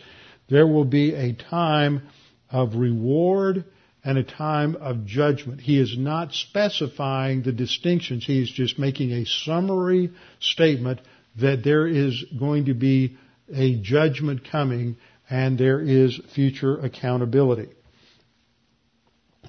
there 0.48 0.68
will 0.68 0.86
be 0.86 1.16
a 1.16 1.34
time 1.34 2.08
of 2.52 2.76
reward 2.76 3.66
and 4.06 4.20
a 4.20 4.24
time 4.24 4.76
of 4.76 5.06
judgment. 5.06 5.60
He 5.60 5.80
is 5.80 5.98
not 5.98 6.32
specifying 6.32 7.42
the 7.42 7.52
distinctions. 7.52 8.24
He 8.24 8.40
is 8.40 8.52
just 8.52 8.78
making 8.78 9.12
a 9.12 9.26
summary 9.26 10.12
statement 10.40 11.02
that 11.42 11.64
there 11.64 11.88
is 11.88 12.24
going 12.40 12.66
to 12.66 12.76
be 12.76 13.18
a 13.52 13.76
judgment 13.82 14.48
coming 14.50 14.98
and 15.28 15.58
there 15.58 15.82
is 15.82 16.22
future 16.36 16.78
accountability. 16.78 17.70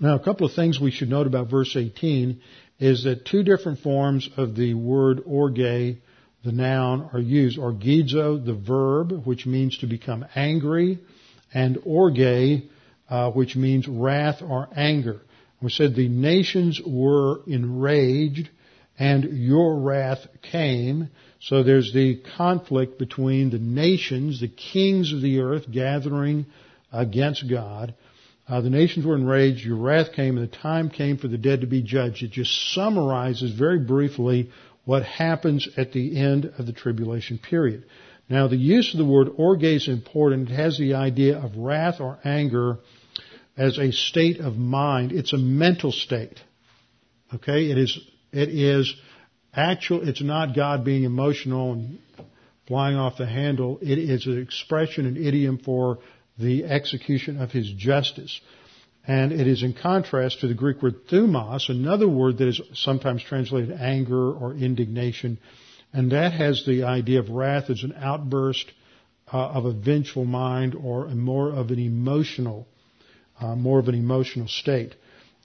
Now, 0.01 0.15
a 0.15 0.25
couple 0.25 0.47
of 0.47 0.55
things 0.55 0.81
we 0.81 0.91
should 0.91 1.11
note 1.11 1.27
about 1.27 1.51
verse 1.51 1.77
18 1.77 2.41
is 2.79 3.05
that 3.05 3.27
two 3.27 3.43
different 3.43 3.81
forms 3.81 4.29
of 4.39 4.57
the 4.57 4.73
word 4.73 5.23
orge, 5.27 5.57
the 5.57 6.53
noun, 6.53 7.11
are 7.13 7.21
used. 7.21 7.59
Orgizo, 7.59 8.43
the 8.43 8.55
verb, 8.55 9.27
which 9.27 9.45
means 9.45 9.79
to 9.79 9.87
become 9.87 10.25
angry, 10.35 10.99
and 11.53 11.79
orge, 11.85 12.63
uh, 13.09 13.31
which 13.31 13.57
means 13.57 13.87
wrath 13.89 14.43
or 14.43 14.69
anger. 14.75 15.21
We 15.61 15.71
said 15.71 15.95
the 15.95 16.09
nations 16.09 16.81
were 16.85 17.41
enraged 17.47 18.51
and 18.99 19.25
your 19.25 19.79
wrath 19.79 20.27
came. 20.43 21.11
So 21.41 21.63
there's 21.63 21.93
the 21.93 22.23
conflict 22.37 22.99
between 22.99 23.51
the 23.51 23.59
nations, 23.59 24.41
the 24.41 24.49
kings 24.49 25.13
of 25.13 25.21
the 25.21 25.41
earth 25.41 25.71
gathering 25.71 26.47
against 26.93 27.49
God. 27.49 27.95
Uh, 28.49 28.61
the 28.61 28.71
nations 28.71 29.05
were 29.05 29.17
enraged, 29.17 29.65
your 29.65 29.77
wrath 29.77 30.13
came, 30.13 30.39
and 30.39 30.49
the 30.49 30.57
time 30.57 30.89
came 30.89 31.19
for 31.19 31.29
the 31.29 31.39
dead 31.39 31.63
to 31.63 31.67
be 31.67 31.83
judged. 31.83 32.23
It 32.23 32.31
just 32.31 32.75
summarizes 32.75 33.53
very 33.53 33.81
briefly 33.81 34.51
what 34.85 35.05
happens 35.05 35.69
at 35.77 35.93
the 35.93 36.17
end 36.17 36.53
of 36.57 36.65
the 36.65 36.73
tribulation 36.73 37.39
period. 37.39 37.85
Now, 38.29 38.49
the 38.49 38.57
use 38.57 38.93
of 38.93 38.99
the 38.99 39.05
word 39.05 39.29
orge 39.37 39.63
is 39.63 39.89
important. 39.89 40.51
It 40.51 40.55
has 40.55 40.79
the 40.79 40.95
idea 40.95 41.39
of 41.39 41.57
wrath 41.57 42.01
or 42.01 42.19
anger 42.25 42.79
as 43.57 43.79
a 43.79 43.93
state 43.93 44.41
of 44.41 44.57
mind. 44.57 45.13
It's 45.13 45.33
a 45.33 45.39
mental 45.39 45.93
state. 45.93 46.41
Okay? 47.35 47.71
It 47.71 47.79
is, 47.79 47.99
it 48.33 48.49
is 48.49 48.95
actual, 49.55 50.09
it's 50.09 50.23
not 50.23 50.57
God 50.57 50.85
being 50.85 51.05
emotional 51.05 51.73
and 51.73 51.99
flying 52.67 52.97
off 52.97 53.17
the 53.17 53.27
handle. 53.27 53.79
It 53.81 53.99
is 53.99 54.27
an 54.27 54.43
expression, 54.43 55.07
an 55.07 55.17
idiom 55.17 55.59
for 55.59 55.99
the 56.39 56.65
execution 56.65 57.41
of 57.41 57.53
His 57.53 57.71
justice. 57.71 58.41
And 59.07 59.31
it 59.31 59.47
is 59.47 59.63
in 59.63 59.73
contrast 59.73 60.41
to 60.41 60.49
the 60.49 60.55
Greek 60.55 60.83
word 60.83 61.07
thumos, 61.09 61.69
another 61.69 62.09
word 62.09 62.39
that 62.39 62.49
is 62.49 62.61
sometimes 62.75 63.23
translated 63.23 63.71
anger 63.71 64.33
or 64.33 64.55
indignation. 64.55 65.39
And 65.93 66.13
that 66.13 66.33
has 66.33 66.65
the 66.67 66.85
idea 66.85 67.21
of 67.21 67.31
wrath 67.31 67.71
as 67.71 67.83
an 67.83 67.95
outburst 67.99 68.71
uh, 69.33 69.39
of 69.39 69.65
a 69.65 69.73
vengeful 69.73 70.25
mind 70.25 70.75
or 70.75 71.07
more 71.09 71.51
of 71.51 71.71
an 71.71 71.79
emotional 71.79 72.67
uh, 73.41 73.55
more 73.55 73.79
of 73.79 73.89
an 73.89 73.95
emotional 73.95 74.49
state. 74.49 74.95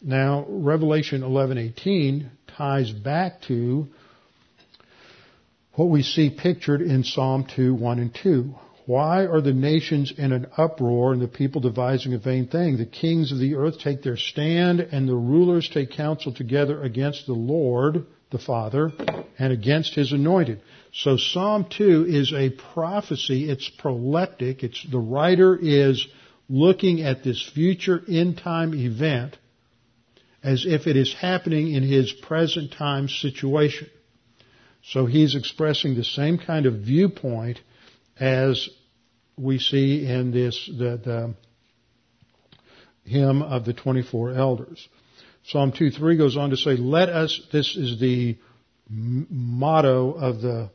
Now, 0.01 0.45
Revelation 0.47 1.21
11:18 1.21 2.29
ties 2.57 2.91
back 2.91 3.41
to 3.43 3.87
what 5.73 5.89
we 5.89 6.01
see 6.03 6.29
pictured 6.29 6.81
in 6.81 7.03
Psalm 7.03 7.45
2, 7.55 7.73
1 7.73 7.99
and 7.99 8.13
2. 8.13 8.55
Why 8.85 9.25
are 9.25 9.41
the 9.41 9.53
nations 9.53 10.11
in 10.17 10.33
an 10.33 10.47
uproar 10.57 11.13
and 11.13 11.21
the 11.21 11.27
people 11.27 11.61
devising 11.61 12.13
a 12.13 12.17
vain 12.17 12.47
thing? 12.47 12.77
The 12.77 12.85
kings 12.85 13.31
of 13.31 13.37
the 13.37 13.55
earth 13.55 13.79
take 13.79 14.01
their 14.01 14.17
stand 14.17 14.79
and 14.79 15.07
the 15.07 15.15
rulers 15.15 15.69
take 15.69 15.91
counsel 15.91 16.33
together 16.33 16.81
against 16.81 17.25
the 17.25 17.33
Lord, 17.33 18.05
the 18.31 18.39
Father, 18.39 18.91
and 19.37 19.53
against 19.53 19.93
his 19.93 20.11
anointed. 20.11 20.61
So 20.93 21.17
Psalm 21.17 21.65
2 21.69 22.05
is 22.07 22.33
a 22.33 22.49
prophecy. 22.49 23.49
It's 23.49 23.69
proleptic. 23.69 24.63
It's, 24.63 24.85
the 24.89 24.99
writer 24.99 25.57
is 25.61 26.07
looking 26.49 27.01
at 27.01 27.23
this 27.23 27.41
future 27.53 28.01
end 28.07 28.37
time 28.37 28.73
event 28.73 29.37
as 30.43 30.65
if 30.65 30.87
it 30.87 30.97
is 30.97 31.13
happening 31.13 31.73
in 31.73 31.83
his 31.83 32.11
present 32.11 32.71
time 32.71 33.07
situation. 33.07 33.89
So 34.83 35.05
he's 35.05 35.35
expressing 35.35 35.95
the 35.95 36.03
same 36.03 36.39
kind 36.39 36.65
of 36.65 36.79
viewpoint 36.79 37.59
as 38.19 38.69
we 39.37 39.59
see 39.59 40.05
in 40.05 40.31
this 40.31 40.65
the, 40.65 40.99
the 41.03 41.35
hymn 43.03 43.41
of 43.41 43.65
the 43.65 43.73
24 43.73 44.31
elders. 44.33 44.87
Psalm 45.45 45.71
2:3 45.71 46.17
goes 46.17 46.37
on 46.37 46.51
to 46.51 46.57
say, 46.57 46.75
"Let 46.75 47.09
us." 47.09 47.41
This 47.51 47.75
is 47.75 47.99
the 47.99 48.37
motto 48.89 50.11
of 50.11 50.41
the 50.41 50.69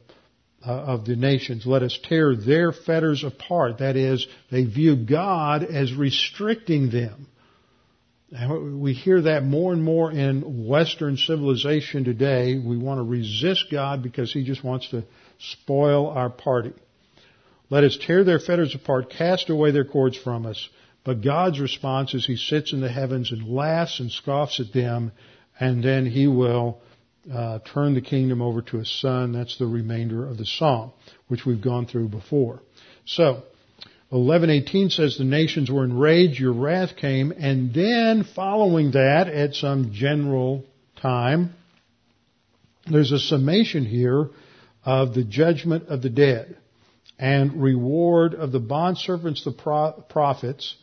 uh, 0.66 0.70
of 0.70 1.04
the 1.04 1.16
nations. 1.16 1.66
Let 1.66 1.82
us 1.82 1.98
tear 2.08 2.34
their 2.34 2.72
fetters 2.72 3.22
apart. 3.22 3.78
That 3.78 3.96
is, 3.96 4.26
they 4.50 4.64
view 4.64 4.96
God 4.96 5.62
as 5.62 5.92
restricting 5.92 6.90
them. 6.90 7.28
And 8.32 8.80
we 8.80 8.92
hear 8.92 9.22
that 9.22 9.44
more 9.44 9.72
and 9.72 9.84
more 9.84 10.10
in 10.10 10.66
Western 10.66 11.16
civilization 11.16 12.02
today. 12.02 12.58
We 12.58 12.76
want 12.76 12.98
to 12.98 13.04
resist 13.04 13.66
God 13.70 14.02
because 14.02 14.32
He 14.32 14.42
just 14.42 14.64
wants 14.64 14.88
to 14.90 15.04
spoil 15.38 16.08
our 16.08 16.30
party. 16.30 16.72
Let 17.70 17.84
us 17.84 17.96
tear 18.00 18.24
their 18.24 18.40
fetters 18.40 18.74
apart, 18.74 19.10
cast 19.10 19.50
away 19.50 19.70
their 19.70 19.84
cords 19.84 20.16
from 20.16 20.46
us. 20.46 20.68
But 21.06 21.22
God's 21.22 21.60
response 21.60 22.14
is 22.14 22.26
He 22.26 22.34
sits 22.34 22.72
in 22.72 22.80
the 22.80 22.90
heavens 22.90 23.30
and 23.30 23.48
laughs 23.48 24.00
and 24.00 24.10
scoffs 24.10 24.58
at 24.58 24.72
them, 24.72 25.12
and 25.58 25.82
then 25.82 26.04
He 26.04 26.26
will 26.26 26.80
uh, 27.32 27.60
turn 27.60 27.94
the 27.94 28.00
kingdom 28.00 28.42
over 28.42 28.60
to 28.60 28.78
His 28.78 28.90
Son. 29.00 29.30
That's 29.30 29.56
the 29.56 29.68
remainder 29.68 30.28
of 30.28 30.36
the 30.36 30.44
psalm, 30.44 30.90
which 31.28 31.46
we've 31.46 31.62
gone 31.62 31.86
through 31.86 32.08
before. 32.08 32.60
So, 33.04 33.44
11:18 34.10 34.90
says 34.90 35.16
the 35.16 35.22
nations 35.22 35.70
were 35.70 35.84
enraged, 35.84 36.40
your 36.40 36.52
wrath 36.52 36.96
came, 36.96 37.32
and 37.38 37.72
then 37.72 38.24
following 38.24 38.90
that 38.90 39.28
at 39.28 39.54
some 39.54 39.92
general 39.92 40.64
time 40.96 41.54
there's 42.90 43.12
a 43.12 43.20
summation 43.20 43.84
here 43.84 44.30
of 44.84 45.14
the 45.14 45.24
judgment 45.24 45.86
of 45.86 46.02
the 46.02 46.10
dead 46.10 46.56
and 47.16 47.62
reward 47.62 48.34
of 48.34 48.50
the 48.50 48.60
bondservants, 48.60 49.44
the 49.44 50.02
prophets, 50.08 50.74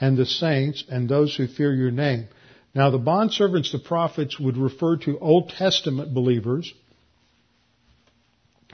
and 0.00 0.16
the 0.16 0.26
saints, 0.26 0.84
and 0.88 1.08
those 1.08 1.34
who 1.36 1.46
fear 1.46 1.74
your 1.74 1.90
name. 1.90 2.28
Now 2.74 2.90
the 2.90 2.98
bondservants, 2.98 3.72
the 3.72 3.78
prophets, 3.78 4.38
would 4.38 4.56
refer 4.56 4.96
to 4.98 5.18
Old 5.18 5.50
Testament 5.50 6.14
believers 6.14 6.72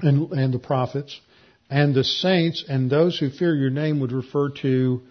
and, 0.01 0.31
and 0.33 0.53
the 0.53 0.59
prophets, 0.59 1.18
and 1.70 1.95
the 1.95 2.05
saints 2.05 2.64
and 2.68 2.91
those 2.91 3.18
who 3.18 3.31
fear 3.31 3.55
your 3.55 3.70
name 3.70 4.01
would 4.01 4.12
refer 4.12 4.51
to 4.62 5.03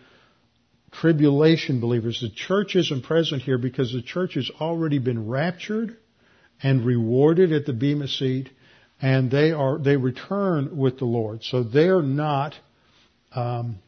tribulation 0.91 1.79
believers. 1.79 2.21
The 2.21 2.29
church 2.29 2.75
isn't 2.75 3.03
present 3.03 3.41
here 3.41 3.57
because 3.57 3.91
the 3.91 4.01
church 4.01 4.35
has 4.35 4.51
already 4.61 4.99
been 4.99 5.27
raptured 5.27 5.97
and 6.61 6.85
rewarded 6.85 7.51
at 7.51 7.65
the 7.65 7.73
Bema 7.73 8.07
seat, 8.07 8.49
and 9.01 9.31
they 9.31 9.51
are 9.51 9.79
they 9.79 9.97
return 9.97 10.77
with 10.77 10.99
the 10.99 11.05
Lord. 11.05 11.43
So 11.43 11.63
they're 11.63 12.01
not 12.01 12.53
um, 13.33 13.79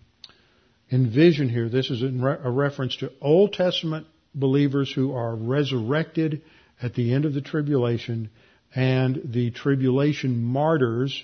envisioned 0.92 1.52
here. 1.52 1.70
This 1.70 1.90
is 1.90 2.04
a 2.04 2.52
reference 2.52 2.96
to 2.98 3.12
Old 3.22 3.54
Testament 3.54 4.08
believers 4.34 4.92
who 4.92 5.14
are 5.14 5.36
resurrected 5.36 6.42
at 6.82 6.94
the 6.94 7.14
end 7.14 7.26
of 7.26 7.34
the 7.34 7.42
tribulation, 7.42 8.30
and 8.76 9.22
the 9.26 9.52
tribulation 9.52 10.44
martyrs 10.44 11.24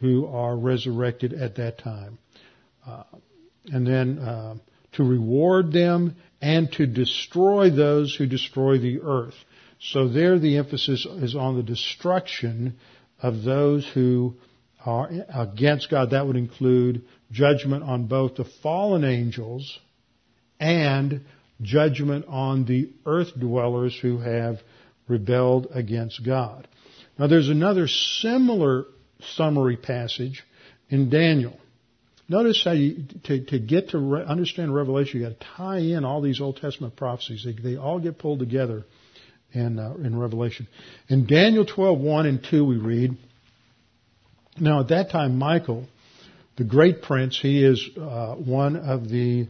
who 0.00 0.26
are 0.26 0.56
resurrected 0.56 1.32
at 1.32 1.56
that 1.56 1.78
time. 1.78 2.18
Uh, 2.86 3.04
and 3.66 3.86
then 3.86 4.18
uh, 4.18 4.54
to 4.92 5.04
reward 5.04 5.72
them 5.72 6.16
and 6.40 6.72
to 6.72 6.86
destroy 6.86 7.70
those 7.70 8.14
who 8.14 8.26
destroy 8.26 8.78
the 8.78 9.00
earth. 9.02 9.34
So 9.78 10.08
there 10.08 10.38
the 10.38 10.56
emphasis 10.56 11.06
is 11.06 11.36
on 11.36 11.56
the 11.56 11.62
destruction 11.62 12.78
of 13.22 13.42
those 13.42 13.88
who 13.94 14.34
are 14.84 15.10
against 15.32 15.90
God. 15.90 16.10
That 16.10 16.26
would 16.26 16.36
include 16.36 17.02
judgment 17.30 17.82
on 17.82 18.06
both 18.06 18.36
the 18.36 18.44
fallen 18.62 19.04
angels 19.04 19.78
and 20.58 21.22
judgment 21.62 22.24
on 22.28 22.64
the 22.64 22.90
earth 23.06 23.38
dwellers 23.38 23.98
who 24.00 24.18
have 24.18 24.60
rebelled 25.08 25.68
against 25.72 26.24
God. 26.24 26.66
Now 27.18 27.26
there's 27.26 27.48
another 27.48 27.86
similar 27.86 28.86
summary 29.34 29.76
passage 29.76 30.42
in 30.88 31.10
Daniel. 31.10 31.58
Notice 32.28 32.62
how 32.64 32.72
you, 32.72 33.04
to, 33.24 33.44
to 33.46 33.58
get 33.58 33.90
to 33.90 33.98
re, 33.98 34.22
understand 34.24 34.72
Revelation, 34.72 35.20
you 35.20 35.28
got 35.28 35.40
to 35.40 35.46
tie 35.56 35.78
in 35.78 36.04
all 36.04 36.20
these 36.20 36.40
Old 36.40 36.58
Testament 36.58 36.94
prophecies. 36.94 37.44
They, 37.44 37.52
they 37.60 37.76
all 37.76 37.98
get 37.98 38.18
pulled 38.18 38.38
together 38.38 38.84
in, 39.52 39.78
uh, 39.78 39.94
in 39.94 40.16
Revelation. 40.16 40.68
In 41.08 41.26
Daniel 41.26 41.66
12, 41.66 41.98
1 41.98 42.26
and 42.26 42.44
2 42.48 42.64
we 42.64 42.76
read, 42.76 43.16
Now 44.60 44.80
at 44.80 44.88
that 44.88 45.10
time 45.10 45.38
Michael, 45.38 45.86
the 46.60 46.66
great 46.66 47.00
prince, 47.00 47.40
he 47.40 47.64
is 47.64 47.88
uh, 47.98 48.34
one 48.34 48.76
of 48.76 49.08
the 49.08 49.48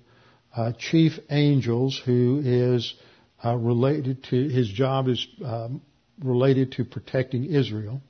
uh, 0.54 0.70
chief 0.78 1.18
angels 1.28 2.00
who 2.04 2.40
is 2.44 2.94
uh, 3.44 3.56
related 3.56 4.22
to, 4.22 4.48
his 4.48 4.68
job 4.68 5.08
is 5.08 5.26
um, 5.44 5.82
related 6.22 6.70
to 6.70 6.84
protecting 6.84 7.46
Israel. 7.46 8.00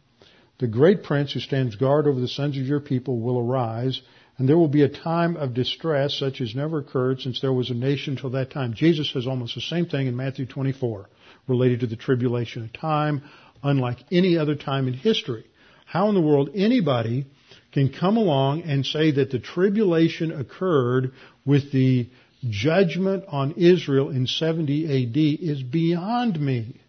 The 0.59 0.66
great 0.66 1.03
prince 1.03 1.32
who 1.32 1.40
stands 1.40 1.76
guard 1.76 2.07
over 2.07 2.20
the 2.20 2.28
sons 2.28 2.59
of 2.59 2.66
your 2.66 2.80
people 2.80 3.18
will 3.20 3.38
arise, 3.38 4.03
and 4.36 4.46
there 4.46 4.59
will 4.59 4.68
be 4.68 4.82
a 4.82 4.88
time 4.90 5.34
of 5.38 5.55
distress 5.55 6.12
such 6.18 6.42
as 6.42 6.55
never 6.55 6.80
occurred 6.80 7.22
since 7.22 7.40
there 7.40 7.55
was 7.55 7.70
a 7.70 7.74
nation 7.74 8.16
till 8.16 8.30
that 8.32 8.51
time. 8.51 8.74
Jesus 8.74 9.11
says 9.11 9.26
almost 9.26 9.55
the 9.55 9.62
same 9.62 9.86
thing 9.86 10.09
in 10.09 10.14
Matthew 10.14 10.44
24 10.44 11.09
related 11.48 11.80
to 11.80 11.86
the 11.86 11.96
tribulation, 11.96 12.64
a 12.64 12.78
time 12.78 13.22
unlike 13.62 13.96
any 14.12 14.36
other 14.36 14.57
time 14.57 14.88
in 14.88 14.92
history. 14.92 15.46
How 15.86 16.11
in 16.11 16.14
the 16.14 16.20
world 16.20 16.51
anybody 16.55 17.24
can 17.72 17.92
come 17.92 18.16
along 18.16 18.62
and 18.62 18.84
say 18.84 19.12
that 19.12 19.30
the 19.30 19.38
tribulation 19.38 20.32
occurred 20.32 21.12
with 21.44 21.72
the 21.72 22.08
judgment 22.48 23.24
on 23.28 23.52
Israel 23.52 24.10
in 24.10 24.26
70 24.26 24.84
AD 24.84 25.16
is 25.16 25.62
beyond 25.62 26.40
me. 26.40 26.80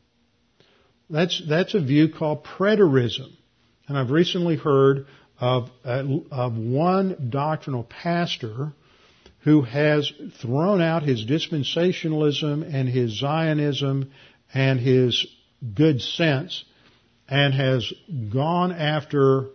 That's, 1.09 1.41
that's 1.47 1.73
a 1.73 1.81
view 1.81 2.09
called 2.09 2.45
preterism. 2.45 3.31
And 3.87 3.97
I've 3.97 4.11
recently 4.11 4.55
heard 4.55 5.07
of, 5.39 5.69
uh, 5.83 6.03
of 6.31 6.57
one 6.57 7.29
doctrinal 7.29 7.83
pastor 7.83 8.73
who 9.43 9.63
has 9.63 10.11
thrown 10.41 10.81
out 10.81 11.03
his 11.03 11.25
dispensationalism 11.25 12.73
and 12.73 12.87
his 12.87 13.19
Zionism 13.19 14.11
and 14.53 14.79
his 14.79 15.25
good 15.73 16.01
sense 16.01 16.63
and 17.27 17.53
has 17.53 17.91
gone 18.31 18.71
after 18.71 19.47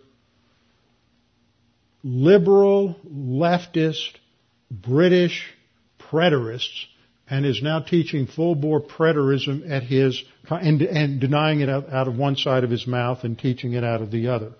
liberal, 2.07 2.95
leftist, 3.05 4.11
British 4.71 5.53
preterists 5.99 6.85
and 7.29 7.45
is 7.45 7.61
now 7.61 7.79
teaching 7.79 8.27
full 8.27 8.55
bore 8.55 8.81
preterism 8.81 9.69
at 9.69 9.83
his 9.83 10.23
and, 10.49 10.81
and 10.81 11.19
denying 11.19 11.59
it 11.59 11.67
out, 11.69 11.91
out, 11.91 12.07
of 12.07 12.15
one 12.17 12.37
side 12.37 12.63
of 12.63 12.69
his 12.69 12.87
mouth 12.87 13.23
and 13.23 13.37
teaching 13.37 13.73
it 13.73 13.83
out 13.83 14.01
of 14.01 14.11
the 14.11 14.29
other. 14.29 14.53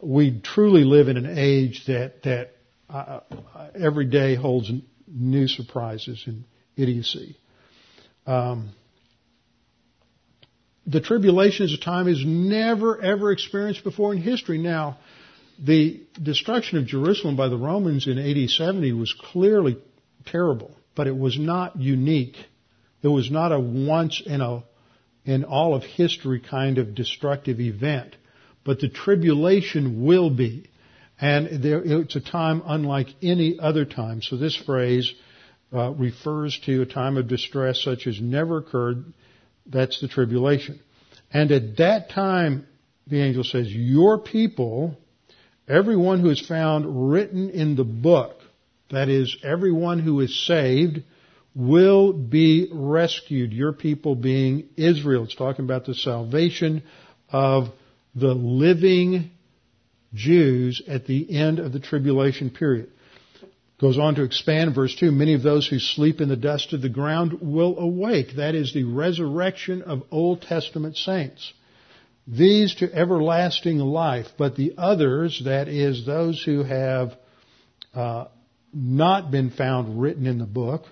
We 0.00 0.40
truly 0.40 0.84
live 0.84 1.08
in 1.08 1.16
an 1.16 1.38
age 1.38 1.86
that 1.86 2.22
that 2.24 2.50
uh, 2.90 3.20
every 3.74 4.04
day 4.04 4.34
holds 4.34 4.70
new 5.08 5.48
surprises 5.48 6.22
and 6.26 6.44
idiocy. 6.76 7.38
Um, 8.26 8.72
the 10.86 11.00
tribulation 11.00 11.64
is 11.64 11.72
a 11.72 11.78
time 11.78 12.08
is 12.08 12.22
never 12.26 13.00
ever 13.00 13.32
experienced 13.32 13.84
before 13.84 14.12
in 14.12 14.20
history. 14.20 14.58
Now, 14.58 14.98
the 15.58 16.02
destruction 16.22 16.78
of 16.78 16.86
Jerusalem 16.86 17.36
by 17.36 17.48
the 17.48 17.56
Romans 17.56 18.06
in 18.06 18.18
AD 18.18 18.50
70 18.50 18.92
was 18.92 19.12
clearly 19.12 19.78
terrible 20.26 20.74
but 20.94 21.06
it 21.06 21.16
was 21.16 21.38
not 21.38 21.76
unique. 21.76 22.36
It 23.02 23.08
was 23.08 23.30
not 23.30 23.52
a 23.52 23.60
once 23.60 24.22
in 24.24 24.40
a 24.40 24.64
in 25.24 25.44
all 25.44 25.74
of 25.74 25.82
history 25.82 26.40
kind 26.40 26.78
of 26.78 26.94
destructive 26.94 27.58
event. 27.58 28.14
But 28.62 28.80
the 28.80 28.90
tribulation 28.90 30.04
will 30.04 30.28
be. 30.28 30.66
And 31.18 31.62
there, 31.62 31.80
it's 31.82 32.16
a 32.16 32.20
time 32.20 32.62
unlike 32.66 33.08
any 33.22 33.58
other 33.58 33.86
time. 33.86 34.20
So 34.20 34.36
this 34.36 34.56
phrase, 34.56 35.14
uh, 35.72 35.92
refers 35.92 36.58
to 36.66 36.82
a 36.82 36.86
time 36.86 37.16
of 37.16 37.26
distress 37.26 37.82
such 37.82 38.06
as 38.06 38.20
never 38.20 38.58
occurred. 38.58 39.12
That's 39.64 40.00
the 40.00 40.08
tribulation. 40.08 40.80
And 41.32 41.50
at 41.52 41.78
that 41.78 42.10
time, 42.10 42.66
the 43.06 43.22
angel 43.22 43.44
says, 43.44 43.72
your 43.72 44.18
people, 44.18 44.98
everyone 45.68 46.20
who 46.20 46.30
is 46.30 46.40
found 46.40 47.10
written 47.10 47.50
in 47.50 47.76
the 47.76 47.84
book, 47.84 48.40
that 48.90 49.08
is, 49.08 49.36
everyone 49.42 49.98
who 49.98 50.20
is 50.20 50.46
saved, 50.46 51.02
will 51.54 52.12
be 52.12 52.68
rescued. 52.72 53.52
Your 53.52 53.72
people 53.72 54.14
being 54.14 54.68
Israel. 54.76 55.24
It's 55.24 55.34
talking 55.34 55.64
about 55.64 55.86
the 55.86 55.94
salvation 55.94 56.82
of 57.30 57.68
the 58.14 58.34
living 58.34 59.30
Jews 60.12 60.82
at 60.86 61.06
the 61.06 61.36
end 61.36 61.58
of 61.58 61.72
the 61.72 61.80
tribulation 61.80 62.50
period. 62.50 62.90
Goes 63.80 63.98
on 63.98 64.14
to 64.14 64.22
expand 64.22 64.74
verse 64.74 64.94
2, 64.94 65.10
many 65.10 65.34
of 65.34 65.42
those 65.42 65.66
who 65.66 65.80
sleep 65.80 66.20
in 66.20 66.28
the 66.28 66.36
dust 66.36 66.72
of 66.72 66.80
the 66.80 66.88
ground 66.88 67.38
will 67.40 67.76
awake. 67.78 68.36
That 68.36 68.54
is 68.54 68.72
the 68.72 68.84
resurrection 68.84 69.82
of 69.82 70.04
Old 70.12 70.42
Testament 70.42 70.96
saints. 70.96 71.52
These 72.26 72.76
to 72.76 72.92
everlasting 72.92 73.78
life, 73.78 74.28
but 74.38 74.56
the 74.56 74.74
others, 74.78 75.42
that 75.44 75.68
is 75.68 76.06
those 76.06 76.42
who 76.42 76.62
have 76.62 77.14
uh, 77.94 78.26
not 78.72 79.30
been 79.30 79.50
found 79.50 80.00
written 80.00 80.26
in 80.26 80.38
the 80.38 80.46
book, 80.46 80.84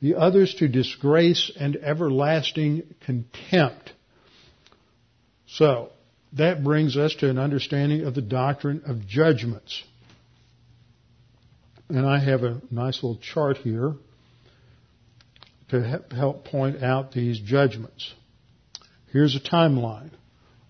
the 0.00 0.16
others 0.16 0.54
to 0.56 0.68
disgrace 0.68 1.50
and 1.58 1.76
everlasting 1.76 2.82
contempt. 3.00 3.92
So, 5.46 5.90
that 6.34 6.64
brings 6.64 6.96
us 6.96 7.14
to 7.16 7.28
an 7.28 7.38
understanding 7.38 8.04
of 8.04 8.14
the 8.14 8.22
doctrine 8.22 8.82
of 8.86 9.06
judgments. 9.06 9.82
And 11.88 12.06
I 12.06 12.18
have 12.18 12.42
a 12.42 12.60
nice 12.70 13.02
little 13.02 13.18
chart 13.18 13.58
here 13.58 13.94
to 15.68 16.02
help 16.10 16.46
point 16.46 16.82
out 16.82 17.12
these 17.12 17.38
judgments. 17.38 18.14
Here's 19.12 19.36
a 19.36 19.40
timeline. 19.40 20.10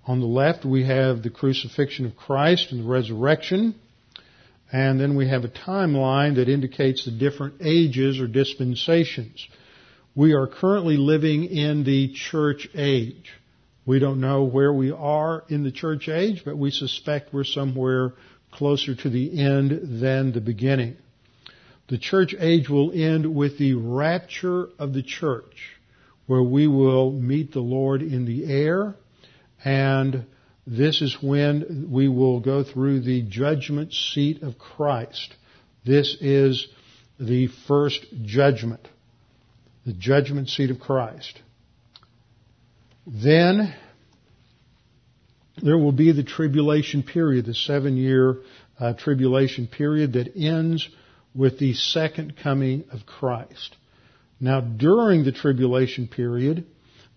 On 0.05 0.19
the 0.19 0.27
left, 0.27 0.65
we 0.65 0.85
have 0.85 1.23
the 1.23 1.31
crucifixion 1.31 2.07
of 2.07 2.17
Christ 2.17 2.73
and 2.73 2.81
the 2.85 2.89
resurrection. 2.89 3.77
And 4.73 4.99
then 4.99 5.15
we 5.17 5.29
have 5.29 5.45
a 5.45 5.49
timeline 5.49 6.37
that 6.37 6.49
indicates 6.49 7.05
the 7.05 7.11
different 7.11 7.57
ages 7.61 8.19
or 8.19 8.27
dispensations. 8.27 9.47
We 10.15 10.33
are 10.33 10.47
currently 10.47 10.97
living 10.97 11.45
in 11.45 11.85
the 11.85 12.13
church 12.13 12.69
age. 12.75 13.31
We 13.85 13.99
don't 13.99 14.21
know 14.21 14.45
where 14.45 14.73
we 14.73 14.91
are 14.91 15.45
in 15.49 15.63
the 15.63 15.73
church 15.73 16.09
age, 16.09 16.43
but 16.45 16.57
we 16.57 16.71
suspect 16.71 17.33
we're 17.33 17.45
somewhere 17.45 18.15
closer 18.51 18.95
to 18.95 19.11
the 19.11 19.41
end 19.41 20.01
than 20.01 20.33
the 20.33 20.41
beginning. 20.41 20.97
The 21.89 21.99
church 21.99 22.35
age 22.39 22.69
will 22.69 22.93
end 22.93 23.35
with 23.35 23.59
the 23.59 23.75
rapture 23.75 24.69
of 24.79 24.95
the 24.95 25.03
church, 25.03 25.77
where 26.27 26.43
we 26.43 26.67
will 26.67 27.13
meet 27.13 27.53
the 27.53 27.61
Lord 27.61 28.03
in 28.03 28.25
the 28.25 28.47
air, 28.47 28.95
and 29.65 30.27
this 30.67 31.03
is 31.03 31.17
when 31.21 31.89
we 31.91 32.09
will 32.09 32.41
go 32.41 32.63
through 32.63 33.01
the 33.01 33.23
judgment 33.23 33.93
seat 33.93 34.43
of 34.43 34.59
Christ. 34.59 35.35
This 35.85 36.17
is 36.21 36.69
the 37.19 37.49
first 37.67 38.07
judgment. 38.25 38.87
The 39.85 39.93
judgment 39.93 40.49
seat 40.49 40.71
of 40.71 40.79
Christ. 40.79 41.41
Then 43.07 43.75
there 45.61 45.79
will 45.79 45.93
be 45.93 46.13
the 46.13 46.23
tribulation 46.23 47.03
period, 47.03 47.47
the 47.47 47.55
seven 47.55 47.97
year 47.97 48.39
uh, 48.79 48.95
tribulation 48.95 49.67
period 49.67 50.15
that 50.15 50.37
ends 50.37 50.89
with 51.35 51.59
the 51.59 51.75
second 51.75 52.37
coming 52.37 52.85
of 52.93 53.07
Christ. 53.07 53.77
Now 54.41 54.61
during 54.61 55.25
the 55.25 55.33
tribulation 55.33 56.09
period, 56.09 56.67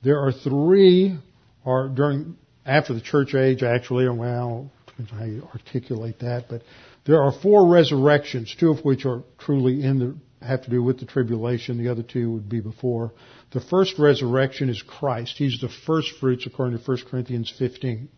there 0.03 0.19
are 0.19 0.31
three, 0.31 1.17
or 1.66 1.89
during 1.89 2.38
after 2.66 2.93
the 2.93 3.01
church 3.01 3.36
age, 3.36 3.63
actually, 3.63 4.07
well, 4.07 4.72
depends 4.88 5.11
on 5.11 5.18
how 5.18 5.26
you 5.26 5.47
articulate 5.53 6.20
that, 6.20 6.45
but 6.49 6.61
there 7.05 7.22
are 7.22 7.32
four 7.32 7.68
resurrections, 7.68 8.55
two 8.59 8.72
of 8.72 8.84
which 8.84 9.05
are 9.05 9.24
truly 9.38 9.84
in 9.84 9.99
the, 9.99 10.45
have 10.45 10.63
to 10.63 10.70
do 10.70 10.82
with 10.82 10.99
the 10.99 11.05
tribulation. 11.05 11.78
The 11.78 11.89
other 11.89 12.01
two 12.01 12.32
would 12.32 12.49
be 12.49 12.61
before. 12.61 13.11
The 13.51 13.61
first 13.61 13.99
resurrection 13.99 14.70
is 14.70 14.82
Christ. 14.82 15.36
He's 15.38 15.59
the 15.61 15.70
first 15.86 16.13
fruits 16.20 16.45
according 16.47 16.80
to 16.80 16.84
1 16.84 16.97
Corinthians 17.09 17.53
15. 17.57 18.09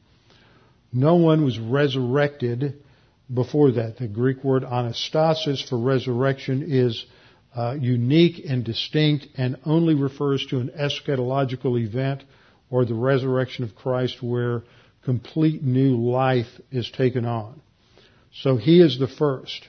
No 0.93 1.15
one 1.15 1.43
was 1.43 1.59
resurrected 1.59 2.81
before 3.33 3.71
that. 3.73 3.97
The 3.97 4.07
Greek 4.07 4.43
word 4.43 4.63
anastasis 4.63 5.67
for 5.67 5.77
resurrection 5.77 6.65
is 6.67 7.05
uh, 7.55 7.75
unique 7.79 8.45
and 8.47 8.63
distinct 8.63 9.27
and 9.35 9.57
only 9.65 9.95
refers 9.95 10.45
to 10.47 10.59
an 10.59 10.69
eschatological 10.79 11.81
event 11.81 12.23
or 12.69 12.85
the 12.85 12.93
resurrection 12.93 13.63
of 13.63 13.75
Christ 13.75 14.21
where 14.21 14.63
complete 15.03 15.63
new 15.63 15.95
life 15.97 16.47
is 16.71 16.89
taken 16.91 17.25
on. 17.25 17.61
So 18.33 18.57
he 18.57 18.81
is 18.81 18.99
the 18.99 19.07
first. 19.07 19.67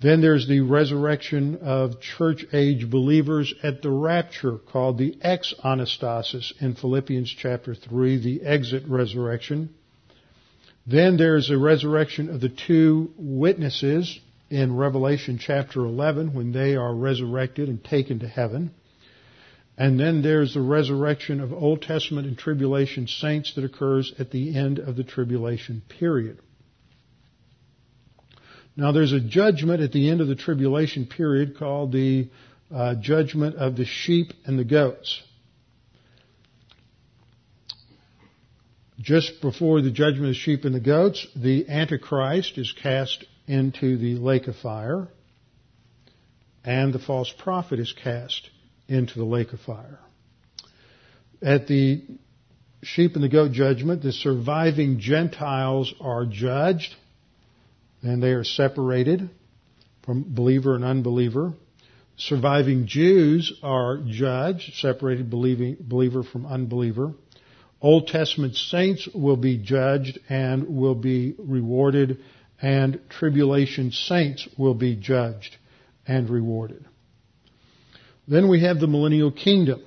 Then 0.00 0.20
there's 0.20 0.46
the 0.46 0.60
resurrection 0.60 1.56
of 1.62 2.00
church 2.00 2.44
age 2.52 2.90
believers 2.90 3.54
at 3.62 3.80
the 3.80 3.90
rapture 3.90 4.58
called 4.58 4.98
the 4.98 5.16
ex 5.22 5.54
anastasis 5.64 6.52
in 6.60 6.74
Philippians 6.74 7.34
chapter 7.38 7.74
3, 7.74 8.18
the 8.18 8.42
exit 8.42 8.84
resurrection. 8.86 9.74
Then 10.86 11.16
there's 11.16 11.50
a 11.50 11.56
resurrection 11.58 12.28
of 12.28 12.40
the 12.40 12.50
two 12.50 13.12
witnesses 13.16 14.20
in 14.50 14.76
Revelation 14.76 15.38
chapter 15.38 15.80
11 15.80 16.34
when 16.34 16.52
they 16.52 16.76
are 16.76 16.94
resurrected 16.94 17.68
and 17.68 17.82
taken 17.82 18.20
to 18.20 18.28
heaven. 18.28 18.72
And 19.78 20.00
then 20.00 20.22
there's 20.22 20.54
the 20.54 20.62
resurrection 20.62 21.40
of 21.40 21.52
Old 21.52 21.82
Testament 21.82 22.26
and 22.26 22.38
tribulation 22.38 23.06
saints 23.06 23.54
that 23.54 23.64
occurs 23.64 24.12
at 24.18 24.30
the 24.30 24.56
end 24.56 24.78
of 24.78 24.96
the 24.96 25.04
tribulation 25.04 25.82
period. 25.98 26.38
Now 28.74 28.92
there's 28.92 29.12
a 29.12 29.20
judgment 29.20 29.82
at 29.82 29.92
the 29.92 30.08
end 30.10 30.20
of 30.20 30.28
the 30.28 30.34
tribulation 30.34 31.06
period 31.06 31.58
called 31.58 31.92
the 31.92 32.30
uh, 32.74 32.94
judgment 32.94 33.56
of 33.56 33.76
the 33.76 33.84
sheep 33.84 34.32
and 34.46 34.58
the 34.58 34.64
goats. 34.64 35.22
Just 38.98 39.42
before 39.42 39.82
the 39.82 39.90
judgment 39.90 40.24
of 40.24 40.30
the 40.30 40.34
sheep 40.34 40.64
and 40.64 40.74
the 40.74 40.80
goats, 40.80 41.26
the 41.36 41.68
Antichrist 41.68 42.56
is 42.56 42.72
cast 42.82 43.24
into 43.46 43.98
the 43.98 44.14
lake 44.16 44.48
of 44.48 44.56
fire, 44.56 45.08
and 46.64 46.92
the 46.92 46.98
false 46.98 47.32
prophet 47.38 47.78
is 47.78 47.92
cast 47.92 48.50
into 48.88 49.18
the 49.18 49.24
lake 49.24 49.52
of 49.52 49.60
fire. 49.60 49.98
At 51.42 51.66
the 51.66 52.02
sheep 52.82 53.14
and 53.14 53.22
the 53.22 53.28
goat 53.28 53.52
judgment, 53.52 54.02
the 54.02 54.12
surviving 54.12 55.00
Gentiles 55.00 55.92
are 56.00 56.24
judged 56.24 56.94
and 58.02 58.22
they 58.22 58.32
are 58.32 58.44
separated 58.44 59.28
from 60.04 60.24
believer 60.34 60.74
and 60.74 60.84
unbeliever. 60.84 61.54
Surviving 62.16 62.86
Jews 62.86 63.52
are 63.62 63.98
judged, 64.06 64.74
separated 64.74 65.28
believer 65.28 66.22
from 66.22 66.46
unbeliever. 66.46 67.12
Old 67.82 68.08
Testament 68.08 68.56
saints 68.56 69.06
will 69.14 69.36
be 69.36 69.58
judged 69.58 70.18
and 70.30 70.76
will 70.76 70.94
be 70.94 71.34
rewarded, 71.38 72.18
and 72.62 73.00
tribulation 73.10 73.90
saints 73.90 74.48
will 74.56 74.74
be 74.74 74.96
judged 74.96 75.56
and 76.06 76.30
rewarded. 76.30 76.86
Then 78.28 78.48
we 78.48 78.62
have 78.62 78.80
the 78.80 78.86
millennial 78.86 79.30
kingdom. 79.30 79.82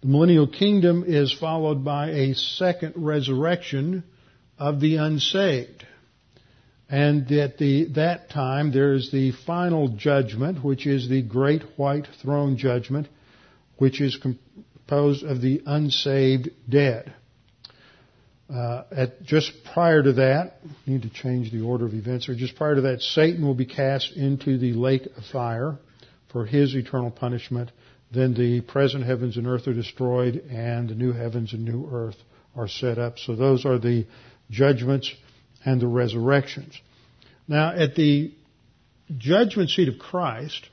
The 0.00 0.08
millennial 0.08 0.46
kingdom 0.46 1.04
is 1.06 1.32
followed 1.32 1.84
by 1.84 2.10
a 2.10 2.34
second 2.34 2.94
resurrection 2.96 4.04
of 4.58 4.80
the 4.80 4.96
unsaved. 4.96 5.86
And 6.88 7.30
at 7.32 7.58
the, 7.58 7.86
that 7.94 8.30
time, 8.30 8.72
there 8.72 8.94
is 8.94 9.10
the 9.10 9.32
final 9.46 9.88
judgment, 9.88 10.64
which 10.64 10.86
is 10.86 11.08
the 11.08 11.22
great 11.22 11.62
white 11.76 12.06
throne 12.22 12.56
judgment, 12.56 13.08
which 13.78 14.00
is 14.00 14.16
composed 14.16 15.24
of 15.24 15.40
the 15.40 15.62
unsaved 15.66 16.50
dead. 16.68 17.12
Uh, 18.48 18.84
at 18.92 19.22
just 19.24 19.52
prior 19.72 20.02
to 20.02 20.12
that, 20.14 20.58
need 20.86 21.02
to 21.02 21.10
change 21.10 21.50
the 21.50 21.62
order 21.62 21.84
of 21.86 21.94
events, 21.94 22.28
or 22.28 22.36
just 22.36 22.54
prior 22.54 22.76
to 22.76 22.82
that, 22.82 23.00
Satan 23.00 23.44
will 23.44 23.54
be 23.54 23.66
cast 23.66 24.12
into 24.16 24.58
the 24.58 24.72
lake 24.72 25.06
of 25.16 25.24
fire 25.32 25.78
for 26.36 26.44
his 26.44 26.74
eternal 26.74 27.10
punishment, 27.10 27.72
then 28.12 28.34
the 28.34 28.60
present 28.60 29.06
heavens 29.06 29.38
and 29.38 29.46
earth 29.46 29.66
are 29.66 29.72
destroyed 29.72 30.34
and 30.50 30.90
the 30.90 30.94
new 30.94 31.10
heavens 31.10 31.54
and 31.54 31.64
new 31.64 31.88
earth 31.90 32.16
are 32.54 32.68
set 32.68 32.98
up. 32.98 33.18
So 33.18 33.34
those 33.34 33.64
are 33.64 33.78
the 33.78 34.06
judgments 34.50 35.10
and 35.64 35.80
the 35.80 35.86
resurrections. 35.86 36.78
Now 37.48 37.70
at 37.74 37.94
the 37.94 38.34
judgment 39.16 39.70
seat 39.70 39.88
of 39.88 39.98
Christ, 39.98 40.68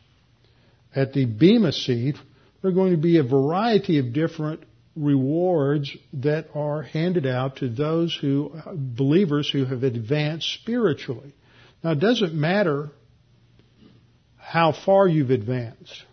at 0.93 1.13
the 1.13 1.23
Bema 1.27 1.71
seat, 1.71 2.17
there 2.61 2.71
are 2.71 2.73
going 2.73 2.91
to 2.91 3.01
be 3.01 3.19
a 3.19 3.23
variety 3.23 3.99
of 3.99 4.11
different 4.11 4.65
rewards 4.97 5.95
that 6.11 6.47
are 6.53 6.81
handed 6.81 7.25
out 7.25 7.55
to 7.59 7.69
those 7.69 8.13
who, 8.19 8.51
believers 8.75 9.49
who 9.49 9.63
have 9.63 9.83
advanced 9.83 10.55
spiritually. 10.55 11.33
Now 11.81 11.91
it 11.91 12.01
doesn't 12.01 12.33
matter 12.33 12.89
how 14.43 14.73
far 14.85 15.07
you've 15.07 15.31
advanced. 15.31 16.03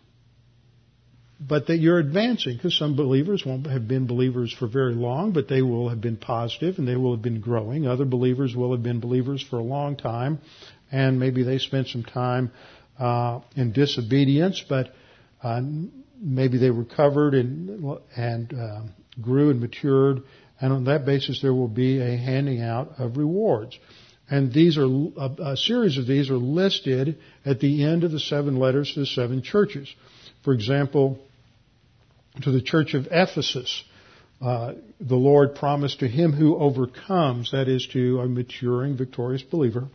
But 1.40 1.66
that 1.66 1.78
you're 1.78 1.98
advancing, 1.98 2.56
because 2.56 2.76
some 2.76 2.96
believers 2.96 3.44
won't 3.44 3.66
have 3.66 3.88
been 3.88 4.06
believers 4.06 4.52
for 4.52 4.68
very 4.68 4.94
long, 4.94 5.32
but 5.32 5.48
they 5.48 5.62
will 5.62 5.88
have 5.88 6.00
been 6.00 6.16
positive 6.16 6.78
and 6.78 6.86
they 6.86 6.96
will 6.96 7.14
have 7.14 7.22
been 7.22 7.40
growing. 7.40 7.86
Other 7.86 8.04
believers 8.04 8.54
will 8.54 8.72
have 8.72 8.82
been 8.82 9.00
believers 9.00 9.42
for 9.42 9.58
a 9.58 9.62
long 9.62 9.96
time, 9.96 10.38
and 10.92 11.18
maybe 11.18 11.42
they 11.42 11.58
spent 11.58 11.88
some 11.88 12.04
time 12.04 12.52
uh, 12.98 13.40
in 13.56 13.72
disobedience, 13.72 14.62
but 14.68 14.94
uh, 15.42 15.62
maybe 16.20 16.58
they 16.58 16.70
recovered 16.70 17.34
and 17.34 17.98
and 18.16 18.52
uh, 18.52 18.82
grew 19.20 19.50
and 19.50 19.60
matured, 19.60 20.22
and 20.60 20.72
on 20.72 20.84
that 20.84 21.06
basis 21.06 21.40
there 21.40 21.54
will 21.54 21.68
be 21.68 22.00
a 22.00 22.16
handing 22.18 22.60
out 22.60 22.92
of 22.98 23.16
rewards. 23.16 23.78
And 24.30 24.52
these 24.52 24.78
are, 24.78 24.86
a, 24.86 25.52
a 25.52 25.56
series 25.56 25.98
of 25.98 26.06
these 26.06 26.30
are 26.30 26.38
listed 26.38 27.18
at 27.44 27.58
the 27.58 27.84
end 27.84 28.04
of 28.04 28.12
the 28.12 28.20
seven 28.20 28.58
letters 28.58 28.94
to 28.94 29.00
the 29.00 29.06
seven 29.06 29.42
churches. 29.42 29.92
For 30.44 30.54
example, 30.54 31.18
to 32.42 32.52
the 32.52 32.62
church 32.62 32.94
of 32.94 33.08
Ephesus, 33.10 33.82
uh, 34.40 34.74
the 35.00 35.16
Lord 35.16 35.56
promised 35.56 36.00
to 36.00 36.08
him 36.08 36.32
who 36.32 36.56
overcomes, 36.56 37.50
that 37.50 37.68
is 37.68 37.86
to 37.92 38.20
a 38.20 38.28
maturing, 38.28 38.96
victorious 38.96 39.42
believer, 39.42 39.88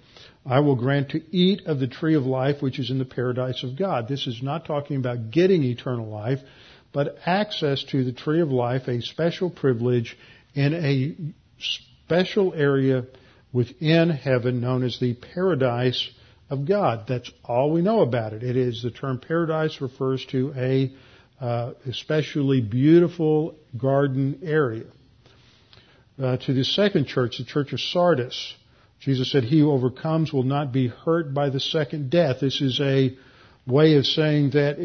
I 0.46 0.60
will 0.60 0.76
grant 0.76 1.10
to 1.12 1.22
eat 1.36 1.66
of 1.66 1.80
the 1.80 1.88
tree 1.88 2.16
of 2.16 2.26
life 2.26 2.62
which 2.62 2.78
is 2.78 2.92
in 2.92 3.00
the 3.00 3.06
paradise 3.06 3.64
of 3.64 3.78
God. 3.78 4.08
This 4.08 4.28
is 4.28 4.44
not 4.44 4.66
talking 4.66 4.98
about 4.98 5.32
getting 5.32 5.64
eternal 5.64 6.08
life, 6.08 6.40
but 6.94 7.18
access 7.26 7.84
to 7.86 8.04
the 8.04 8.12
tree 8.12 8.42
of 8.42 8.50
life, 8.50 8.88
a 8.88 9.02
special 9.02 9.50
privilege 9.50 10.16
in 10.54 10.74
a 10.74 11.16
special 11.58 12.54
area 12.54 13.06
within 13.56 14.10
heaven 14.10 14.60
known 14.60 14.84
as 14.84 15.00
the 15.00 15.14
paradise 15.34 16.10
of 16.50 16.68
God. 16.68 17.06
That's 17.08 17.32
all 17.46 17.72
we 17.72 17.82
know 17.82 18.02
about 18.02 18.34
it. 18.34 18.44
It 18.44 18.58
is 18.58 18.84
the 18.84 18.92
term 18.92 19.18
paradise 19.18 19.80
refers 19.80 20.26
to 20.32 20.54
a 20.58 20.94
uh, 21.40 21.72
especially 21.88 22.60
beautiful 22.60 23.56
garden 23.78 24.42
area. 24.44 24.88
Uh, 26.22 26.36
to 26.36 26.54
the 26.54 26.66
second 26.66 27.08
church, 27.08 27.38
the 27.38 27.46
church 27.46 27.72
of 27.72 27.80
Sardis, 27.80 28.54
Jesus 29.00 29.32
said, 29.32 29.46
"He 29.46 29.60
who 29.60 29.72
overcomes 29.72 30.34
will 30.34 30.44
not 30.44 30.74
be 30.74 30.88
hurt 30.88 31.34
by 31.34 31.50
the 31.50 31.62
second 31.62 32.10
death." 32.10 32.42
This 32.42 32.60
is 32.60 32.82
a 32.82 33.18
way 33.66 33.96
of 33.96 34.06
saying 34.06 34.50
that 34.52 34.76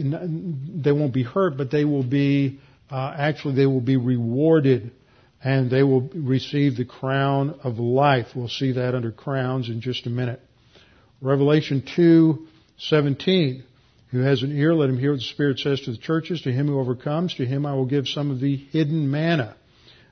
they 0.82 0.92
won't 0.92 1.12
be 1.12 1.24
hurt, 1.24 1.56
but 1.56 1.72
they 1.72 1.84
will 1.84 2.04
be 2.04 2.60
uh, 2.88 3.14
actually 3.16 3.56
they 3.56 3.66
will 3.66 3.80
be 3.80 3.96
rewarded 3.96 4.92
and 5.42 5.70
they 5.70 5.82
will 5.82 6.02
receive 6.14 6.76
the 6.76 6.84
crown 6.84 7.58
of 7.64 7.78
life. 7.78 8.28
We'll 8.34 8.48
see 8.48 8.72
that 8.72 8.94
under 8.94 9.10
crowns 9.10 9.68
in 9.68 9.80
just 9.80 10.06
a 10.06 10.10
minute. 10.10 10.40
Revelation 11.20 11.82
2:17. 11.82 13.62
Who 14.10 14.18
has 14.20 14.42
an 14.42 14.56
ear, 14.56 14.74
let 14.74 14.90
him 14.90 14.98
hear 14.98 15.12
what 15.12 15.20
the 15.20 15.24
Spirit 15.24 15.60
says 15.60 15.82
to 15.82 15.92
the 15.92 15.96
churches. 15.96 16.42
To 16.42 16.52
him 16.52 16.66
who 16.66 16.80
overcomes, 16.80 17.34
to 17.34 17.46
him 17.46 17.64
I 17.64 17.74
will 17.74 17.86
give 17.86 18.08
some 18.08 18.32
of 18.32 18.40
the 18.40 18.56
hidden 18.56 19.08
manna. 19.08 19.54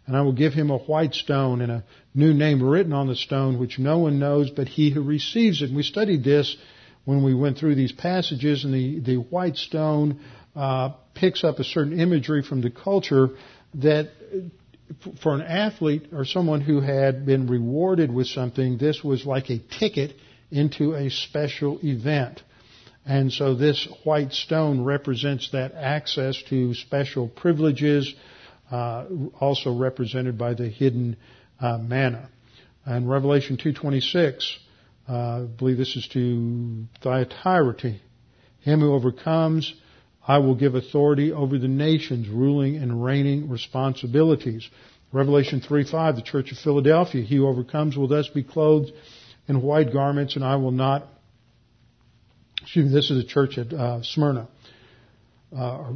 And 0.06 0.16
I 0.16 0.22
will 0.22 0.32
give 0.32 0.54
him 0.54 0.70
a 0.70 0.78
white 0.78 1.14
stone 1.14 1.60
and 1.60 1.72
a 1.72 1.84
new 2.14 2.32
name 2.32 2.62
written 2.62 2.92
on 2.92 3.08
the 3.08 3.16
stone, 3.16 3.58
which 3.58 3.78
no 3.78 3.98
one 3.98 4.20
knows 4.20 4.50
but 4.50 4.68
he 4.68 4.90
who 4.90 5.02
receives 5.02 5.62
it. 5.62 5.66
And 5.66 5.76
we 5.76 5.82
studied 5.82 6.22
this 6.22 6.56
when 7.04 7.24
we 7.24 7.34
went 7.34 7.58
through 7.58 7.74
these 7.74 7.92
passages, 7.92 8.64
and 8.64 8.72
the, 8.72 9.00
the 9.00 9.16
white 9.16 9.56
stone 9.56 10.20
uh, 10.54 10.90
picks 11.14 11.42
up 11.42 11.58
a 11.58 11.64
certain 11.64 11.98
imagery 11.98 12.42
from 12.42 12.60
the 12.60 12.70
culture 12.70 13.30
that 13.74 14.10
for 15.22 15.34
an 15.34 15.42
athlete 15.42 16.08
or 16.12 16.24
someone 16.24 16.60
who 16.60 16.80
had 16.80 17.26
been 17.26 17.46
rewarded 17.46 18.12
with 18.12 18.26
something, 18.26 18.78
this 18.78 19.02
was 19.04 19.26
like 19.26 19.50
a 19.50 19.58
ticket 19.58 20.14
into 20.50 20.94
a 20.94 21.10
special 21.10 21.78
event. 21.82 22.42
And 23.04 23.32
so 23.32 23.54
this 23.54 23.88
white 24.04 24.32
stone 24.32 24.84
represents 24.84 25.50
that 25.52 25.72
access 25.74 26.42
to 26.50 26.74
special 26.74 27.28
privileges, 27.28 28.14
uh, 28.70 29.06
also 29.40 29.74
represented 29.74 30.36
by 30.36 30.54
the 30.54 30.68
hidden 30.68 31.16
uh, 31.60 31.78
manna. 31.78 32.28
And 32.84 33.08
Revelation 33.08 33.56
2:26, 33.56 34.56
uh, 35.08 35.12
I 35.12 35.40
believe 35.44 35.78
this 35.78 35.96
is 35.96 36.06
to 36.08 36.86
Thyatira, 37.02 37.74
to 37.78 37.94
him 38.60 38.80
who 38.80 38.92
overcomes 38.92 39.74
I 40.28 40.38
will 40.38 40.54
give 40.54 40.74
authority 40.74 41.32
over 41.32 41.58
the 41.58 41.68
nations, 41.68 42.28
ruling 42.28 42.76
and 42.76 43.02
reigning 43.02 43.48
responsibilities. 43.48 44.68
Revelation 45.10 45.62
3:5, 45.62 46.16
the 46.16 46.22
church 46.22 46.52
of 46.52 46.58
Philadelphia, 46.58 47.22
he 47.22 47.36
who 47.36 47.48
overcomes 47.48 47.96
will 47.96 48.08
thus 48.08 48.28
be 48.28 48.42
clothed 48.42 48.92
in 49.48 49.62
white 49.62 49.90
garments, 49.90 50.36
and 50.36 50.44
I 50.44 50.56
will 50.56 50.70
not. 50.70 51.08
Excuse 52.60 52.86
me, 52.86 52.92
this 52.92 53.10
is 53.10 53.22
the 53.22 53.28
church 53.28 53.56
at 53.56 53.72
uh, 53.72 54.02
Smyrna. 54.02 54.48
Uh, 55.56 55.92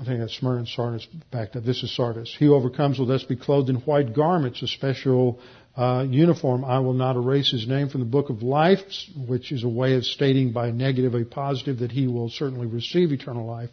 I 0.00 0.04
think 0.04 0.20
that's 0.20 0.38
Smyrna 0.38 0.60
and 0.60 0.68
Sardis 0.68 1.06
backed 1.30 1.56
up. 1.56 1.64
This 1.64 1.82
is 1.82 1.94
Sardis. 1.94 2.34
He 2.38 2.48
overcomes 2.48 2.98
will 2.98 3.06
thus 3.06 3.24
be 3.24 3.36
clothed 3.36 3.68
in 3.68 3.76
white 3.76 4.14
garments, 4.14 4.62
a 4.62 4.68
special 4.68 5.38
uh, 5.76 6.04
uniform. 6.08 6.64
I 6.64 6.78
will 6.80 6.94
not 6.94 7.16
erase 7.16 7.50
his 7.50 7.66
name 7.66 7.88
from 7.88 8.00
the 8.00 8.06
book 8.06 8.30
of 8.30 8.42
life, 8.42 8.80
which 9.26 9.52
is 9.52 9.64
a 9.64 9.68
way 9.68 9.94
of 9.94 10.04
stating 10.04 10.52
by 10.52 10.70
negative 10.70 11.14
a 11.14 11.24
positive 11.24 11.78
that 11.78 11.92
he 11.92 12.06
will 12.06 12.28
certainly 12.28 12.66
receive 12.66 13.12
eternal 13.12 13.46
life. 13.46 13.70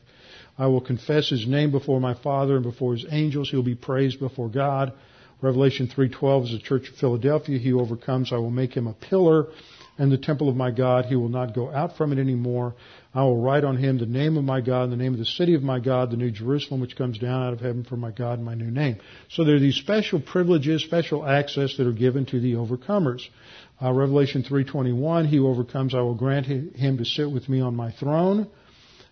I 0.58 0.68
will 0.68 0.82
confess 0.82 1.30
his 1.30 1.48
name 1.48 1.72
before 1.72 2.00
my 2.00 2.16
Father 2.16 2.56
and 2.56 2.64
before 2.64 2.94
his 2.94 3.06
angels. 3.10 3.50
He'll 3.50 3.64
be 3.64 3.76
praised 3.76 4.20
before 4.20 4.50
God. 4.50 4.94
Revelation 5.42 5.88
3:12 5.88 6.46
is 6.46 6.52
the 6.52 6.60
church 6.60 6.90
of 6.90 6.96
Philadelphia. 6.96 7.60
He 7.60 7.74
overcomes. 7.74 8.32
I 8.32 8.38
will 8.38 8.50
make 8.50 8.74
him 8.74 8.88
a 8.88 8.94
pillar 8.94 9.48
and 9.98 10.12
the 10.12 10.18
temple 10.18 10.50
of 10.50 10.56
my 10.56 10.72
God. 10.72 11.06
He 11.06 11.16
will 11.16 11.30
not 11.30 11.56
go 11.56 11.72
out 11.72 11.98
from 11.98 12.12
it 12.12 12.20
anymore. 12.20 12.76
I 13.14 13.24
will 13.24 13.42
write 13.42 13.64
on 13.64 13.78
him 13.78 13.98
the 13.98 14.06
name 14.06 14.38
of 14.38 14.44
my 14.44 14.62
God 14.62 14.84
and 14.84 14.92
the 14.92 14.98
name 14.98 15.14
of 15.14 15.20
the 15.20 15.26
city 15.26 15.56
of 15.56 15.64
my 15.64 15.80
God, 15.80 16.12
the 16.12 16.18
new 16.18 16.32
Jerusalem 16.32 16.82
which 16.82 16.96
comes 16.96 17.18
down 17.18 17.44
out 17.44 17.54
of 17.54 17.60
heaven 17.60 17.84
for 17.84 17.98
my 17.98 18.12
God 18.12 18.34
and 18.34 18.46
my 18.46 18.54
new 18.54 18.70
name. 18.70 18.98
So 19.30 19.44
there 19.44 19.56
are 19.56 19.60
these 19.60 19.76
special 19.76 20.20
privileges, 20.20 20.84
special 20.84 21.26
access 21.26 21.78
that 21.78 21.88
are 21.88 21.92
given 21.92 22.26
to 22.28 22.40
the 22.40 22.54
overcomers. 22.54 23.22
Uh, 23.82 23.92
Revelation 23.92 24.44
3:21, 24.44 25.28
he 25.28 25.38
who 25.38 25.48
overcomes, 25.48 25.94
I 25.94 26.02
will 26.02 26.16
grant 26.16 26.46
him 26.46 26.98
to 26.98 27.06
sit 27.06 27.30
with 27.30 27.48
me 27.50 27.62
on 27.62 27.76
my 27.76 27.92
throne. 27.92 28.48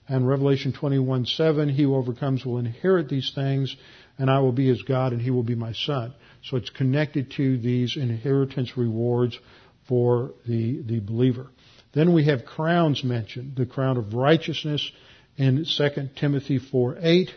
And 0.07 0.27
Revelation 0.27 0.71
21:7, 0.71 1.69
he 1.69 1.83
who 1.83 1.95
overcomes 1.95 2.45
will 2.45 2.59
inherit 2.59 3.09
these 3.09 3.31
things, 3.33 3.75
and 4.19 4.29
I 4.29 4.39
will 4.39 4.51
be 4.51 4.67
his 4.67 4.83
God, 4.83 5.13
and 5.13 5.21
he 5.21 5.31
will 5.31 5.43
be 5.43 5.55
my 5.55 5.73
son. 5.73 6.13
So 6.43 6.57
it's 6.57 6.69
connected 6.69 7.31
to 7.31 7.57
these 7.57 7.97
inheritance 7.97 8.77
rewards 8.77 9.39
for 9.87 10.33
the, 10.47 10.81
the 10.81 10.99
believer. 10.99 11.47
Then 11.93 12.13
we 12.13 12.25
have 12.25 12.45
crowns 12.45 13.03
mentioned, 13.03 13.55
the 13.55 13.65
crown 13.65 13.97
of 13.97 14.13
righteousness 14.13 14.91
in 15.37 15.65
2 15.65 16.09
Timothy 16.15 16.59
4:8, 16.59 17.29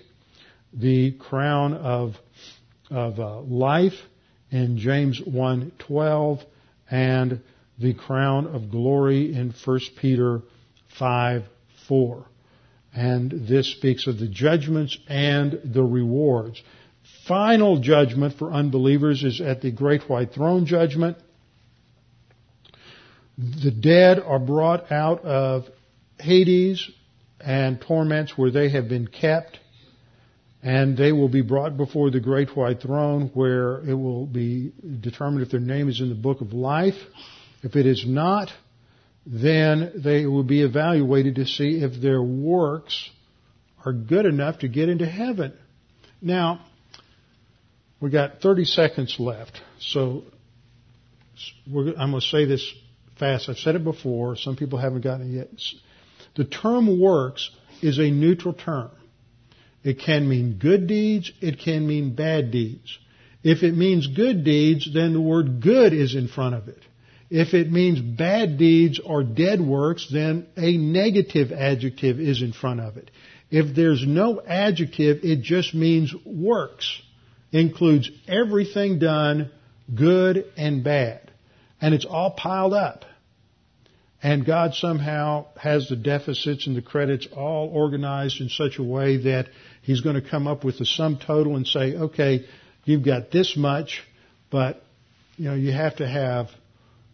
the 0.72 1.12
crown 1.12 1.74
of, 1.74 2.16
of 2.90 3.20
uh, 3.20 3.40
life 3.42 4.00
in 4.50 4.78
James 4.78 5.20
1:12, 5.20 6.42
and 6.90 7.40
the 7.78 7.94
crown 7.94 8.46
of 8.46 8.70
glory 8.70 9.32
in 9.34 9.54
1 9.64 9.80
Peter 10.00 10.42
5:4. 10.98 12.24
And 12.94 13.30
this 13.30 13.70
speaks 13.70 14.06
of 14.06 14.18
the 14.18 14.26
judgments 14.26 14.98
and 15.06 15.60
the 15.64 15.84
rewards. 15.84 16.60
Final 17.26 17.78
judgment 17.78 18.34
for 18.34 18.50
unbelievers 18.50 19.22
is 19.22 19.40
at 19.40 19.60
the 19.60 19.70
great 19.70 20.08
white 20.08 20.32
throne 20.32 20.66
judgment 20.66 21.16
the 23.38 23.70
dead 23.70 24.18
are 24.18 24.40
brought 24.40 24.90
out 24.90 25.24
of 25.24 25.64
Hades 26.18 26.90
and 27.40 27.80
torments 27.80 28.36
where 28.36 28.50
they 28.50 28.68
have 28.70 28.88
been 28.88 29.06
kept, 29.06 29.60
and 30.60 30.96
they 30.96 31.12
will 31.12 31.28
be 31.28 31.42
brought 31.42 31.76
before 31.76 32.10
the 32.10 32.18
great 32.18 32.56
white 32.56 32.82
throne 32.82 33.30
where 33.34 33.78
it 33.88 33.94
will 33.94 34.26
be 34.26 34.72
determined 35.00 35.42
if 35.42 35.52
their 35.52 35.60
name 35.60 35.88
is 35.88 36.00
in 36.00 36.08
the 36.08 36.16
book 36.16 36.40
of 36.40 36.52
life. 36.52 36.96
If 37.62 37.76
it 37.76 37.86
is 37.86 38.04
not, 38.04 38.48
then 39.24 39.92
they 39.94 40.26
will 40.26 40.42
be 40.42 40.62
evaluated 40.62 41.36
to 41.36 41.46
see 41.46 41.80
if 41.82 42.00
their 42.02 42.20
works 42.20 43.08
are 43.84 43.92
good 43.92 44.26
enough 44.26 44.58
to 44.60 44.68
get 44.68 44.88
into 44.88 45.06
heaven. 45.06 45.52
Now, 46.20 46.64
we 48.00 48.10
got 48.10 48.40
30 48.40 48.64
seconds 48.64 49.16
left, 49.20 49.60
so 49.78 50.24
I'm 51.66 52.10
going 52.10 52.20
to 52.20 52.20
say 52.20 52.44
this 52.44 52.74
fast. 53.18 53.48
I've 53.48 53.58
said 53.58 53.74
it 53.74 53.84
before. 53.84 54.36
Some 54.36 54.56
people 54.56 54.78
haven't 54.78 55.02
gotten 55.02 55.32
it 55.32 55.36
yet. 55.36 55.48
The 56.36 56.44
term 56.44 57.00
works 57.00 57.50
is 57.82 57.98
a 57.98 58.10
neutral 58.10 58.54
term. 58.54 58.90
It 59.84 60.00
can 60.00 60.28
mean 60.28 60.58
good 60.58 60.86
deeds. 60.86 61.32
It 61.40 61.58
can 61.58 61.86
mean 61.86 62.14
bad 62.14 62.50
deeds. 62.50 62.98
If 63.42 63.62
it 63.62 63.76
means 63.76 64.06
good 64.06 64.44
deeds, 64.44 64.88
then 64.92 65.12
the 65.12 65.20
word 65.20 65.60
good 65.62 65.92
is 65.92 66.14
in 66.14 66.28
front 66.28 66.54
of 66.54 66.68
it. 66.68 66.82
If 67.30 67.54
it 67.54 67.70
means 67.70 68.00
bad 68.00 68.58
deeds 68.58 69.00
or 69.04 69.22
dead 69.22 69.60
works, 69.60 70.08
then 70.10 70.46
a 70.56 70.76
negative 70.76 71.52
adjective 71.52 72.18
is 72.18 72.42
in 72.42 72.52
front 72.52 72.80
of 72.80 72.96
it. 72.96 73.10
If 73.50 73.74
there's 73.74 74.04
no 74.06 74.40
adjective, 74.40 75.20
it 75.22 75.42
just 75.42 75.74
means 75.74 76.14
works. 76.24 77.00
Includes 77.52 78.10
everything 78.26 78.98
done, 78.98 79.50
good 79.94 80.44
and 80.56 80.82
bad. 80.82 81.30
And 81.80 81.94
it's 81.94 82.04
all 82.04 82.32
piled 82.32 82.74
up. 82.74 83.04
And 84.22 84.44
God 84.44 84.74
somehow 84.74 85.46
has 85.56 85.88
the 85.88 85.96
deficits 85.96 86.66
and 86.66 86.76
the 86.76 86.82
credits 86.82 87.28
all 87.36 87.68
organized 87.68 88.40
in 88.40 88.48
such 88.48 88.78
a 88.78 88.82
way 88.82 89.18
that 89.18 89.48
He's 89.82 90.00
going 90.00 90.20
to 90.20 90.28
come 90.28 90.46
up 90.46 90.64
with 90.64 90.80
a 90.80 90.84
sum 90.84 91.18
total 91.24 91.56
and 91.56 91.66
say, 91.66 91.94
okay, 91.94 92.44
you've 92.84 93.04
got 93.04 93.30
this 93.30 93.56
much, 93.56 94.02
but 94.50 94.82
you 95.36 95.44
know 95.44 95.54
you 95.54 95.72
have 95.72 95.96
to 95.96 96.06
have 96.06 96.48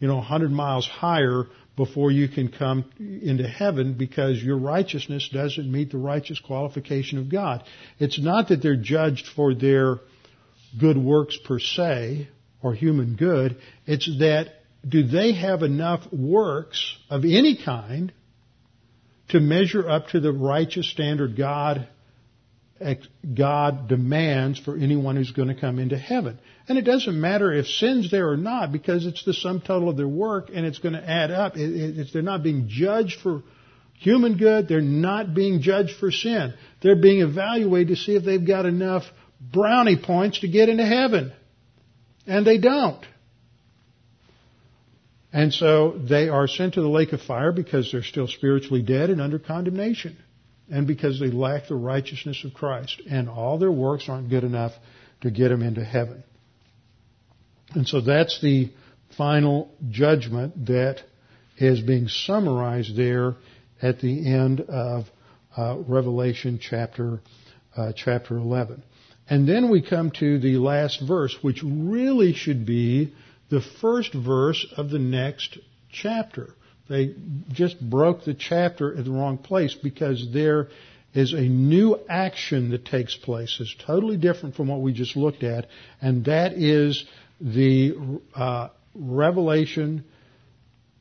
you 0.00 0.08
know 0.08 0.16
100 0.16 0.50
miles 0.50 0.86
higher 0.86 1.44
before 1.76 2.10
you 2.10 2.28
can 2.28 2.48
come 2.48 2.84
into 2.98 3.46
heaven 3.46 3.94
because 3.94 4.42
your 4.42 4.56
righteousness 4.56 5.28
doesn't 5.32 5.70
meet 5.70 5.90
the 5.90 5.98
righteous 5.98 6.38
qualification 6.38 7.18
of 7.18 7.28
God. 7.28 7.64
It's 7.98 8.20
not 8.20 8.48
that 8.48 8.62
they're 8.62 8.76
judged 8.76 9.26
for 9.34 9.54
their 9.54 9.96
good 10.78 10.96
works 10.96 11.36
per 11.44 11.58
se 11.58 12.28
or 12.62 12.74
human 12.74 13.16
good. 13.16 13.56
It's 13.86 14.06
that 14.20 14.48
do 14.86 15.04
they 15.04 15.32
have 15.32 15.62
enough 15.62 16.00
works 16.12 16.96
of 17.10 17.24
any 17.24 17.56
kind 17.62 18.12
to 19.28 19.40
measure 19.40 19.88
up 19.88 20.08
to 20.08 20.20
the 20.20 20.32
righteous 20.32 20.90
standard 20.90 21.36
God 21.36 21.88
God 23.34 23.88
demands 23.88 24.58
for 24.58 24.76
anyone 24.76 25.16
who's 25.16 25.30
going 25.30 25.48
to 25.48 25.54
come 25.54 25.78
into 25.78 25.96
heaven. 25.96 26.40
And 26.68 26.76
it 26.76 26.82
doesn't 26.82 27.18
matter 27.18 27.52
if 27.52 27.66
sin's 27.66 28.10
there 28.10 28.28
or 28.28 28.36
not 28.36 28.72
because 28.72 29.06
it's 29.06 29.24
the 29.24 29.32
sum 29.32 29.62
total 29.64 29.88
of 29.88 29.96
their 29.96 30.08
work 30.08 30.50
and 30.52 30.66
it's 30.66 30.80
going 30.80 30.94
to 30.94 31.08
add 31.08 31.30
up. 31.30 31.56
It, 31.56 31.98
it, 31.98 32.08
they're 32.12 32.22
not 32.22 32.42
being 32.42 32.66
judged 32.68 33.20
for 33.20 33.42
human 33.94 34.36
good. 34.36 34.68
They're 34.68 34.80
not 34.80 35.34
being 35.34 35.62
judged 35.62 35.96
for 35.98 36.10
sin. 36.10 36.54
They're 36.82 37.00
being 37.00 37.20
evaluated 37.20 37.88
to 37.88 37.96
see 37.96 38.16
if 38.16 38.24
they've 38.24 38.44
got 38.44 38.66
enough 38.66 39.04
brownie 39.40 39.98
points 40.02 40.40
to 40.40 40.48
get 40.48 40.68
into 40.68 40.84
heaven. 40.84 41.32
And 42.26 42.46
they 42.46 42.58
don't. 42.58 43.04
And 45.34 45.52
so 45.52 45.98
they 45.98 46.28
are 46.28 46.46
sent 46.46 46.74
to 46.74 46.80
the 46.80 46.88
lake 46.88 47.12
of 47.12 47.20
fire 47.20 47.50
because 47.50 47.90
they're 47.90 48.04
still 48.04 48.28
spiritually 48.28 48.82
dead 48.82 49.10
and 49.10 49.20
under 49.20 49.40
condemnation 49.40 50.16
and 50.70 50.86
because 50.86 51.18
they 51.18 51.26
lack 51.26 51.66
the 51.66 51.74
righteousness 51.74 52.44
of 52.44 52.54
Christ. 52.54 53.02
And 53.10 53.28
all 53.28 53.58
their 53.58 53.72
works 53.72 54.08
aren't 54.08 54.30
good 54.30 54.44
enough 54.44 54.72
to 55.22 55.32
get 55.32 55.48
them 55.48 55.60
into 55.60 55.84
heaven. 55.84 56.22
And 57.74 57.86
so 57.86 58.00
that's 58.00 58.40
the 58.40 58.70
final 59.18 59.74
judgment 59.90 60.66
that 60.66 61.02
is 61.58 61.80
being 61.80 62.06
summarized 62.06 62.96
there 62.96 63.34
at 63.82 64.00
the 64.00 64.32
end 64.32 64.60
of 64.60 65.06
uh, 65.56 65.78
Revelation 65.88 66.60
chapter 66.62 67.20
uh, 67.76 67.92
chapter 67.96 68.36
11. 68.36 68.84
And 69.28 69.48
then 69.48 69.68
we 69.68 69.82
come 69.82 70.12
to 70.20 70.38
the 70.38 70.58
last 70.58 71.02
verse, 71.04 71.36
which 71.42 71.60
really 71.64 72.34
should 72.34 72.64
be 72.64 73.14
the 73.54 73.60
first 73.80 74.12
verse 74.12 74.66
of 74.76 74.90
the 74.90 74.98
next 74.98 75.58
chapter. 75.88 76.50
They 76.88 77.14
just 77.52 77.80
broke 77.80 78.24
the 78.24 78.34
chapter 78.34 78.96
at 78.96 79.04
the 79.04 79.12
wrong 79.12 79.38
place 79.38 79.74
because 79.74 80.28
there 80.32 80.68
is 81.14 81.32
a 81.32 81.40
new 81.40 81.96
action 82.08 82.70
that 82.70 82.84
takes 82.84 83.14
place. 83.14 83.56
It's 83.60 83.74
totally 83.86 84.16
different 84.16 84.56
from 84.56 84.66
what 84.66 84.80
we 84.80 84.92
just 84.92 85.16
looked 85.16 85.44
at, 85.44 85.68
and 86.02 86.24
that 86.24 86.54
is 86.54 87.04
the 87.40 88.20
uh, 88.34 88.70
revelation, 88.92 90.04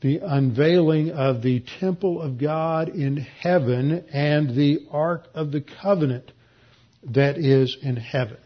the 0.02 0.20
unveiling 0.20 1.10
of 1.10 1.42
the 1.42 1.64
temple 1.80 2.22
of 2.22 2.38
God 2.38 2.90
in 2.90 3.18
heaven 3.18 4.06
and 4.14 4.56
the 4.56 4.86
Ark 4.92 5.26
of 5.34 5.52
the 5.52 5.62
Covenant 5.82 6.32
that 7.04 7.40
is 7.40 7.76
in 7.82 7.96
heaven. 7.96 8.38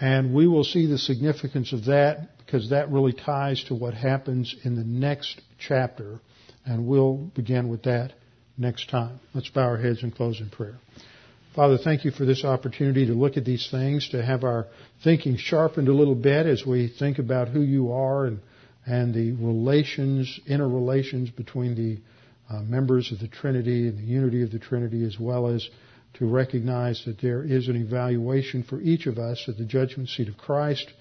And 0.00 0.34
we 0.34 0.48
will 0.48 0.64
see 0.64 0.86
the 0.86 0.98
significance 0.98 1.72
of 1.72 1.84
that 1.84 2.33
because 2.54 2.70
that 2.70 2.88
really 2.88 3.12
ties 3.12 3.64
to 3.64 3.74
what 3.74 3.94
happens 3.94 4.54
in 4.62 4.76
the 4.76 4.84
next 4.84 5.40
chapter. 5.58 6.20
And 6.64 6.86
we'll 6.86 7.16
begin 7.34 7.68
with 7.68 7.82
that 7.82 8.12
next 8.56 8.90
time. 8.90 9.18
Let's 9.34 9.48
bow 9.48 9.62
our 9.62 9.76
heads 9.76 10.04
and 10.04 10.14
close 10.14 10.40
in 10.40 10.50
prayer. 10.50 10.76
Father, 11.56 11.78
thank 11.78 12.04
you 12.04 12.12
for 12.12 12.24
this 12.24 12.44
opportunity 12.44 13.06
to 13.06 13.12
look 13.12 13.36
at 13.36 13.44
these 13.44 13.68
things, 13.72 14.08
to 14.10 14.24
have 14.24 14.44
our 14.44 14.68
thinking 15.02 15.36
sharpened 15.36 15.88
a 15.88 15.92
little 15.92 16.14
bit 16.14 16.46
as 16.46 16.64
we 16.64 16.86
think 16.96 17.18
about 17.18 17.48
who 17.48 17.60
you 17.60 17.90
are 17.90 18.26
and, 18.26 18.38
and 18.86 19.12
the 19.12 19.32
relations, 19.32 20.38
interrelations 20.46 21.30
between 21.30 21.74
the 21.74 22.54
uh, 22.54 22.62
members 22.62 23.10
of 23.10 23.18
the 23.18 23.26
Trinity 23.26 23.88
and 23.88 23.98
the 23.98 24.04
unity 24.04 24.44
of 24.44 24.52
the 24.52 24.60
Trinity, 24.60 25.04
as 25.04 25.18
well 25.18 25.48
as 25.48 25.68
to 26.20 26.26
recognize 26.30 27.02
that 27.04 27.20
there 27.20 27.42
is 27.42 27.66
an 27.66 27.74
evaluation 27.74 28.62
for 28.62 28.80
each 28.80 29.06
of 29.06 29.18
us 29.18 29.44
at 29.48 29.58
the 29.58 29.64
judgment 29.64 30.08
seat 30.08 30.28
of 30.28 30.38
Christ, 30.38 30.92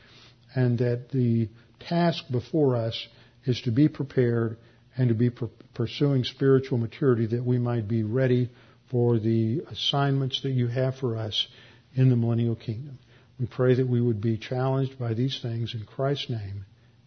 and 0.56 0.78
that 0.80 1.10
the 1.12 1.50
task 1.88 2.24
before 2.32 2.76
us 2.76 3.08
is 3.46 3.62
to 3.62 3.72
be 3.72 3.88
prepared 3.88 4.58
and 4.96 5.10
to 5.10 5.16
be 5.16 5.32
pursuing 5.74 6.24
spiritual 6.24 6.78
maturity 6.78 7.26
that 7.28 7.44
we 7.44 7.58
might 7.58 7.88
be 7.88 8.04
ready 8.04 8.50
for 8.92 9.18
the 9.18 9.62
assignments 9.72 10.42
that 10.44 10.52
you 10.52 10.68
have 10.68 10.96
for 10.96 11.18
us 11.18 11.48
in 11.96 12.10
the 12.10 12.16
millennial 12.16 12.56
kingdom. 12.56 13.00
We 13.40 13.48
pray 13.48 13.76
that 13.76 13.88
we 13.88 14.00
would 14.00 14.22
be 14.22 14.38
challenged 14.38 15.00
by 15.00 15.16
these 15.16 15.40
things 15.42 15.74
in 15.74 15.86
Christ's 15.86 16.30
name. 16.30 16.66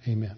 Amen. 0.09 0.37